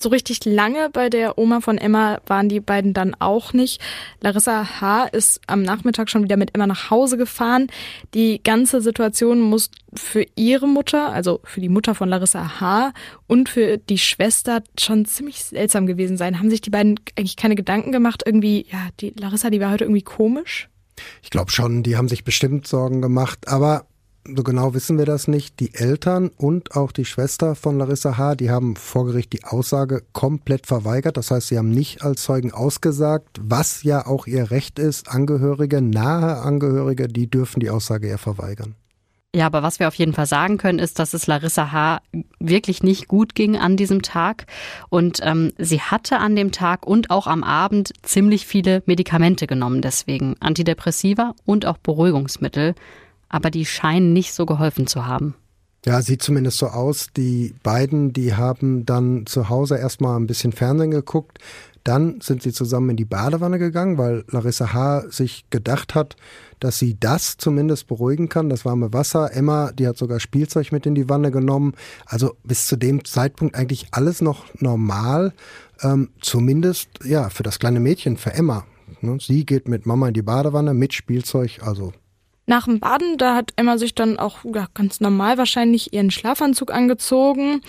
So 0.04 0.10
richtig 0.10 0.44
lange 0.44 0.90
bei 0.90 1.08
der 1.08 1.38
Oma 1.38 1.62
von 1.62 1.78
Emma 1.78 2.20
waren 2.26 2.50
die 2.50 2.60
beiden 2.60 2.92
dann 2.92 3.16
auch 3.20 3.54
nicht. 3.54 3.80
Larissa 4.20 4.82
H. 4.82 5.04
ist 5.04 5.40
am 5.46 5.62
Nachmittag 5.62 6.10
schon 6.10 6.24
wieder 6.24 6.36
mit 6.36 6.54
Emma 6.54 6.66
nach 6.66 6.90
Hause 6.90 7.16
gefahren. 7.16 7.68
Die 8.12 8.42
ganze 8.42 8.82
Situation 8.82 9.40
muss 9.40 9.70
für 9.94 10.26
ihre 10.36 10.68
Mutter, 10.68 11.10
also 11.10 11.40
für 11.44 11.62
die 11.62 11.70
Mutter 11.70 11.94
von 11.94 12.10
Larissa 12.10 12.60
H. 12.60 12.92
und 13.28 13.48
für 13.48 13.78
die 13.78 13.96
Schwester 13.96 14.62
schon 14.78 15.06
ziemlich 15.06 15.42
seltsam 15.42 15.86
gewesen 15.86 16.18
sein. 16.18 16.38
Haben 16.38 16.50
sich 16.50 16.60
die 16.60 16.68
beiden 16.68 17.00
eigentlich 17.16 17.36
keine 17.36 17.54
Gedanken 17.54 17.90
gemacht? 17.90 18.24
Irgendwie, 18.26 18.66
ja, 18.70 18.88
die 19.00 19.14
Larissa, 19.18 19.48
die 19.48 19.60
war 19.62 19.72
heute 19.72 19.84
irgendwie 19.84 20.02
komisch? 20.02 20.68
Ich 21.22 21.30
glaube 21.30 21.50
schon, 21.50 21.82
die 21.82 21.96
haben 21.96 22.08
sich 22.08 22.24
bestimmt 22.24 22.66
Sorgen 22.66 23.00
gemacht, 23.00 23.48
aber 23.48 23.86
so 24.26 24.42
genau 24.42 24.74
wissen 24.74 24.98
wir 24.98 25.04
das 25.04 25.28
nicht. 25.28 25.60
Die 25.60 25.74
Eltern 25.74 26.30
und 26.36 26.76
auch 26.76 26.92
die 26.92 27.04
Schwester 27.04 27.54
von 27.54 27.78
Larissa 27.78 28.16
H., 28.16 28.36
die 28.36 28.50
haben 28.50 28.76
vor 28.76 29.06
Gericht 29.06 29.32
die 29.32 29.44
Aussage 29.44 30.02
komplett 30.12 30.66
verweigert. 30.66 31.16
Das 31.16 31.30
heißt, 31.30 31.48
sie 31.48 31.58
haben 31.58 31.70
nicht 31.70 32.02
als 32.02 32.22
Zeugen 32.22 32.52
ausgesagt, 32.52 33.40
was 33.40 33.82
ja 33.82 34.06
auch 34.06 34.26
ihr 34.26 34.50
Recht 34.50 34.78
ist. 34.78 35.08
Angehörige, 35.08 35.82
nahe 35.82 36.38
Angehörige, 36.38 37.08
die 37.08 37.28
dürfen 37.28 37.60
die 37.60 37.70
Aussage 37.70 38.08
eher 38.08 38.18
verweigern. 38.18 38.74
Ja, 39.34 39.46
aber 39.46 39.64
was 39.64 39.80
wir 39.80 39.88
auf 39.88 39.96
jeden 39.96 40.12
Fall 40.12 40.26
sagen 40.26 40.58
können, 40.58 40.78
ist, 40.78 41.00
dass 41.00 41.12
es 41.12 41.26
Larissa 41.26 41.72
H. 41.72 42.00
wirklich 42.38 42.84
nicht 42.84 43.08
gut 43.08 43.34
ging 43.34 43.56
an 43.56 43.76
diesem 43.76 44.00
Tag. 44.00 44.46
Und 44.90 45.18
ähm, 45.22 45.52
sie 45.58 45.80
hatte 45.80 46.18
an 46.18 46.36
dem 46.36 46.52
Tag 46.52 46.86
und 46.86 47.10
auch 47.10 47.26
am 47.26 47.42
Abend 47.42 47.92
ziemlich 48.02 48.46
viele 48.46 48.84
Medikamente 48.86 49.48
genommen, 49.48 49.82
deswegen 49.82 50.36
Antidepressiva 50.38 51.34
und 51.44 51.66
auch 51.66 51.78
Beruhigungsmittel 51.78 52.76
aber 53.34 53.50
die 53.50 53.66
scheinen 53.66 54.12
nicht 54.12 54.32
so 54.32 54.46
geholfen 54.46 54.86
zu 54.86 55.06
haben. 55.06 55.34
Ja, 55.84 56.00
sieht 56.00 56.22
zumindest 56.22 56.58
so 56.58 56.68
aus. 56.68 57.08
Die 57.16 57.52
beiden, 57.64 58.12
die 58.12 58.34
haben 58.34 58.86
dann 58.86 59.26
zu 59.26 59.48
Hause 59.48 59.76
erstmal 59.76 60.18
ein 60.18 60.28
bisschen 60.28 60.52
Fernsehen 60.52 60.92
geguckt. 60.92 61.38
Dann 61.82 62.20
sind 62.22 62.42
sie 62.42 62.52
zusammen 62.52 62.90
in 62.90 62.96
die 62.96 63.04
Badewanne 63.04 63.58
gegangen, 63.58 63.98
weil 63.98 64.24
Larissa 64.30 64.72
H. 64.72 65.10
sich 65.10 65.44
gedacht 65.50 65.96
hat, 65.96 66.14
dass 66.60 66.78
sie 66.78 66.96
das 66.98 67.36
zumindest 67.36 67.88
beruhigen 67.88 68.28
kann, 68.28 68.48
das 68.48 68.64
warme 68.64 68.92
Wasser. 68.92 69.34
Emma, 69.34 69.72
die 69.72 69.88
hat 69.88 69.98
sogar 69.98 70.20
Spielzeug 70.20 70.70
mit 70.70 70.86
in 70.86 70.94
die 70.94 71.10
Wanne 71.10 71.32
genommen. 71.32 71.74
Also 72.06 72.36
bis 72.44 72.68
zu 72.68 72.76
dem 72.76 73.04
Zeitpunkt 73.04 73.56
eigentlich 73.56 73.88
alles 73.90 74.22
noch 74.22 74.46
normal. 74.60 75.34
Ähm, 75.82 76.10
zumindest, 76.20 76.88
ja, 77.04 77.28
für 77.30 77.42
das 77.42 77.58
kleine 77.58 77.80
Mädchen, 77.80 78.16
für 78.16 78.32
Emma. 78.32 78.64
Ne? 79.00 79.18
Sie 79.20 79.44
geht 79.44 79.68
mit 79.68 79.86
Mama 79.86 80.08
in 80.08 80.14
die 80.14 80.22
Badewanne 80.22 80.72
mit 80.72 80.94
Spielzeug, 80.94 81.58
also 81.62 81.92
nach 82.46 82.66
dem 82.66 82.80
Baden, 82.80 83.16
da 83.16 83.34
hat 83.34 83.52
Emma 83.56 83.78
sich 83.78 83.94
dann 83.94 84.18
auch 84.18 84.38
ja, 84.44 84.66
ganz 84.74 85.00
normal 85.00 85.38
wahrscheinlich 85.38 85.92
ihren 85.92 86.10
Schlafanzug 86.10 86.72
angezogen. 86.72 87.60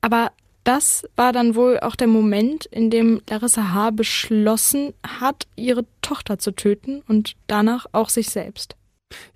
Aber 0.00 0.32
das 0.64 1.04
war 1.14 1.32
dann 1.32 1.54
wohl 1.54 1.78
auch 1.78 1.94
der 1.94 2.08
Moment, 2.08 2.66
in 2.66 2.90
dem 2.90 3.20
Larissa 3.30 3.72
H. 3.72 3.90
beschlossen 3.90 4.94
hat, 5.06 5.46
ihre 5.54 5.84
Tochter 6.02 6.38
zu 6.38 6.50
töten 6.50 7.02
und 7.06 7.36
danach 7.46 7.86
auch 7.92 8.08
sich 8.08 8.30
selbst. 8.30 8.74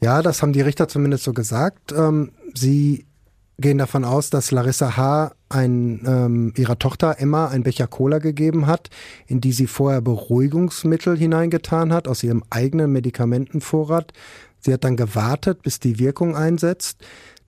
Ja, 0.01 0.23
das 0.23 0.43
haben 0.43 0.53
die 0.53 0.61
Richter 0.61 0.89
zumindest 0.89 1.23
so 1.23 1.33
gesagt. 1.33 1.93
Ähm, 1.93 2.33
sie 2.55 3.07
gehen 3.61 3.79
davon 3.79 4.05
aus, 4.05 4.31
dass 4.31 4.51
Larissa 4.51 4.97
H. 4.97 5.33
Ein, 5.49 6.03
ähm, 6.07 6.53
ihrer 6.57 6.79
Tochter 6.79 7.17
Emma 7.19 7.49
ein 7.49 7.63
Becher 7.63 7.87
Cola 7.87 8.19
gegeben 8.19 8.67
hat, 8.67 8.89
in 9.27 9.41
die 9.41 9.53
sie 9.53 9.67
vorher 9.67 10.01
Beruhigungsmittel 10.01 11.17
hineingetan 11.17 11.93
hat 11.93 12.09
aus 12.09 12.23
ihrem 12.23 12.43
eigenen 12.51 12.93
Medikamentenvorrat. 12.93 14.13
Sie 14.61 14.73
hat 14.73 14.85
dann 14.85 14.97
gewartet, 14.97 15.63
bis 15.63 15.81
die 15.81 15.99
Wirkung 15.99 16.37
einsetzt. 16.37 17.05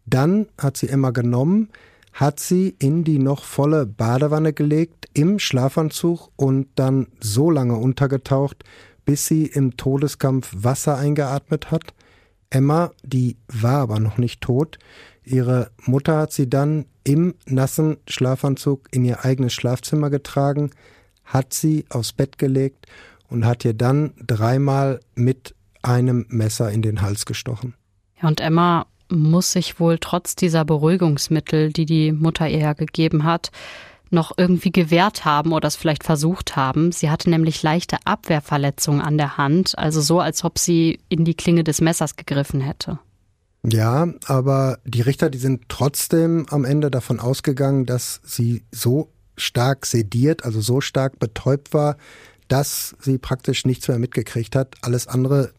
Dann 0.06 0.46
hat 0.58 0.76
sie 0.76 0.88
Emma 0.88 1.10
genommen, 1.10 1.68
hat 2.12 2.40
sie 2.40 2.74
in 2.78 3.04
die 3.04 3.18
noch 3.18 3.44
volle 3.44 3.86
Badewanne 3.86 4.52
gelegt, 4.52 5.08
im 5.14 5.38
Schlafanzug 5.38 6.30
und 6.36 6.68
dann 6.74 7.06
so 7.20 7.50
lange 7.50 7.76
untergetaucht, 7.76 8.64
bis 9.04 9.26
sie 9.26 9.46
im 9.46 9.76
Todeskampf 9.76 10.50
Wasser 10.56 10.96
eingeatmet 10.96 11.70
hat. 11.70 11.94
Emma, 12.50 12.92
die 13.02 13.36
war 13.48 13.80
aber 13.80 13.98
noch 13.98 14.18
nicht 14.18 14.40
tot, 14.42 14.78
Ihre 15.24 15.70
Mutter 15.84 16.18
hat 16.18 16.32
sie 16.32 16.48
dann 16.48 16.86
im 17.04 17.34
nassen 17.46 17.98
Schlafanzug 18.08 18.88
in 18.90 19.04
ihr 19.04 19.24
eigenes 19.24 19.52
Schlafzimmer 19.52 20.10
getragen, 20.10 20.70
hat 21.24 21.52
sie 21.54 21.84
aufs 21.90 22.12
Bett 22.12 22.38
gelegt 22.38 22.86
und 23.28 23.46
hat 23.46 23.64
ihr 23.64 23.74
dann 23.74 24.14
dreimal 24.24 25.00
mit 25.14 25.54
einem 25.83 26.26
Messer 26.28 26.70
in 26.70 26.83
den 26.83 27.03
Hals 27.03 27.26
gestochen. 27.26 27.74
Ja, 28.20 28.28
und 28.28 28.41
Emma 28.41 28.87
muss 29.09 29.53
sich 29.53 29.78
wohl 29.78 29.99
trotz 29.99 30.37
dieser 30.37 30.64
Beruhigungsmittel, 30.64 31.72
die 31.72 31.87
die 31.87 32.12
Mutter 32.12 32.49
ihr 32.49 32.59
ja 32.59 32.72
gegeben 32.72 33.24
hat, 33.24 33.51
noch 34.11 34.33
irgendwie 34.37 34.70
gewehrt 34.70 35.24
haben 35.24 35.53
oder 35.53 35.68
es 35.68 35.76
vielleicht 35.76 36.05
versucht 36.05 36.57
haben. 36.57 36.93
Sie 36.93 37.11
hatte 37.11 37.30
nämlich 37.30 37.62
leichte 37.62 37.97
Abwehrverletzungen 38.05 39.01
an 39.01 39.16
der 39.16 39.39
Hand, 39.39 39.78
also 39.78 40.01
so, 40.01 40.20
als 40.20 40.45
ob 40.45 40.59
sie 40.59 41.01
in 41.09 41.24
die 41.24 41.35
Klinge 41.35 41.64
des 41.64 41.80
Messers 41.80 42.16
gegriffen 42.16 42.61
hätte. 42.61 42.99
Ja, 43.64 44.09
aber 44.26 44.78
die 44.85 45.03
Richter, 45.03 45.30
die 45.30 45.39
sind 45.39 45.68
trotzdem 45.68 46.47
am 46.51 46.64
Ende 46.64 46.91
davon 46.91 47.20
ausgegangen, 47.20 47.87
dass 47.87 48.20
sie 48.24 48.64
so 48.72 49.09
stark 49.37 49.87
sediert, 49.87 50.45
also 50.45 50.61
so 50.61 50.80
stark 50.80 51.18
betäubt 51.18 51.72
war, 51.72 51.97
dass 52.49 52.97
sie 53.01 53.18
praktisch 53.18 53.64
nichts 53.64 53.89
mehr 53.89 53.99
mitgekriegt 53.99 54.57
hat. 54.57 54.74
Alles 54.83 55.07
andere 55.07 55.53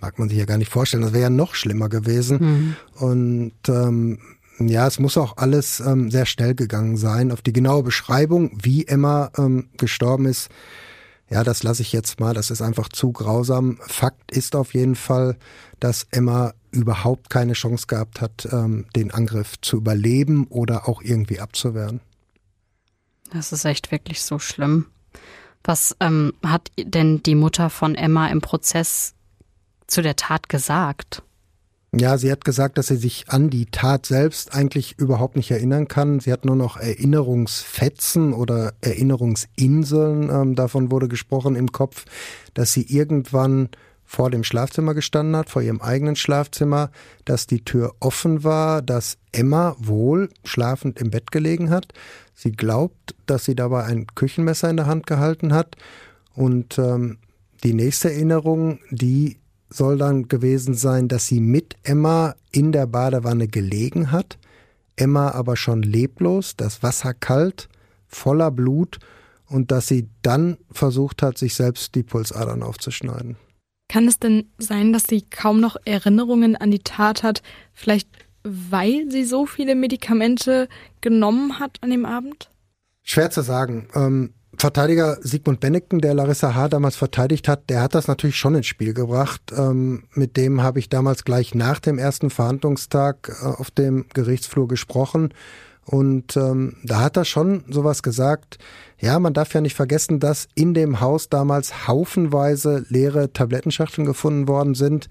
mag 0.00 0.18
man 0.18 0.28
sich 0.28 0.38
ja 0.38 0.44
gar 0.44 0.58
nicht 0.58 0.70
vorstellen. 0.70 1.02
Das 1.02 1.12
wäre 1.12 1.24
ja 1.24 1.30
noch 1.30 1.54
schlimmer 1.54 1.88
gewesen. 1.88 2.38
Mhm. 2.40 2.76
Und 3.04 3.68
ähm, 3.68 4.18
ja, 4.58 4.86
es 4.86 4.98
muss 4.98 5.16
auch 5.16 5.36
alles 5.36 5.80
ähm, 5.80 6.10
sehr 6.10 6.26
schnell 6.26 6.54
gegangen 6.54 6.96
sein. 6.96 7.32
Auf 7.32 7.42
die 7.42 7.52
genaue 7.52 7.82
Beschreibung, 7.82 8.58
wie 8.62 8.86
Emma 8.86 9.30
ähm, 9.38 9.68
gestorben 9.76 10.26
ist, 10.26 10.50
ja, 11.30 11.44
das 11.44 11.62
lasse 11.62 11.82
ich 11.82 11.92
jetzt 11.92 12.18
mal. 12.18 12.34
Das 12.34 12.50
ist 12.50 12.60
einfach 12.60 12.88
zu 12.88 13.12
grausam. 13.12 13.78
Fakt 13.80 14.32
ist 14.32 14.56
auf 14.56 14.74
jeden 14.74 14.96
Fall, 14.96 15.36
dass 15.78 16.06
Emma 16.10 16.52
überhaupt 16.72 17.30
keine 17.30 17.52
Chance 17.52 17.86
gehabt 17.86 18.20
hat, 18.20 18.48
ähm, 18.50 18.86
den 18.96 19.12
Angriff 19.12 19.60
zu 19.60 19.76
überleben 19.76 20.46
oder 20.48 20.88
auch 20.88 21.02
irgendwie 21.02 21.40
abzuwehren. 21.40 22.00
Das 23.32 23.52
ist 23.52 23.64
echt 23.64 23.92
wirklich 23.92 24.22
so 24.22 24.38
schlimm. 24.40 24.86
Was 25.62 25.96
ähm, 26.00 26.32
hat 26.44 26.70
denn 26.76 27.22
die 27.22 27.34
Mutter 27.34 27.70
von 27.70 27.94
Emma 27.94 28.26
im 28.28 28.40
Prozess 28.40 29.14
zu 29.90 30.02
der 30.02 30.16
Tat 30.16 30.48
gesagt? 30.48 31.22
Ja, 31.92 32.18
sie 32.18 32.30
hat 32.30 32.44
gesagt, 32.44 32.78
dass 32.78 32.86
sie 32.86 32.96
sich 32.96 33.24
an 33.28 33.50
die 33.50 33.66
Tat 33.66 34.06
selbst 34.06 34.54
eigentlich 34.54 34.96
überhaupt 34.98 35.34
nicht 35.34 35.50
erinnern 35.50 35.88
kann. 35.88 36.20
Sie 36.20 36.32
hat 36.32 36.44
nur 36.44 36.54
noch 36.54 36.76
Erinnerungsfetzen 36.76 38.32
oder 38.32 38.74
Erinnerungsinseln, 38.80 40.30
ähm, 40.30 40.54
davon 40.54 40.92
wurde 40.92 41.08
gesprochen 41.08 41.56
im 41.56 41.72
Kopf, 41.72 42.04
dass 42.54 42.72
sie 42.72 42.82
irgendwann 42.82 43.70
vor 44.04 44.30
dem 44.30 44.44
Schlafzimmer 44.44 44.94
gestanden 44.94 45.34
hat, 45.34 45.50
vor 45.50 45.62
ihrem 45.62 45.80
eigenen 45.80 46.16
Schlafzimmer, 46.16 46.90
dass 47.24 47.46
die 47.46 47.64
Tür 47.64 47.94
offen 47.98 48.44
war, 48.44 48.82
dass 48.82 49.18
Emma 49.32 49.76
wohl 49.78 50.30
schlafend 50.44 51.00
im 51.00 51.10
Bett 51.10 51.32
gelegen 51.32 51.70
hat. 51.70 51.92
Sie 52.34 52.52
glaubt, 52.52 53.14
dass 53.26 53.44
sie 53.44 53.54
dabei 53.54 53.84
ein 53.84 54.06
Küchenmesser 54.08 54.70
in 54.70 54.76
der 54.76 54.86
Hand 54.86 55.06
gehalten 55.06 55.52
hat. 55.52 55.76
Und 56.34 56.78
ähm, 56.78 57.18
die 57.62 57.74
nächste 57.74 58.12
Erinnerung, 58.12 58.78
die 58.90 59.39
soll 59.70 59.98
dann 59.98 60.28
gewesen 60.28 60.74
sein, 60.74 61.08
dass 61.08 61.26
sie 61.26 61.40
mit 61.40 61.76
Emma 61.84 62.34
in 62.50 62.72
der 62.72 62.86
Badewanne 62.86 63.48
gelegen 63.48 64.10
hat, 64.10 64.38
Emma 64.96 65.30
aber 65.30 65.56
schon 65.56 65.82
leblos, 65.82 66.56
das 66.56 66.82
Wasser 66.82 67.14
kalt, 67.14 67.68
voller 68.06 68.50
Blut 68.50 68.98
und 69.46 69.70
dass 69.70 69.88
sie 69.88 70.08
dann 70.22 70.58
versucht 70.70 71.22
hat, 71.22 71.38
sich 71.38 71.54
selbst 71.54 71.94
die 71.94 72.02
Pulsadern 72.02 72.62
aufzuschneiden. 72.62 73.36
Kann 73.88 74.06
es 74.06 74.18
denn 74.18 74.50
sein, 74.58 74.92
dass 74.92 75.04
sie 75.08 75.22
kaum 75.22 75.60
noch 75.60 75.76
Erinnerungen 75.84 76.54
an 76.56 76.70
die 76.70 76.80
Tat 76.80 77.22
hat, 77.22 77.42
vielleicht 77.72 78.08
weil 78.42 79.10
sie 79.10 79.24
so 79.24 79.46
viele 79.46 79.74
Medikamente 79.74 80.68
genommen 81.00 81.58
hat 81.58 81.78
an 81.82 81.90
dem 81.90 82.06
Abend? 82.06 82.50
Schwer 83.02 83.30
zu 83.30 83.42
sagen. 83.42 83.88
Ähm, 83.94 84.32
Verteidiger 84.60 85.16
Sigmund 85.22 85.58
Benneken, 85.60 86.00
der 86.00 86.12
Larissa 86.12 86.54
H. 86.54 86.68
damals 86.68 86.94
verteidigt 86.94 87.48
hat, 87.48 87.70
der 87.70 87.80
hat 87.80 87.94
das 87.94 88.08
natürlich 88.08 88.36
schon 88.36 88.54
ins 88.54 88.66
Spiel 88.66 88.92
gebracht. 88.92 89.40
Ähm, 89.56 90.02
mit 90.12 90.36
dem 90.36 90.62
habe 90.62 90.78
ich 90.78 90.90
damals 90.90 91.24
gleich 91.24 91.54
nach 91.54 91.80
dem 91.80 91.96
ersten 91.96 92.28
Verhandlungstag 92.28 93.34
äh, 93.40 93.46
auf 93.46 93.70
dem 93.70 94.04
Gerichtsflur 94.12 94.68
gesprochen. 94.68 95.32
Und 95.86 96.36
ähm, 96.36 96.76
da 96.84 97.00
hat 97.00 97.16
er 97.16 97.24
schon 97.24 97.64
sowas 97.70 98.02
gesagt, 98.02 98.58
ja, 98.98 99.18
man 99.18 99.32
darf 99.32 99.54
ja 99.54 99.62
nicht 99.62 99.76
vergessen, 99.76 100.20
dass 100.20 100.46
in 100.54 100.74
dem 100.74 101.00
Haus 101.00 101.30
damals 101.30 101.88
haufenweise 101.88 102.84
leere 102.90 103.32
Tablettenschachteln 103.32 104.06
gefunden 104.06 104.46
worden 104.46 104.74
sind. 104.74 105.08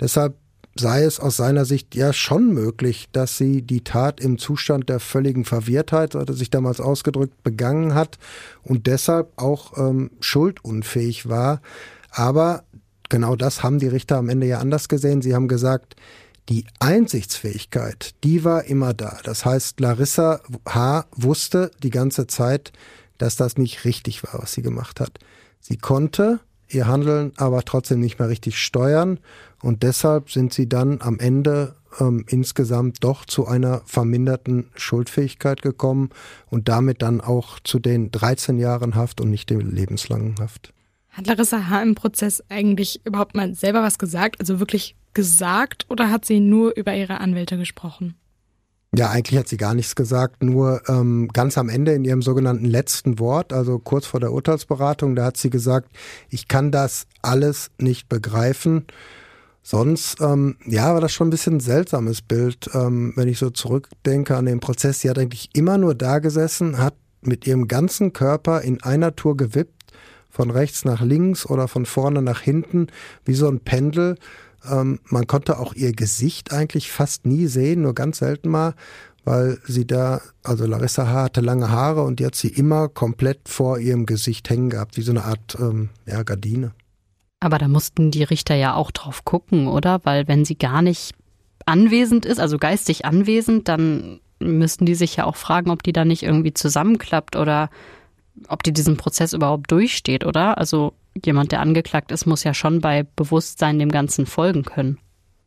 Deshalb 0.00 0.34
sei 0.78 1.02
es 1.02 1.20
aus 1.20 1.36
seiner 1.36 1.64
Sicht 1.64 1.94
ja 1.94 2.12
schon 2.12 2.52
möglich, 2.52 3.08
dass 3.12 3.36
sie 3.36 3.62
die 3.62 3.82
Tat 3.82 4.20
im 4.20 4.38
Zustand 4.38 4.88
der 4.88 5.00
völligen 5.00 5.44
Verwirrtheit, 5.44 6.12
so 6.12 6.20
hat 6.20 6.28
er 6.28 6.34
sich 6.34 6.50
damals 6.50 6.80
ausgedrückt, 6.80 7.42
begangen 7.42 7.94
hat 7.94 8.18
und 8.62 8.86
deshalb 8.86 9.32
auch 9.36 9.76
ähm, 9.76 10.10
schuldunfähig 10.20 11.28
war. 11.28 11.60
Aber 12.10 12.64
genau 13.08 13.36
das 13.36 13.62
haben 13.62 13.78
die 13.78 13.88
Richter 13.88 14.16
am 14.16 14.28
Ende 14.28 14.46
ja 14.46 14.58
anders 14.58 14.88
gesehen. 14.88 15.22
Sie 15.22 15.34
haben 15.34 15.48
gesagt, 15.48 15.96
die 16.48 16.64
Einsichtsfähigkeit, 16.80 18.14
die 18.24 18.42
war 18.44 18.64
immer 18.64 18.94
da. 18.94 19.18
Das 19.22 19.44
heißt, 19.44 19.80
Larissa 19.80 20.40
H. 20.66 21.04
wusste 21.14 21.70
die 21.82 21.90
ganze 21.90 22.26
Zeit, 22.26 22.72
dass 23.18 23.36
das 23.36 23.58
nicht 23.58 23.84
richtig 23.84 24.22
war, 24.24 24.42
was 24.42 24.52
sie 24.52 24.62
gemacht 24.62 25.00
hat. 25.00 25.18
Sie 25.60 25.76
konnte 25.76 26.40
ihr 26.68 26.86
Handeln 26.86 27.32
aber 27.36 27.62
trotzdem 27.62 28.00
nicht 28.00 28.18
mehr 28.18 28.28
richtig 28.28 28.58
steuern 28.58 29.18
und 29.62 29.82
deshalb 29.82 30.30
sind 30.30 30.52
sie 30.52 30.68
dann 30.68 31.00
am 31.00 31.18
Ende 31.18 31.74
ähm, 32.00 32.24
insgesamt 32.28 33.02
doch 33.04 33.24
zu 33.24 33.46
einer 33.46 33.82
verminderten 33.84 34.70
Schuldfähigkeit 34.74 35.62
gekommen 35.62 36.10
und 36.50 36.68
damit 36.68 37.02
dann 37.02 37.20
auch 37.20 37.58
zu 37.60 37.78
den 37.78 38.10
13 38.10 38.58
Jahren 38.58 38.94
Haft 38.94 39.20
und 39.20 39.30
nicht 39.30 39.50
dem 39.50 39.60
lebenslangen 39.60 40.36
Haft. 40.40 40.72
Hat 41.10 41.26
Larissa 41.26 41.68
H. 41.68 41.82
im 41.82 41.94
Prozess 41.94 42.42
eigentlich 42.48 43.04
überhaupt 43.04 43.34
mal 43.34 43.54
selber 43.54 43.82
was 43.82 43.98
gesagt, 43.98 44.38
also 44.40 44.60
wirklich 44.60 44.94
gesagt, 45.14 45.86
oder 45.88 46.10
hat 46.10 46.24
sie 46.24 46.38
nur 46.38 46.76
über 46.76 46.94
ihre 46.94 47.18
Anwälte 47.18 47.56
gesprochen? 47.56 48.14
Ja, 48.96 49.10
eigentlich 49.10 49.38
hat 49.38 49.48
sie 49.48 49.58
gar 49.58 49.74
nichts 49.74 49.94
gesagt, 49.94 50.42
nur 50.42 50.80
ähm, 50.88 51.28
ganz 51.32 51.58
am 51.58 51.68
Ende 51.68 51.92
in 51.92 52.04
ihrem 52.04 52.22
sogenannten 52.22 52.64
letzten 52.64 53.18
Wort, 53.18 53.52
also 53.52 53.78
kurz 53.78 54.06
vor 54.06 54.18
der 54.18 54.32
Urteilsberatung, 54.32 55.14
da 55.14 55.26
hat 55.26 55.36
sie 55.36 55.50
gesagt, 55.50 55.90
ich 56.30 56.48
kann 56.48 56.72
das 56.72 57.06
alles 57.20 57.70
nicht 57.78 58.08
begreifen. 58.08 58.86
Sonst, 59.62 60.22
ähm, 60.22 60.56
ja, 60.64 60.94
war 60.94 61.02
das 61.02 61.12
schon 61.12 61.26
ein 61.26 61.30
bisschen 61.30 61.56
ein 61.56 61.60
seltsames 61.60 62.22
Bild, 62.22 62.70
ähm, 62.72 63.12
wenn 63.16 63.28
ich 63.28 63.38
so 63.38 63.50
zurückdenke 63.50 64.34
an 64.34 64.46
den 64.46 64.60
Prozess. 64.60 65.00
Sie 65.00 65.10
hat 65.10 65.18
eigentlich 65.18 65.50
immer 65.52 65.76
nur 65.76 65.94
da 65.94 66.20
gesessen, 66.20 66.78
hat 66.78 66.94
mit 67.20 67.46
ihrem 67.46 67.68
ganzen 67.68 68.14
Körper 68.14 68.62
in 68.62 68.82
einer 68.82 69.14
Tour 69.14 69.36
gewippt, 69.36 69.92
von 70.30 70.50
rechts 70.50 70.86
nach 70.86 71.02
links 71.02 71.44
oder 71.44 71.68
von 71.68 71.84
vorne 71.84 72.22
nach 72.22 72.40
hinten, 72.40 72.86
wie 73.26 73.34
so 73.34 73.48
ein 73.48 73.60
Pendel 73.60 74.16
ähm, 74.70 75.00
man 75.04 75.26
konnte 75.26 75.58
auch 75.58 75.74
ihr 75.74 75.92
Gesicht 75.92 76.52
eigentlich 76.52 76.90
fast 76.90 77.26
nie 77.26 77.46
sehen, 77.46 77.82
nur 77.82 77.94
ganz 77.94 78.18
selten 78.18 78.48
mal, 78.48 78.74
weil 79.24 79.58
sie 79.66 79.86
da, 79.86 80.20
also 80.42 80.66
Larissa 80.66 81.06
H. 81.08 81.24
hatte 81.24 81.40
lange 81.40 81.70
Haare 81.70 82.02
und 82.02 82.20
die 82.20 82.26
hat 82.26 82.34
sie 82.34 82.48
immer 82.48 82.88
komplett 82.88 83.48
vor 83.48 83.78
ihrem 83.78 84.06
Gesicht 84.06 84.48
hängen 84.48 84.70
gehabt, 84.70 84.96
wie 84.96 85.02
so 85.02 85.12
eine 85.12 85.24
Art 85.24 85.56
ähm, 85.60 85.90
ja, 86.06 86.22
Gardine. 86.22 86.72
Aber 87.40 87.58
da 87.58 87.68
mussten 87.68 88.10
die 88.10 88.24
Richter 88.24 88.54
ja 88.54 88.74
auch 88.74 88.90
drauf 88.90 89.24
gucken, 89.24 89.68
oder? 89.68 90.00
Weil 90.04 90.26
wenn 90.26 90.44
sie 90.44 90.56
gar 90.56 90.82
nicht 90.82 91.14
anwesend 91.66 92.26
ist, 92.26 92.40
also 92.40 92.58
geistig 92.58 93.04
anwesend, 93.04 93.68
dann 93.68 94.20
müssten 94.40 94.86
die 94.86 94.94
sich 94.94 95.16
ja 95.16 95.24
auch 95.24 95.36
fragen, 95.36 95.70
ob 95.70 95.82
die 95.82 95.92
da 95.92 96.04
nicht 96.04 96.22
irgendwie 96.22 96.54
zusammenklappt 96.54 97.36
oder 97.36 97.70
ob 98.48 98.62
die 98.62 98.72
diesen 98.72 98.96
Prozess 98.96 99.32
überhaupt 99.32 99.70
durchsteht, 99.70 100.24
oder? 100.24 100.58
Also 100.58 100.92
jemand, 101.24 101.52
der 101.52 101.60
angeklagt 101.60 102.12
ist, 102.12 102.26
muss 102.26 102.44
ja 102.44 102.54
schon 102.54 102.80
bei 102.80 103.04
Bewusstsein 103.16 103.78
dem 103.78 103.90
Ganzen 103.90 104.26
folgen 104.26 104.64
können. 104.64 104.98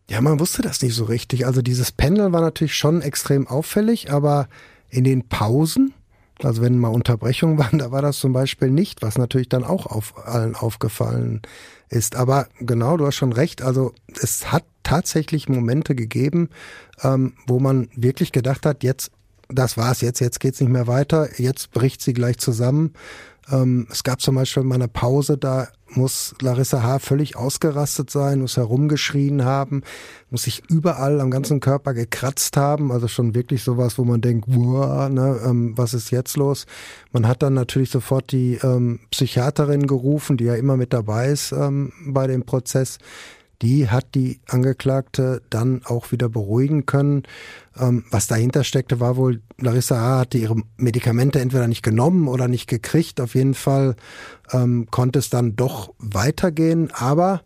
Ja, 0.09 0.19
man 0.19 0.39
wusste 0.39 0.61
das 0.61 0.81
nicht 0.81 0.93
so 0.93 1.05
richtig. 1.05 1.45
Also 1.45 1.61
dieses 1.61 1.91
Pendel 1.91 2.33
war 2.33 2.41
natürlich 2.41 2.75
schon 2.75 3.01
extrem 3.01 3.47
auffällig, 3.47 4.11
aber 4.11 4.49
in 4.89 5.05
den 5.05 5.27
Pausen 5.29 5.93
Also 6.43 6.61
wenn 6.61 6.79
mal 6.79 6.89
Unterbrechungen 6.89 7.57
waren, 7.59 7.79
da 7.79 7.91
war 7.91 8.01
das 8.01 8.19
zum 8.19 8.33
Beispiel 8.33 8.69
nicht, 8.69 9.01
was 9.01 9.17
natürlich 9.17 9.49
dann 9.49 9.63
auch 9.63 9.85
auf 9.85 10.27
allen 10.27 10.55
aufgefallen 10.55 11.41
ist. 11.89 12.15
Aber 12.15 12.47
genau, 12.59 12.97
du 12.97 13.05
hast 13.05 13.15
schon 13.15 13.33
recht. 13.33 13.61
Also 13.61 13.93
es 14.21 14.51
hat 14.51 14.65
tatsächlich 14.83 15.47
Momente 15.47 15.95
gegeben, 15.95 16.49
ähm, 17.03 17.33
wo 17.47 17.59
man 17.59 17.89
wirklich 17.95 18.31
gedacht 18.31 18.65
hat, 18.65 18.83
jetzt, 18.83 19.11
das 19.53 19.77
war's 19.77 20.01
jetzt, 20.01 20.19
jetzt 20.19 20.39
geht's 20.39 20.59
nicht 20.61 20.71
mehr 20.71 20.87
weiter, 20.87 21.29
jetzt 21.39 21.71
bricht 21.71 22.01
sie 22.01 22.13
gleich 22.13 22.37
zusammen. 22.37 22.93
Ähm, 23.51 23.87
es 23.91 24.03
gab 24.03 24.21
zum 24.21 24.35
Beispiel 24.35 24.63
mal 24.63 24.75
eine 24.75 24.87
Pause, 24.87 25.37
da 25.37 25.67
muss 25.87 26.35
Larissa 26.41 26.83
H. 26.83 26.99
völlig 26.99 27.35
ausgerastet 27.35 28.09
sein, 28.09 28.39
muss 28.39 28.55
herumgeschrien 28.55 29.43
haben, 29.43 29.81
muss 30.29 30.43
sich 30.43 30.63
überall 30.69 31.19
am 31.19 31.31
ganzen 31.31 31.59
Körper 31.59 31.93
gekratzt 31.93 32.55
haben, 32.55 32.91
also 32.91 33.07
schon 33.07 33.35
wirklich 33.35 33.63
sowas, 33.63 33.97
wo 33.97 34.05
man 34.05 34.21
denkt, 34.21 34.45
wow, 34.47 35.09
ne, 35.09 35.39
ähm, 35.45 35.73
was 35.75 35.93
ist 35.93 36.11
jetzt 36.11 36.37
los? 36.37 36.65
Man 37.11 37.27
hat 37.27 37.43
dann 37.43 37.53
natürlich 37.53 37.89
sofort 37.89 38.31
die 38.31 38.59
ähm, 38.63 38.99
Psychiaterin 39.09 39.87
gerufen, 39.87 40.37
die 40.37 40.45
ja 40.45 40.55
immer 40.55 40.77
mit 40.77 40.93
dabei 40.93 41.29
ist 41.29 41.51
ähm, 41.51 41.91
bei 42.05 42.27
dem 42.27 42.43
Prozess 42.43 42.99
die 43.61 43.89
hat 43.89 44.15
die 44.15 44.39
Angeklagte 44.47 45.41
dann 45.49 45.81
auch 45.85 46.11
wieder 46.11 46.29
beruhigen 46.29 46.85
können. 46.85 47.23
Ähm, 47.79 48.03
was 48.09 48.27
dahinter 48.27 48.63
steckte, 48.63 48.99
war 48.99 49.17
wohl, 49.17 49.41
Larissa 49.59 49.99
H. 49.99 50.19
hatte 50.19 50.37
ihre 50.37 50.55
Medikamente 50.77 51.39
entweder 51.39 51.67
nicht 51.67 51.83
genommen 51.83 52.27
oder 52.27 52.47
nicht 52.47 52.67
gekriegt. 52.67 53.21
Auf 53.21 53.35
jeden 53.35 53.53
Fall 53.53 53.95
ähm, 54.51 54.87
konnte 54.89 55.19
es 55.19 55.29
dann 55.29 55.55
doch 55.55 55.93
weitergehen. 55.99 56.91
Aber 56.91 57.41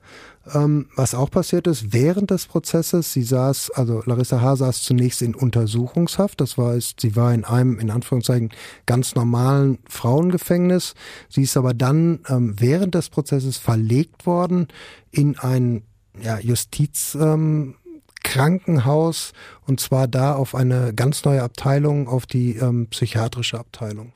ähm, 0.53 0.87
was 0.95 1.15
auch 1.15 1.31
passiert 1.31 1.67
ist, 1.67 1.91
während 1.91 2.31
des 2.31 2.45
Prozesses, 2.45 3.11
sie 3.11 3.23
saß, 3.23 3.71
also 3.71 4.03
Larissa 4.05 4.41
H. 4.41 4.57
saß 4.57 4.83
zunächst 4.83 5.21
in 5.21 5.35
Untersuchungshaft. 5.35 6.39
Das 6.39 6.57
war, 6.57 6.77
sie 6.79 7.15
war 7.15 7.33
in 7.33 7.43
einem, 7.45 7.79
in 7.79 7.89
Anführungszeichen, 7.89 8.51
ganz 8.85 9.15
normalen 9.15 9.79
Frauengefängnis. 9.89 10.93
Sie 11.29 11.43
ist 11.43 11.57
aber 11.57 11.73
dann 11.73 12.19
ähm, 12.29 12.55
während 12.57 12.95
des 12.95 13.09
Prozesses 13.09 13.57
verlegt 13.57 14.25
worden 14.25 14.67
in 15.11 15.37
ein 15.39 15.83
ja, 16.21 16.39
Justizkrankenhaus 16.39 19.31
ähm, 19.31 19.37
und 19.67 19.79
zwar 19.79 20.07
da 20.07 20.35
auf 20.35 20.55
eine 20.55 20.93
ganz 20.93 21.23
neue 21.25 21.43
Abteilung, 21.43 22.07
auf 22.07 22.25
die 22.25 22.57
ähm, 22.57 22.87
psychiatrische 22.89 23.59
Abteilung. 23.59 24.13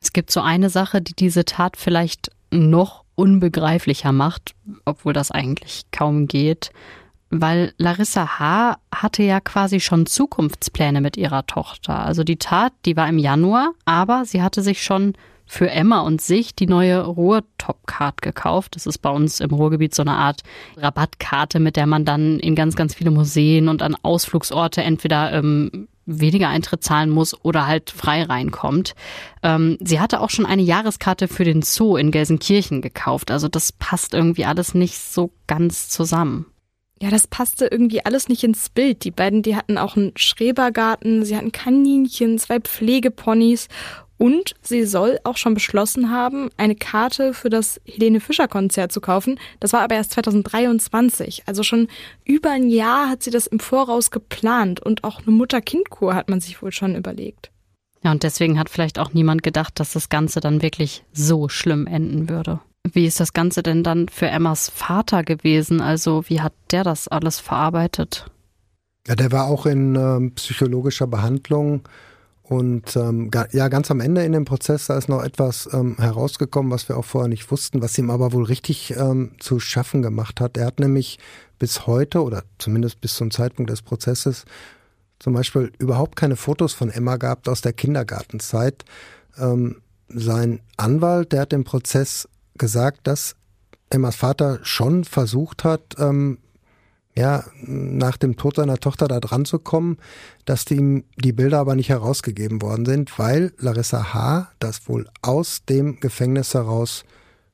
Es 0.00 0.12
gibt 0.12 0.30
so 0.30 0.40
eine 0.40 0.68
Sache, 0.68 1.00
die 1.00 1.14
diese 1.14 1.44
Tat 1.44 1.76
vielleicht 1.76 2.30
noch 2.50 3.04
unbegreiflicher 3.14 4.12
macht, 4.12 4.54
obwohl 4.84 5.12
das 5.12 5.30
eigentlich 5.30 5.84
kaum 5.92 6.26
geht, 6.26 6.72
weil 7.30 7.72
Larissa 7.78 8.38
H. 8.38 8.76
hatte 8.94 9.22
ja 9.22 9.40
quasi 9.40 9.80
schon 9.80 10.06
Zukunftspläne 10.06 11.00
mit 11.00 11.16
ihrer 11.16 11.46
Tochter. 11.46 12.04
Also 12.04 12.24
die 12.24 12.36
Tat, 12.36 12.72
die 12.84 12.96
war 12.96 13.08
im 13.08 13.18
Januar, 13.18 13.72
aber 13.84 14.24
sie 14.26 14.42
hatte 14.42 14.62
sich 14.62 14.82
schon 14.82 15.14
für 15.52 15.68
Emma 15.68 16.00
und 16.00 16.22
sich 16.22 16.54
die 16.54 16.66
neue 16.66 17.04
Ruhr-Top-Card 17.04 18.22
gekauft. 18.22 18.74
Das 18.74 18.86
ist 18.86 18.98
bei 18.98 19.10
uns 19.10 19.38
im 19.38 19.50
Ruhrgebiet 19.50 19.94
so 19.94 20.00
eine 20.00 20.12
Art 20.12 20.40
Rabattkarte, 20.78 21.60
mit 21.60 21.76
der 21.76 21.86
man 21.86 22.06
dann 22.06 22.38
in 22.38 22.54
ganz, 22.54 22.74
ganz 22.74 22.94
viele 22.94 23.10
Museen 23.10 23.68
und 23.68 23.82
an 23.82 23.94
Ausflugsorte 24.02 24.82
entweder 24.82 25.30
ähm, 25.34 25.88
weniger 26.06 26.48
Eintritt 26.48 26.82
zahlen 26.82 27.10
muss 27.10 27.38
oder 27.44 27.66
halt 27.66 27.90
frei 27.90 28.22
reinkommt. 28.22 28.94
Ähm, 29.42 29.76
sie 29.80 30.00
hatte 30.00 30.20
auch 30.20 30.30
schon 30.30 30.46
eine 30.46 30.62
Jahreskarte 30.62 31.28
für 31.28 31.44
den 31.44 31.60
Zoo 31.60 31.98
in 31.98 32.12
Gelsenkirchen 32.12 32.80
gekauft. 32.80 33.30
Also 33.30 33.48
das 33.48 33.72
passt 33.72 34.14
irgendwie 34.14 34.46
alles 34.46 34.72
nicht 34.72 34.98
so 34.98 35.32
ganz 35.46 35.90
zusammen. 35.90 36.46
Ja, 37.02 37.10
das 37.10 37.26
passte 37.26 37.66
irgendwie 37.66 38.06
alles 38.06 38.28
nicht 38.28 38.42
ins 38.42 38.70
Bild. 38.70 39.04
Die 39.04 39.10
beiden, 39.10 39.42
die 39.42 39.56
hatten 39.56 39.76
auch 39.76 39.96
einen 39.96 40.12
Schrebergarten, 40.16 41.26
sie 41.26 41.36
hatten 41.36 41.52
Kaninchen, 41.52 42.38
zwei 42.38 42.58
Pflegeponys 42.58 43.68
und 44.22 44.54
sie 44.62 44.84
soll 44.84 45.18
auch 45.24 45.36
schon 45.36 45.54
beschlossen 45.54 46.12
haben, 46.12 46.48
eine 46.56 46.76
Karte 46.76 47.34
für 47.34 47.50
das 47.50 47.80
Helene 47.84 48.20
Fischer 48.20 48.46
Konzert 48.46 48.92
zu 48.92 49.00
kaufen. 49.00 49.40
Das 49.58 49.72
war 49.72 49.80
aber 49.80 49.96
erst 49.96 50.12
2023. 50.12 51.42
Also 51.46 51.64
schon 51.64 51.88
über 52.24 52.52
ein 52.52 52.68
Jahr 52.68 53.08
hat 53.08 53.24
sie 53.24 53.32
das 53.32 53.48
im 53.48 53.58
Voraus 53.58 54.12
geplant 54.12 54.78
und 54.78 55.02
auch 55.02 55.22
eine 55.26 55.34
Mutter-Kind-Kur 55.34 56.14
hat 56.14 56.30
man 56.30 56.40
sich 56.40 56.62
wohl 56.62 56.70
schon 56.70 56.94
überlegt. 56.94 57.50
Ja, 58.04 58.12
und 58.12 58.22
deswegen 58.22 58.60
hat 58.60 58.68
vielleicht 58.68 59.00
auch 59.00 59.12
niemand 59.12 59.42
gedacht, 59.42 59.80
dass 59.80 59.92
das 59.92 60.08
Ganze 60.08 60.38
dann 60.38 60.62
wirklich 60.62 61.02
so 61.12 61.48
schlimm 61.48 61.88
enden 61.88 62.28
würde. 62.28 62.60
Wie 62.92 63.06
ist 63.06 63.18
das 63.18 63.32
Ganze 63.32 63.64
denn 63.64 63.82
dann 63.82 64.08
für 64.08 64.28
Emmas 64.28 64.70
Vater 64.70 65.24
gewesen? 65.24 65.80
Also 65.80 66.22
wie 66.28 66.40
hat 66.40 66.52
der 66.70 66.84
das 66.84 67.08
alles 67.08 67.40
verarbeitet? 67.40 68.26
Ja, 69.08 69.16
der 69.16 69.32
war 69.32 69.46
auch 69.46 69.66
in 69.66 69.96
äh, 69.96 70.30
psychologischer 70.36 71.08
Behandlung 71.08 71.82
und 72.42 72.96
ähm, 72.96 73.30
ja, 73.52 73.68
ganz 73.68 73.90
am 73.90 74.00
Ende 74.00 74.24
in 74.24 74.32
dem 74.32 74.44
Prozess, 74.44 74.86
da 74.86 74.98
ist 74.98 75.08
noch 75.08 75.22
etwas 75.22 75.68
ähm, 75.72 75.96
herausgekommen, 75.98 76.72
was 76.72 76.88
wir 76.88 76.96
auch 76.96 77.04
vorher 77.04 77.28
nicht 77.28 77.50
wussten, 77.50 77.80
was 77.80 77.96
ihm 77.96 78.10
aber 78.10 78.32
wohl 78.32 78.44
richtig 78.44 78.94
ähm, 78.96 79.32
zu 79.38 79.60
schaffen 79.60 80.02
gemacht 80.02 80.40
hat. 80.40 80.56
Er 80.56 80.66
hat 80.66 80.80
nämlich 80.80 81.18
bis 81.58 81.86
heute 81.86 82.22
oder 82.22 82.42
zumindest 82.58 83.00
bis 83.00 83.14
zum 83.14 83.30
Zeitpunkt 83.30 83.70
des 83.70 83.82
Prozesses 83.82 84.44
zum 85.20 85.34
Beispiel 85.34 85.70
überhaupt 85.78 86.16
keine 86.16 86.34
Fotos 86.34 86.72
von 86.72 86.90
Emma 86.90 87.16
gehabt 87.16 87.48
aus 87.48 87.60
der 87.60 87.72
Kindergartenzeit. 87.72 88.84
Ähm, 89.38 89.80
sein 90.08 90.60
Anwalt, 90.76 91.32
der 91.32 91.42
hat 91.42 91.52
im 91.52 91.62
Prozess 91.62 92.28
gesagt, 92.58 93.06
dass 93.06 93.36
Emmas 93.88 94.16
Vater 94.16 94.58
schon 94.62 95.04
versucht 95.04 95.62
hat, 95.62 95.94
ähm, 95.98 96.38
ja, 97.14 97.44
nach 97.60 98.16
dem 98.16 98.36
Tod 98.36 98.56
seiner 98.56 98.78
Tochter 98.78 99.06
da 99.06 99.20
dran 99.20 99.44
zu 99.44 99.58
kommen, 99.58 99.98
dass 100.44 100.70
ihm 100.70 101.04
die 101.16 101.32
Bilder 101.32 101.58
aber 101.58 101.74
nicht 101.74 101.90
herausgegeben 101.90 102.62
worden 102.62 102.86
sind, 102.86 103.18
weil 103.18 103.52
Larissa 103.58 104.14
H. 104.14 104.50
das 104.58 104.88
wohl 104.88 105.08
aus 105.20 105.64
dem 105.66 106.00
Gefängnis 106.00 106.54
heraus 106.54 107.04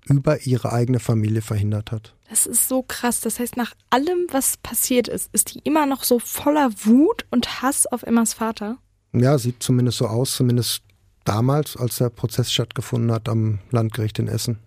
über 0.04 0.46
ihre 0.46 0.72
eigene 0.72 1.00
Familie 1.00 1.42
verhindert 1.42 1.92
hat. 1.92 2.14
Das 2.30 2.46
ist 2.46 2.68
so 2.68 2.82
krass. 2.82 3.20
Das 3.20 3.40
heißt, 3.40 3.56
nach 3.56 3.74
allem, 3.90 4.26
was 4.30 4.56
passiert 4.58 5.08
ist, 5.08 5.30
ist 5.32 5.54
die 5.54 5.60
immer 5.64 5.86
noch 5.86 6.04
so 6.04 6.18
voller 6.18 6.70
Wut 6.84 7.26
und 7.30 7.62
Hass 7.62 7.86
auf 7.86 8.02
Emmas 8.02 8.34
Vater? 8.34 8.78
Ja, 9.12 9.38
sieht 9.38 9.62
zumindest 9.62 9.98
so 9.98 10.06
aus, 10.06 10.34
zumindest 10.34 10.82
damals, 11.24 11.76
als 11.76 11.96
der 11.96 12.10
Prozess 12.10 12.52
stattgefunden 12.52 13.10
hat 13.12 13.28
am 13.28 13.58
Landgericht 13.70 14.18
in 14.18 14.28
Essen. 14.28 14.58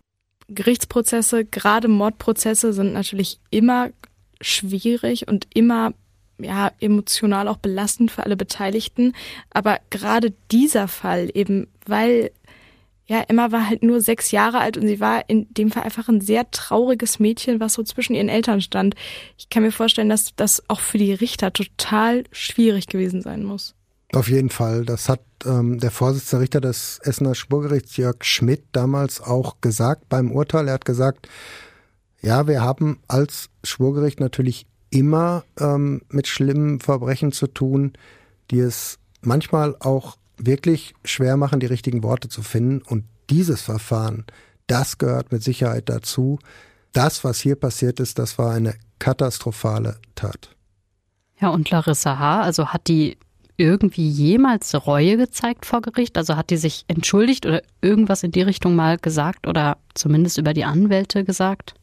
Gerichtsprozesse, 0.47 1.45
gerade 1.45 1.87
Mordprozesse 1.87 2.73
sind 2.73 2.93
natürlich 2.93 3.39
immer 3.51 3.89
schwierig 4.41 5.27
und 5.27 5.47
immer 5.53 5.93
ja, 6.39 6.71
emotional 6.79 7.47
auch 7.47 7.57
belastend 7.57 8.11
für 8.11 8.23
alle 8.23 8.35
Beteiligten. 8.35 9.13
Aber 9.51 9.79
gerade 9.89 10.33
dieser 10.51 10.87
Fall 10.87 11.29
eben, 11.33 11.67
weil 11.85 12.31
ja, 13.07 13.23
Emma 13.27 13.51
war 13.51 13.67
halt 13.67 13.83
nur 13.83 13.99
sechs 13.99 14.31
Jahre 14.31 14.59
alt 14.59 14.77
und 14.77 14.87
sie 14.87 15.01
war 15.01 15.29
in 15.29 15.53
dem 15.53 15.69
Fall 15.69 15.83
einfach 15.83 16.07
ein 16.07 16.21
sehr 16.21 16.49
trauriges 16.51 17.19
Mädchen, 17.19 17.59
was 17.59 17.73
so 17.73 17.83
zwischen 17.83 18.15
ihren 18.15 18.29
Eltern 18.29 18.61
stand. 18.61 18.95
Ich 19.37 19.49
kann 19.49 19.63
mir 19.63 19.73
vorstellen, 19.73 20.07
dass 20.07 20.33
das 20.35 20.63
auch 20.69 20.79
für 20.79 20.97
die 20.97 21.13
Richter 21.13 21.51
total 21.51 22.23
schwierig 22.31 22.87
gewesen 22.87 23.21
sein 23.21 23.43
muss. 23.43 23.75
Auf 24.13 24.29
jeden 24.29 24.49
Fall. 24.49 24.85
Das 24.85 25.09
hat 25.09 25.21
ähm, 25.45 25.79
der 25.79 25.91
Vorsitzende 25.91 26.43
Richter 26.43 26.61
des 26.61 26.99
Essener 27.03 27.35
Spurgerichts 27.35 27.97
Jörg 27.97 28.23
Schmidt 28.23 28.63
damals 28.71 29.21
auch 29.21 29.59
gesagt 29.59 30.07
beim 30.07 30.31
Urteil. 30.31 30.67
Er 30.67 30.75
hat 30.75 30.85
gesagt, 30.85 31.27
ja, 32.21 32.47
wir 32.47 32.61
haben 32.61 32.99
als 33.07 33.49
Schwurgericht 33.63 34.19
natürlich 34.19 34.65
immer 34.89 35.43
ähm, 35.59 36.01
mit 36.09 36.27
schlimmen 36.27 36.79
Verbrechen 36.79 37.31
zu 37.31 37.47
tun, 37.47 37.93
die 38.51 38.59
es 38.59 38.99
manchmal 39.21 39.75
auch 39.79 40.17
wirklich 40.37 40.93
schwer 41.03 41.37
machen, 41.37 41.59
die 41.59 41.65
richtigen 41.67 42.03
Worte 42.03 42.29
zu 42.29 42.41
finden. 42.41 42.81
Und 42.81 43.05
dieses 43.29 43.61
Verfahren, 43.61 44.25
das 44.67 44.97
gehört 44.97 45.31
mit 45.31 45.43
Sicherheit 45.43 45.89
dazu. 45.89 46.39
Das, 46.93 47.23
was 47.23 47.39
hier 47.39 47.55
passiert 47.55 47.99
ist, 47.99 48.19
das 48.19 48.37
war 48.37 48.53
eine 48.53 48.75
katastrophale 48.99 49.97
Tat. 50.15 50.55
Ja, 51.39 51.49
und 51.49 51.69
Larissa 51.69 52.19
H., 52.19 52.41
also 52.41 52.67
hat 52.67 52.87
die 52.87 53.17
irgendwie 53.57 54.07
jemals 54.07 54.73
Reue 54.87 55.17
gezeigt 55.17 55.65
vor 55.65 55.81
Gericht? 55.81 56.17
Also 56.17 56.35
hat 56.35 56.49
die 56.49 56.57
sich 56.57 56.83
entschuldigt 56.87 57.45
oder 57.45 57.61
irgendwas 57.81 58.23
in 58.23 58.31
die 58.31 58.41
Richtung 58.41 58.75
mal 58.75 58.97
gesagt 58.97 59.47
oder 59.47 59.77
zumindest 59.93 60.37
über 60.37 60.53
die 60.53 60.65
Anwälte 60.65 61.23
gesagt? 61.23 61.75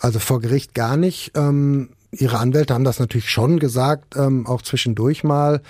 Also 0.00 0.18
vor 0.18 0.40
Gericht 0.40 0.74
gar 0.74 0.96
nicht. 0.96 1.32
Ähm, 1.34 1.90
ihre 2.10 2.38
Anwälte 2.38 2.74
haben 2.74 2.84
das 2.84 3.00
natürlich 3.00 3.30
schon 3.30 3.58
gesagt, 3.58 4.16
ähm, 4.16 4.46
auch 4.46 4.62
zwischendurch 4.62 5.24
mal, 5.24 5.60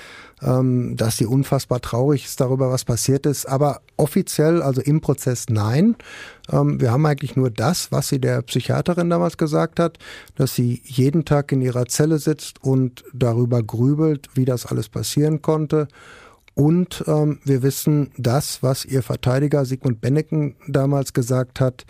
ähm, 0.41 0.97
dass 0.97 1.17
sie 1.17 1.27
unfassbar 1.27 1.81
traurig 1.81 2.27
ist 2.27 2.41
darüber, 2.41 2.71
was 2.71 2.85
passiert 2.85 3.27
ist. 3.27 3.47
Aber 3.47 3.81
offiziell, 3.97 4.63
also 4.63 4.81
im 4.81 5.01
Prozess, 5.01 5.47
nein. 5.49 5.97
Ähm, 6.51 6.81
wir 6.81 6.93
haben 6.93 7.07
eigentlich 7.07 7.35
nur 7.35 7.51
das, 7.51 7.91
was 7.91 8.09
sie 8.09 8.21
der 8.21 8.43
Psychiaterin 8.43 9.11
damals 9.11 9.37
gesagt 9.37 9.81
hat, 9.81 9.99
dass 10.37 10.55
sie 10.55 10.81
jeden 10.85 11.25
Tag 11.25 11.51
in 11.51 11.61
ihrer 11.61 11.87
Zelle 11.87 12.19
sitzt 12.19 12.63
und 12.63 13.05
darüber 13.13 13.63
grübelt, 13.63 14.29
wie 14.35 14.45
das 14.45 14.67
alles 14.67 14.89
passieren 14.89 15.43
konnte. 15.43 15.89
Und 16.55 17.05
ähm, 17.07 17.41
wir 17.45 17.63
wissen 17.63 18.13
das, 18.17 18.63
was 18.63 18.85
ihr 18.85 19.03
Verteidiger 19.03 19.65
Sigmund 19.65 20.01
Benneken 20.01 20.57
damals 20.67 21.13
gesagt 21.13 21.61
hat, 21.61 21.85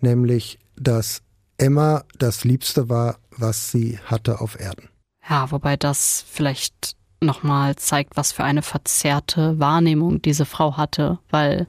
nämlich, 0.00 0.58
dass 0.76 1.22
Emma 1.60 2.04
das 2.18 2.44
Liebste 2.44 2.88
war, 2.88 3.18
was 3.36 3.70
sie 3.70 3.98
hatte 4.06 4.40
auf 4.40 4.58
Erden. 4.58 4.88
Ja, 5.28 5.50
wobei 5.50 5.76
das 5.76 6.24
vielleicht 6.28 6.96
nochmal 7.20 7.76
zeigt, 7.76 8.16
was 8.16 8.32
für 8.32 8.44
eine 8.44 8.62
verzerrte 8.62 9.58
Wahrnehmung 9.60 10.22
diese 10.22 10.46
Frau 10.46 10.76
hatte, 10.76 11.18
weil 11.28 11.66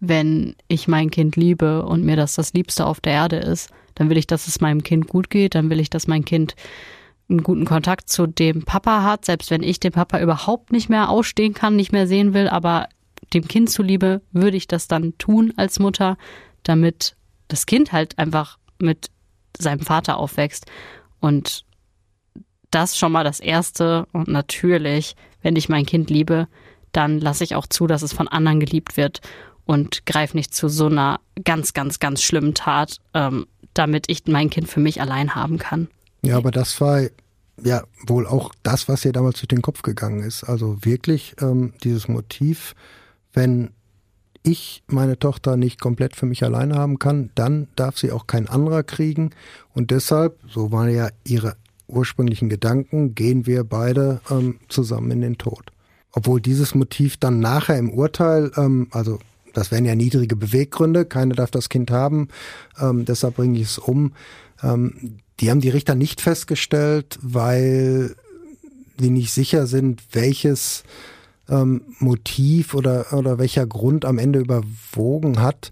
wenn 0.00 0.54
ich 0.68 0.86
mein 0.86 1.10
Kind 1.10 1.36
liebe 1.36 1.84
und 1.84 2.04
mir 2.04 2.16
das 2.16 2.34
das 2.34 2.52
Liebste 2.52 2.86
auf 2.86 3.00
der 3.00 3.14
Erde 3.14 3.36
ist, 3.36 3.70
dann 3.94 4.10
will 4.10 4.18
ich, 4.18 4.26
dass 4.26 4.46
es 4.46 4.60
meinem 4.60 4.82
Kind 4.82 5.08
gut 5.08 5.30
geht, 5.30 5.54
dann 5.54 5.70
will 5.70 5.80
ich, 5.80 5.90
dass 5.90 6.06
mein 6.06 6.24
Kind 6.24 6.54
einen 7.28 7.42
guten 7.42 7.64
Kontakt 7.64 8.08
zu 8.08 8.26
dem 8.26 8.64
Papa 8.64 9.02
hat, 9.02 9.24
selbst 9.24 9.50
wenn 9.50 9.62
ich 9.62 9.80
den 9.80 9.92
Papa 9.92 10.20
überhaupt 10.20 10.72
nicht 10.72 10.88
mehr 10.88 11.08
ausstehen 11.08 11.54
kann, 11.54 11.74
nicht 11.74 11.92
mehr 11.92 12.06
sehen 12.06 12.34
will, 12.34 12.48
aber 12.48 12.88
dem 13.32 13.48
Kind 13.48 13.70
zuliebe 13.70 14.20
würde 14.32 14.56
ich 14.56 14.68
das 14.68 14.88
dann 14.88 15.16
tun 15.18 15.52
als 15.56 15.78
Mutter, 15.78 16.18
damit 16.62 17.16
das 17.48 17.66
Kind 17.66 17.92
halt 17.92 18.18
einfach 18.18 18.58
mit 18.78 19.10
seinem 19.58 19.80
Vater 19.80 20.16
aufwächst. 20.16 20.66
Und 21.20 21.64
das 22.70 22.98
schon 22.98 23.12
mal 23.12 23.24
das 23.24 23.40
Erste. 23.40 24.06
Und 24.12 24.28
natürlich, 24.28 25.16
wenn 25.42 25.56
ich 25.56 25.68
mein 25.68 25.86
Kind 25.86 26.10
liebe, 26.10 26.48
dann 26.92 27.20
lasse 27.20 27.44
ich 27.44 27.54
auch 27.54 27.66
zu, 27.66 27.86
dass 27.86 28.02
es 28.02 28.12
von 28.12 28.28
anderen 28.28 28.60
geliebt 28.60 28.96
wird 28.96 29.20
und 29.64 30.06
greife 30.06 30.36
nicht 30.36 30.54
zu 30.54 30.68
so 30.68 30.86
einer 30.86 31.20
ganz, 31.44 31.72
ganz, 31.72 31.98
ganz 31.98 32.22
schlimmen 32.22 32.54
Tat, 32.54 32.98
ähm, 33.14 33.46
damit 33.72 34.06
ich 34.08 34.26
mein 34.26 34.50
Kind 34.50 34.68
für 34.68 34.80
mich 34.80 35.00
allein 35.00 35.34
haben 35.34 35.58
kann. 35.58 35.88
Ja, 36.22 36.36
aber 36.36 36.50
das 36.50 36.80
war 36.80 37.02
ja 37.62 37.82
wohl 38.06 38.26
auch 38.26 38.52
das, 38.62 38.88
was 38.88 39.04
ihr 39.04 39.12
damals 39.12 39.38
durch 39.38 39.48
den 39.48 39.62
Kopf 39.62 39.82
gegangen 39.82 40.22
ist. 40.22 40.44
Also 40.44 40.84
wirklich 40.84 41.34
ähm, 41.40 41.74
dieses 41.82 42.08
Motiv, 42.08 42.74
wenn 43.32 43.70
ich 44.44 44.84
meine 44.86 45.18
Tochter 45.18 45.56
nicht 45.56 45.80
komplett 45.80 46.14
für 46.14 46.26
mich 46.26 46.44
alleine 46.44 46.76
haben 46.76 46.98
kann, 46.98 47.30
dann 47.34 47.66
darf 47.76 47.98
sie 47.98 48.12
auch 48.12 48.26
kein 48.26 48.46
anderer 48.46 48.82
kriegen. 48.82 49.30
Und 49.72 49.90
deshalb, 49.90 50.38
so 50.46 50.70
waren 50.70 50.94
ja 50.94 51.08
ihre 51.24 51.56
ursprünglichen 51.88 52.48
Gedanken, 52.48 53.14
gehen 53.14 53.46
wir 53.46 53.64
beide 53.64 54.20
ähm, 54.30 54.60
zusammen 54.68 55.10
in 55.10 55.22
den 55.22 55.38
Tod. 55.38 55.72
Obwohl 56.12 56.40
dieses 56.40 56.74
Motiv 56.74 57.16
dann 57.16 57.40
nachher 57.40 57.78
im 57.78 57.90
Urteil, 57.90 58.52
ähm, 58.56 58.88
also 58.90 59.18
das 59.54 59.70
wären 59.70 59.86
ja 59.86 59.94
niedrige 59.94 60.36
Beweggründe, 60.36 61.06
keine 61.06 61.34
darf 61.34 61.50
das 61.50 61.70
Kind 61.70 61.90
haben, 61.90 62.28
ähm, 62.78 63.06
deshalb 63.06 63.36
bringe 63.36 63.58
ich 63.58 63.64
es 63.64 63.78
um. 63.78 64.12
Ähm, 64.62 65.20
die 65.40 65.50
haben 65.50 65.60
die 65.60 65.70
Richter 65.70 65.94
nicht 65.94 66.20
festgestellt, 66.20 67.18
weil 67.22 68.14
die 68.98 69.10
nicht 69.10 69.32
sicher 69.32 69.66
sind, 69.66 70.02
welches 70.12 70.84
ähm, 71.48 71.82
Motiv 71.98 72.74
oder, 72.74 73.12
oder 73.12 73.38
welcher 73.38 73.66
Grund 73.66 74.04
am 74.04 74.18
Ende 74.18 74.40
überwogen 74.40 75.40
hat. 75.40 75.70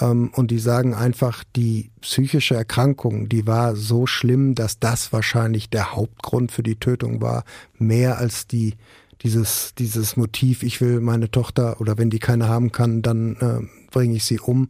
Ähm, 0.00 0.30
und 0.34 0.50
die 0.50 0.58
sagen 0.58 0.94
einfach, 0.94 1.44
die 1.56 1.90
psychische 2.00 2.54
Erkrankung, 2.54 3.28
die 3.28 3.46
war 3.46 3.76
so 3.76 4.06
schlimm, 4.06 4.54
dass 4.54 4.78
das 4.78 5.12
wahrscheinlich 5.12 5.70
der 5.70 5.94
Hauptgrund 5.94 6.52
für 6.52 6.62
die 6.62 6.76
Tötung 6.76 7.20
war, 7.20 7.44
mehr 7.78 8.18
als 8.18 8.46
die 8.46 8.74
dieses, 9.22 9.74
dieses 9.78 10.16
Motiv, 10.16 10.62
ich 10.62 10.80
will 10.80 11.00
meine 11.00 11.30
Tochter 11.30 11.80
oder 11.80 11.96
wenn 11.96 12.10
die 12.10 12.18
keine 12.18 12.46
haben 12.46 12.72
kann, 12.72 13.00
dann 13.00 13.36
äh, 13.36 13.90
bringe 13.90 14.14
ich 14.16 14.24
sie 14.24 14.38
um. 14.38 14.68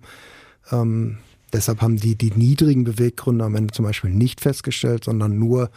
Ähm, 0.70 1.18
deshalb 1.52 1.82
haben 1.82 1.96
die 1.96 2.14
die 2.14 2.30
niedrigen 2.30 2.84
Beweggründe 2.84 3.44
am 3.44 3.56
Ende 3.56 3.74
zum 3.74 3.84
Beispiel 3.84 4.10
nicht 4.10 4.40
festgestellt, 4.40 5.04
sondern 5.04 5.38
nur 5.38 5.70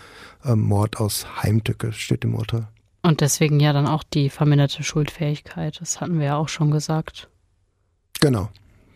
ähm, 0.46 0.60
Mord 0.60 1.00
aus 1.00 1.26
Heimtücke 1.42 1.92
steht 1.92 2.24
im 2.24 2.36
Urteil. 2.36 2.68
Und 3.02 3.22
deswegen 3.22 3.60
ja 3.60 3.74
dann 3.74 3.88
auch 3.88 4.04
die 4.04 4.30
verminderte 4.30 4.84
Schuldfähigkeit. 4.84 5.80
Das 5.80 6.02
hatten 6.02 6.20
wir 6.20 6.26
ja 6.28 6.36
auch 6.38 6.50
schon 6.50 6.72
gesagt. 6.72 7.30
Genau. 8.20 8.50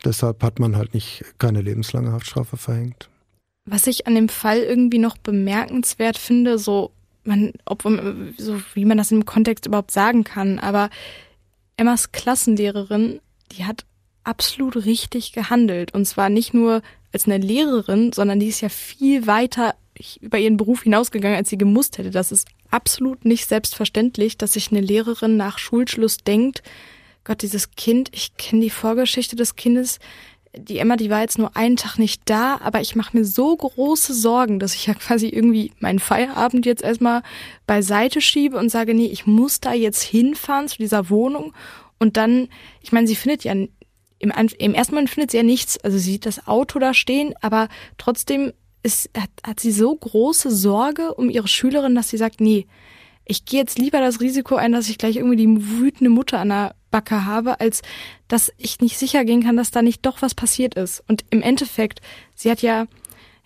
Deshalb 0.03 0.43
hat 0.43 0.59
man 0.59 0.75
halt 0.75 0.93
nicht 0.93 1.23
keine 1.37 1.61
lebenslange 1.61 2.11
Haftstrafe 2.11 2.57
verhängt. 2.57 3.09
Was 3.65 3.87
ich 3.87 4.07
an 4.07 4.15
dem 4.15 4.29
Fall 4.29 4.59
irgendwie 4.59 4.97
noch 4.97 5.17
bemerkenswert 5.17 6.17
finde, 6.17 6.57
so 6.57 6.91
man, 7.23 7.53
ob 7.65 7.83
so 8.37 8.61
wie 8.73 8.85
man 8.85 8.97
das 8.97 9.11
im 9.11 9.25
Kontext 9.25 9.67
überhaupt 9.67 9.91
sagen 9.91 10.23
kann, 10.23 10.57
aber 10.57 10.89
Emmas 11.77 12.11
Klassenlehrerin, 12.11 13.19
die 13.51 13.65
hat 13.65 13.85
absolut 14.23 14.85
richtig 14.85 15.31
gehandelt 15.31 15.93
und 15.93 16.05
zwar 16.05 16.29
nicht 16.29 16.53
nur 16.53 16.81
als 17.13 17.25
eine 17.25 17.37
Lehrerin, 17.37 18.11
sondern 18.13 18.39
die 18.39 18.47
ist 18.47 18.61
ja 18.61 18.69
viel 18.69 19.27
weiter 19.27 19.75
über 20.19 20.39
ihren 20.39 20.57
Beruf 20.57 20.83
hinausgegangen, 20.83 21.37
als 21.37 21.49
sie 21.49 21.57
gemusst 21.57 21.97
hätte. 21.97 22.11
Das 22.11 22.31
ist 22.31 22.47
absolut 22.71 23.25
nicht 23.25 23.47
selbstverständlich, 23.47 24.37
dass 24.37 24.53
sich 24.53 24.71
eine 24.71 24.81
Lehrerin 24.81 25.37
nach 25.37 25.57
Schulschluss 25.59 26.17
denkt, 26.17 26.63
Gott, 27.23 27.43
dieses 27.43 27.71
Kind, 27.71 28.09
ich 28.13 28.35
kenne 28.37 28.61
die 28.63 28.69
Vorgeschichte 28.71 29.35
des 29.35 29.55
Kindes, 29.55 29.99
die 30.53 30.79
Emma, 30.79 30.97
die 30.97 31.09
war 31.09 31.21
jetzt 31.21 31.37
nur 31.37 31.55
einen 31.55 31.77
Tag 31.77 31.97
nicht 31.97 32.23
da, 32.25 32.59
aber 32.61 32.81
ich 32.81 32.95
mache 32.95 33.15
mir 33.15 33.23
so 33.23 33.55
große 33.55 34.13
Sorgen, 34.13 34.59
dass 34.59 34.75
ich 34.75 34.87
ja 34.87 34.93
quasi 34.93 35.27
irgendwie 35.27 35.71
meinen 35.79 35.99
Feierabend 35.99 36.65
jetzt 36.65 36.83
erstmal 36.83 37.21
beiseite 37.67 38.21
schiebe 38.21 38.57
und 38.57 38.69
sage, 38.69 38.93
nee, 38.93 39.05
ich 39.05 39.25
muss 39.25 39.61
da 39.61 39.73
jetzt 39.73 40.01
hinfahren 40.01 40.67
zu 40.67 40.77
dieser 40.77 41.09
Wohnung. 41.09 41.53
Und 41.99 42.17
dann, 42.17 42.49
ich 42.81 42.91
meine, 42.91 43.07
sie 43.07 43.15
findet 43.15 43.43
ja 43.43 43.53
im, 43.53 44.31
im 44.57 44.73
ersten 44.73 44.95
Moment 44.95 45.09
findet 45.09 45.31
sie 45.31 45.37
ja 45.37 45.43
nichts. 45.43 45.77
Also 45.79 45.97
sie 45.97 46.11
sieht 46.11 46.25
das 46.25 46.47
Auto 46.47 46.79
da 46.79 46.93
stehen, 46.93 47.33
aber 47.41 47.69
trotzdem 47.97 48.53
ist, 48.83 49.09
hat, 49.17 49.29
hat 49.45 49.59
sie 49.59 49.71
so 49.71 49.95
große 49.95 50.51
Sorge 50.51 51.13
um 51.13 51.29
ihre 51.29 51.47
Schülerin, 51.47 51.95
dass 51.95 52.09
sie 52.09 52.17
sagt, 52.17 52.41
nee, 52.41 52.67
ich 53.25 53.45
gehe 53.45 53.59
jetzt 53.59 53.77
lieber 53.79 53.99
das 53.99 54.19
Risiko 54.19 54.55
ein, 54.55 54.71
dass 54.71 54.89
ich 54.89 54.97
gleich 54.97 55.17
irgendwie 55.17 55.37
die 55.37 55.79
wütende 55.79 56.09
Mutter 56.09 56.39
an 56.39 56.49
der 56.49 56.75
Backe 56.89 57.25
habe, 57.25 57.59
als 57.59 57.81
dass 58.27 58.51
ich 58.57 58.81
nicht 58.81 58.97
sicher 58.97 59.23
gehen 59.23 59.43
kann, 59.43 59.57
dass 59.57 59.71
da 59.71 59.81
nicht 59.81 60.05
doch 60.05 60.21
was 60.21 60.35
passiert 60.35 60.75
ist. 60.75 61.03
Und 61.07 61.23
im 61.29 61.41
Endeffekt, 61.41 62.01
sie 62.35 62.51
hat 62.51 62.61
ja, 62.61 62.87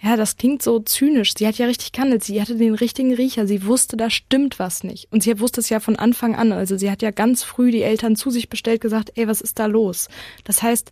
ja, 0.01 0.17
das 0.17 0.37
klingt 0.37 0.61
so 0.61 0.79
zynisch, 0.79 1.33
sie 1.37 1.47
hat 1.47 1.57
ja 1.57 1.67
richtig 1.67 1.91
gehandelt, 1.91 2.23
sie 2.23 2.41
hatte 2.41 2.55
den 2.55 2.73
richtigen 2.73 3.13
Riecher, 3.13 3.47
sie 3.47 3.65
wusste, 3.65 3.97
da 3.97 4.09
stimmt 4.09 4.59
was 4.59 4.83
nicht. 4.83 5.11
Und 5.11 5.23
sie 5.23 5.39
wusste 5.39 5.61
es 5.61 5.69
ja 5.69 5.79
von 5.79 5.95
Anfang 5.95 6.35
an, 6.35 6.51
also 6.51 6.77
sie 6.77 6.89
hat 6.89 7.01
ja 7.01 7.11
ganz 7.11 7.43
früh 7.43 7.71
die 7.71 7.83
Eltern 7.83 8.15
zu 8.15 8.29
sich 8.29 8.49
bestellt, 8.49 8.81
gesagt, 8.81 9.11
ey, 9.15 9.27
was 9.27 9.41
ist 9.41 9.59
da 9.59 9.67
los? 9.67 10.07
Das 10.43 10.63
heißt, 10.63 10.91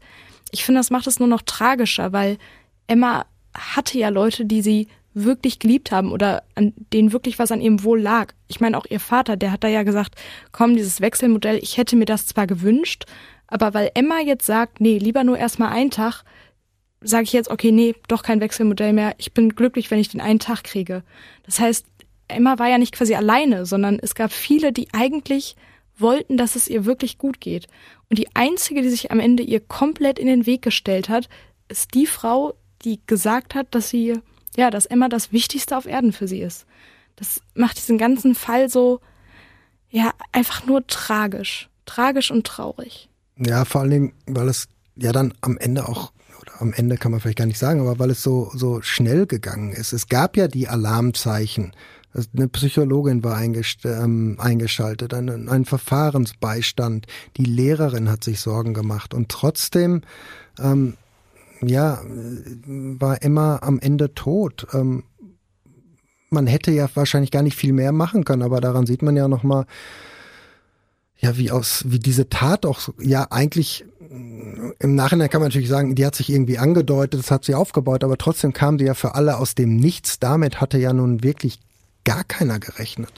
ich 0.51 0.63
finde, 0.63 0.79
das 0.79 0.91
macht 0.91 1.07
es 1.07 1.19
nur 1.19 1.27
noch 1.27 1.41
tragischer, 1.41 2.13
weil 2.13 2.37
Emma 2.87 3.25
hatte 3.53 3.97
ja 3.97 4.09
Leute, 4.09 4.45
die 4.45 4.61
sie 4.61 4.87
wirklich 5.13 5.59
geliebt 5.59 5.91
haben 5.91 6.11
oder 6.11 6.43
an 6.55 6.73
denen 6.91 7.13
wirklich 7.13 7.37
was 7.37 7.51
an 7.51 7.61
ihrem 7.61 7.83
Wohl 7.83 8.01
lag. 8.01 8.33
Ich 8.47 8.59
meine, 8.59 8.77
auch 8.77 8.85
ihr 8.89 8.99
Vater, 8.99 9.37
der 9.37 9.51
hat 9.51 9.63
da 9.63 9.67
ja 9.67 9.83
gesagt, 9.83 10.15
komm, 10.51 10.75
dieses 10.75 11.01
Wechselmodell, 11.01 11.59
ich 11.61 11.77
hätte 11.77 11.95
mir 11.95 12.05
das 12.05 12.25
zwar 12.25 12.47
gewünscht, 12.47 13.05
aber 13.47 13.73
weil 13.73 13.91
Emma 13.93 14.19
jetzt 14.19 14.45
sagt, 14.45 14.81
nee, 14.81 14.97
lieber 14.97 15.23
nur 15.23 15.37
erstmal 15.37 15.71
einen 15.71 15.91
Tag, 15.91 16.23
sage 17.01 17.23
ich 17.23 17.33
jetzt, 17.33 17.51
okay, 17.51 17.71
nee, 17.71 17.95
doch 18.07 18.23
kein 18.23 18.41
Wechselmodell 18.41 18.93
mehr. 18.93 19.13
Ich 19.17 19.33
bin 19.33 19.55
glücklich, 19.55 19.91
wenn 19.91 19.99
ich 19.99 20.09
den 20.09 20.21
einen 20.21 20.39
Tag 20.39 20.63
kriege. 20.63 21.03
Das 21.45 21.59
heißt, 21.59 21.85
Emma 22.27 22.57
war 22.57 22.69
ja 22.69 22.77
nicht 22.77 22.95
quasi 22.95 23.13
alleine, 23.13 23.65
sondern 23.65 23.99
es 24.01 24.15
gab 24.15 24.31
viele, 24.31 24.71
die 24.71 24.87
eigentlich 24.93 25.55
wollten, 25.97 26.37
dass 26.37 26.55
es 26.55 26.67
ihr 26.67 26.85
wirklich 26.85 27.17
gut 27.17 27.39
geht. 27.39 27.67
Und 28.09 28.17
die 28.17 28.35
einzige, 28.35 28.81
die 28.81 28.89
sich 28.89 29.11
am 29.11 29.19
Ende 29.19 29.43
ihr 29.43 29.59
komplett 29.59 30.17
in 30.17 30.27
den 30.27 30.45
Weg 30.45 30.61
gestellt 30.61 31.09
hat, 31.09 31.29
ist 31.67 31.93
die 31.93 32.07
Frau, 32.07 32.55
die 32.83 32.99
gesagt 33.05 33.55
hat, 33.55 33.67
dass 33.71 33.89
sie, 33.89 34.19
ja, 34.55 34.69
dass 34.69 34.85
Emma 34.85 35.09
das 35.09 35.31
Wichtigste 35.31 35.77
auf 35.77 35.85
Erden 35.85 36.11
für 36.11 36.27
sie 36.27 36.41
ist. 36.41 36.65
Das 37.15 37.41
macht 37.53 37.77
diesen 37.77 37.97
ganzen 37.97 38.35
Fall 38.35 38.69
so, 38.69 38.99
ja, 39.89 40.11
einfach 40.31 40.65
nur 40.65 40.85
tragisch. 40.87 41.69
Tragisch 41.85 42.31
und 42.31 42.47
traurig. 42.47 43.09
Ja, 43.37 43.65
vor 43.65 43.81
allen 43.81 43.89
Dingen, 43.89 44.13
weil 44.25 44.47
es 44.47 44.67
ja 44.95 45.11
dann 45.11 45.33
am 45.41 45.57
Ende 45.57 45.87
auch, 45.87 46.11
oder 46.41 46.61
am 46.61 46.73
Ende 46.73 46.97
kann 46.97 47.11
man 47.11 47.19
vielleicht 47.19 47.37
gar 47.37 47.45
nicht 47.45 47.59
sagen, 47.59 47.81
aber 47.81 47.99
weil 47.99 48.09
es 48.09 48.23
so, 48.23 48.51
so 48.55 48.81
schnell 48.81 49.27
gegangen 49.27 49.73
ist. 49.73 49.93
Es 49.93 50.07
gab 50.07 50.37
ja 50.37 50.47
die 50.47 50.67
Alarmzeichen. 50.67 51.73
Eine 52.35 52.47
Psychologin 52.47 53.23
war 53.23 53.41
ähm, 53.41 54.37
eingeschaltet, 54.39 55.13
ein, 55.13 55.49
ein 55.49 55.65
Verfahrensbeistand. 55.65 57.07
Die 57.37 57.45
Lehrerin 57.45 58.09
hat 58.09 58.23
sich 58.23 58.39
Sorgen 58.39 58.73
gemacht. 58.73 59.13
Und 59.13 59.29
trotzdem 59.29 60.01
ähm, 60.59 60.95
ja, 61.67 62.01
war 62.65 63.23
Emma 63.23 63.59
am 63.61 63.79
Ende 63.79 64.13
tot. 64.13 64.67
Ähm, 64.73 65.03
man 66.29 66.47
hätte 66.47 66.71
ja 66.71 66.87
wahrscheinlich 66.95 67.31
gar 67.31 67.43
nicht 67.43 67.55
viel 67.55 67.73
mehr 67.73 67.91
machen 67.91 68.25
können, 68.25 68.41
aber 68.41 68.59
daran 68.59 68.85
sieht 68.85 69.01
man 69.01 69.15
ja 69.15 69.27
nochmal, 69.27 69.65
ja, 71.17 71.37
wie 71.37 71.51
aus, 71.51 71.85
wie 71.87 71.99
diese 71.99 72.27
Tat 72.27 72.65
auch, 72.65 72.89
ja, 72.99 73.27
eigentlich, 73.29 73.85
im 74.09 74.95
Nachhinein 74.95 75.29
kann 75.29 75.41
man 75.41 75.49
natürlich 75.49 75.69
sagen, 75.69 75.95
die 75.95 76.05
hat 76.05 76.15
sich 76.15 76.29
irgendwie 76.29 76.57
angedeutet, 76.57 77.19
das 77.19 77.31
hat 77.31 77.45
sie 77.45 77.55
aufgebaut, 77.55 78.03
aber 78.03 78.17
trotzdem 78.17 78.51
kam 78.51 78.77
die 78.77 78.85
ja 78.85 78.93
für 78.93 79.15
alle 79.15 79.37
aus 79.37 79.55
dem 79.55 79.75
Nichts. 79.77 80.19
Damit 80.19 80.59
hatte 80.59 80.77
ja 80.77 80.91
nun 80.91 81.23
wirklich 81.23 81.59
gar 82.03 82.23
keiner 82.23 82.59
gerechnet. 82.59 83.13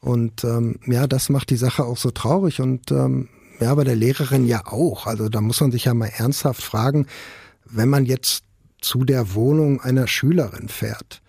Und 0.00 0.44
ähm, 0.44 0.80
ja, 0.86 1.06
das 1.06 1.28
macht 1.28 1.50
die 1.50 1.56
Sache 1.56 1.84
auch 1.84 1.96
so 1.96 2.10
traurig 2.10 2.60
und 2.60 2.90
ähm, 2.90 3.28
ja, 3.60 3.74
bei 3.74 3.84
der 3.84 3.96
Lehrerin 3.96 4.46
ja 4.46 4.66
auch. 4.66 5.06
Also 5.06 5.28
da 5.28 5.40
muss 5.40 5.60
man 5.60 5.72
sich 5.72 5.86
ja 5.86 5.94
mal 5.94 6.10
ernsthaft 6.16 6.62
fragen, 6.62 7.06
wenn 7.70 7.88
man 7.88 8.06
jetzt 8.06 8.44
zu 8.80 9.04
der 9.04 9.34
Wohnung 9.34 9.80
einer 9.80 10.06
Schülerin 10.06 10.68
fährt 10.68 11.20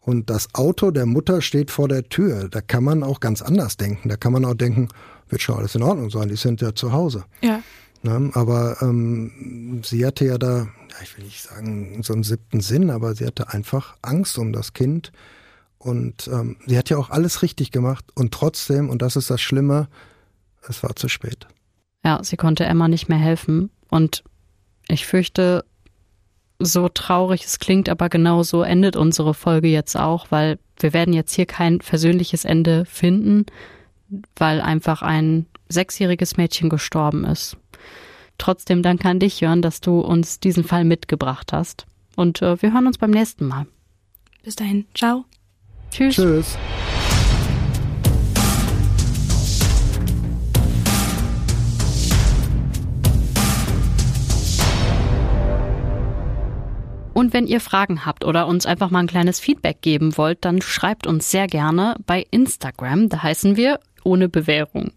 und 0.00 0.30
das 0.30 0.54
Auto 0.54 0.90
der 0.90 1.06
Mutter 1.06 1.40
steht 1.42 1.70
vor 1.70 1.88
der 1.88 2.04
Tür, 2.08 2.48
da 2.48 2.60
kann 2.60 2.84
man 2.84 3.02
auch 3.02 3.20
ganz 3.20 3.42
anders 3.42 3.76
denken. 3.76 4.08
Da 4.08 4.16
kann 4.16 4.32
man 4.32 4.44
auch 4.44 4.54
denken, 4.54 4.88
wird 5.28 5.42
schon 5.42 5.56
alles 5.56 5.74
in 5.74 5.82
Ordnung 5.82 6.10
sein, 6.10 6.28
die 6.28 6.36
sind 6.36 6.60
ja 6.60 6.74
zu 6.74 6.92
Hause. 6.92 7.24
Ja. 7.42 7.62
Ne? 8.02 8.30
Aber 8.34 8.78
ähm, 8.80 9.82
sie 9.84 10.06
hatte 10.06 10.24
ja 10.24 10.38
da, 10.38 10.58
ja, 10.58 10.96
ich 11.02 11.16
will 11.16 11.24
nicht 11.24 11.42
sagen 11.42 12.02
so 12.02 12.12
einen 12.12 12.22
siebten 12.22 12.60
Sinn, 12.60 12.90
aber 12.90 13.14
sie 13.14 13.26
hatte 13.26 13.52
einfach 13.52 13.96
Angst 14.02 14.38
um 14.38 14.52
das 14.52 14.72
Kind 14.72 15.12
Und 15.82 16.28
ähm, 16.28 16.56
sie 16.66 16.76
hat 16.76 16.90
ja 16.90 16.98
auch 16.98 17.08
alles 17.08 17.40
richtig 17.40 17.70
gemacht 17.70 18.04
und 18.14 18.34
trotzdem, 18.34 18.90
und 18.90 19.00
das 19.00 19.16
ist 19.16 19.30
das 19.30 19.40
Schlimme, 19.40 19.88
es 20.68 20.82
war 20.82 20.94
zu 20.94 21.08
spät. 21.08 21.46
Ja, 22.04 22.22
sie 22.22 22.36
konnte 22.36 22.66
Emma 22.66 22.86
nicht 22.86 23.08
mehr 23.08 23.18
helfen. 23.18 23.70
Und 23.88 24.22
ich 24.88 25.06
fürchte, 25.06 25.64
so 26.60 26.88
traurig 26.88 27.44
es 27.44 27.58
klingt, 27.58 27.88
aber 27.88 28.08
genau 28.08 28.42
so 28.42 28.62
endet 28.62 28.94
unsere 28.94 29.34
Folge 29.34 29.68
jetzt 29.68 29.96
auch, 29.96 30.26
weil 30.30 30.58
wir 30.78 30.92
werden 30.92 31.14
jetzt 31.14 31.34
hier 31.34 31.46
kein 31.46 31.80
versöhnliches 31.80 32.44
Ende 32.44 32.84
finden, 32.84 33.46
weil 34.36 34.60
einfach 34.60 35.02
ein 35.02 35.46
sechsjähriges 35.68 36.36
Mädchen 36.36 36.68
gestorben 36.68 37.24
ist. 37.24 37.56
Trotzdem 38.38 38.82
danke 38.82 39.08
an 39.08 39.18
dich, 39.18 39.40
Jörn, 39.40 39.62
dass 39.62 39.80
du 39.80 40.00
uns 40.00 40.40
diesen 40.40 40.64
Fall 40.64 40.84
mitgebracht 40.84 41.52
hast. 41.52 41.86
Und 42.16 42.42
äh, 42.42 42.60
wir 42.62 42.72
hören 42.72 42.86
uns 42.86 42.98
beim 42.98 43.10
nächsten 43.10 43.46
Mal. 43.46 43.66
Bis 44.42 44.56
dahin. 44.56 44.86
Ciao. 44.94 45.24
Tschüss. 45.90 46.16
Tschüss. 46.16 46.58
Und 57.20 57.34
wenn 57.34 57.46
ihr 57.46 57.60
Fragen 57.60 58.06
habt 58.06 58.24
oder 58.24 58.46
uns 58.46 58.64
einfach 58.64 58.88
mal 58.88 59.00
ein 59.00 59.06
kleines 59.06 59.40
Feedback 59.40 59.82
geben 59.82 60.16
wollt, 60.16 60.42
dann 60.42 60.62
schreibt 60.62 61.06
uns 61.06 61.30
sehr 61.30 61.48
gerne 61.48 61.96
bei 62.06 62.24
Instagram. 62.30 63.10
Da 63.10 63.22
heißen 63.22 63.58
wir 63.58 63.78
ohne 64.04 64.30
Bewährung. 64.30 64.92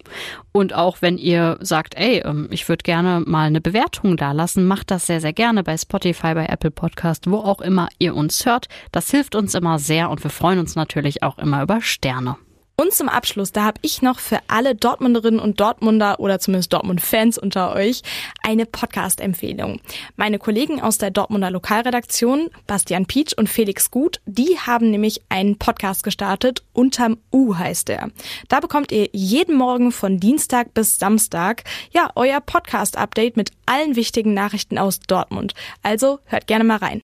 Und 0.53 0.73
auch 0.73 1.01
wenn 1.01 1.17
ihr 1.17 1.57
sagt, 1.59 1.97
ey, 1.97 2.19
ähm, 2.19 2.47
ich 2.49 2.69
würde 2.69 2.83
gerne 2.83 3.21
mal 3.25 3.47
eine 3.47 3.59
Bewertung 3.59 4.15
da 4.15 4.31
lassen, 4.31 4.65
macht 4.65 4.89
das 4.89 5.05
sehr, 5.05 5.19
sehr 5.19 5.33
gerne 5.33 5.63
bei 5.63 5.75
Spotify, 5.75 6.33
bei 6.33 6.45
Apple 6.45 6.71
Podcast, 6.71 7.29
wo 7.29 7.39
auch 7.39 7.59
immer 7.59 7.89
ihr 7.99 8.15
uns 8.15 8.45
hört. 8.45 8.69
Das 8.93 9.11
hilft 9.11 9.35
uns 9.35 9.53
immer 9.53 9.77
sehr 9.77 10.09
und 10.09 10.23
wir 10.23 10.31
freuen 10.31 10.59
uns 10.59 10.77
natürlich 10.77 11.23
auch 11.23 11.37
immer 11.37 11.61
über 11.61 11.81
Sterne. 11.81 12.37
Und 12.75 12.91
zum 12.91 13.07
Abschluss, 13.07 13.51
da 13.51 13.63
habe 13.63 13.79
ich 13.83 14.01
noch 14.01 14.19
für 14.19 14.39
alle 14.47 14.73
Dortmunderinnen 14.73 15.39
und 15.39 15.59
Dortmunder 15.59 16.19
oder 16.19 16.39
zumindest 16.39 16.73
Dortmund-Fans 16.73 17.37
unter 17.37 17.75
euch 17.75 18.01
eine 18.41 18.65
Podcast-Empfehlung. 18.65 19.79
Meine 20.15 20.39
Kollegen 20.39 20.81
aus 20.81 20.97
der 20.97 21.11
Dortmunder 21.11 21.51
Lokalredaktion, 21.51 22.49
Bastian 22.65 23.05
Pietsch 23.05 23.33
und 23.37 23.47
Felix 23.47 23.91
Gut, 23.91 24.21
die 24.25 24.57
haben 24.59 24.89
nämlich 24.89 25.21
einen 25.29 25.57
Podcast 25.57 26.03
gestartet, 26.03 26.63
unterm 26.73 27.17
U 27.31 27.55
heißt 27.55 27.89
er. 27.89 28.09
Da 28.49 28.59
bekommt 28.59 28.91
ihr 28.91 29.07
jeden 29.11 29.55
Morgen 29.55 29.91
von 29.91 30.19
Dienstag 30.19 30.73
bis 30.73 30.97
Samstag, 30.97 31.63
ja, 31.91 32.09
euer 32.15 32.41
Podcast-Update 32.41 33.37
mit 33.37 33.51
allen 33.65 33.95
wichtigen 33.95 34.33
Nachrichten 34.33 34.77
aus 34.77 34.99
Dortmund. 34.99 35.53
Also 35.83 36.19
hört 36.25 36.47
gerne 36.47 36.63
mal 36.63 36.77
rein. 36.77 37.01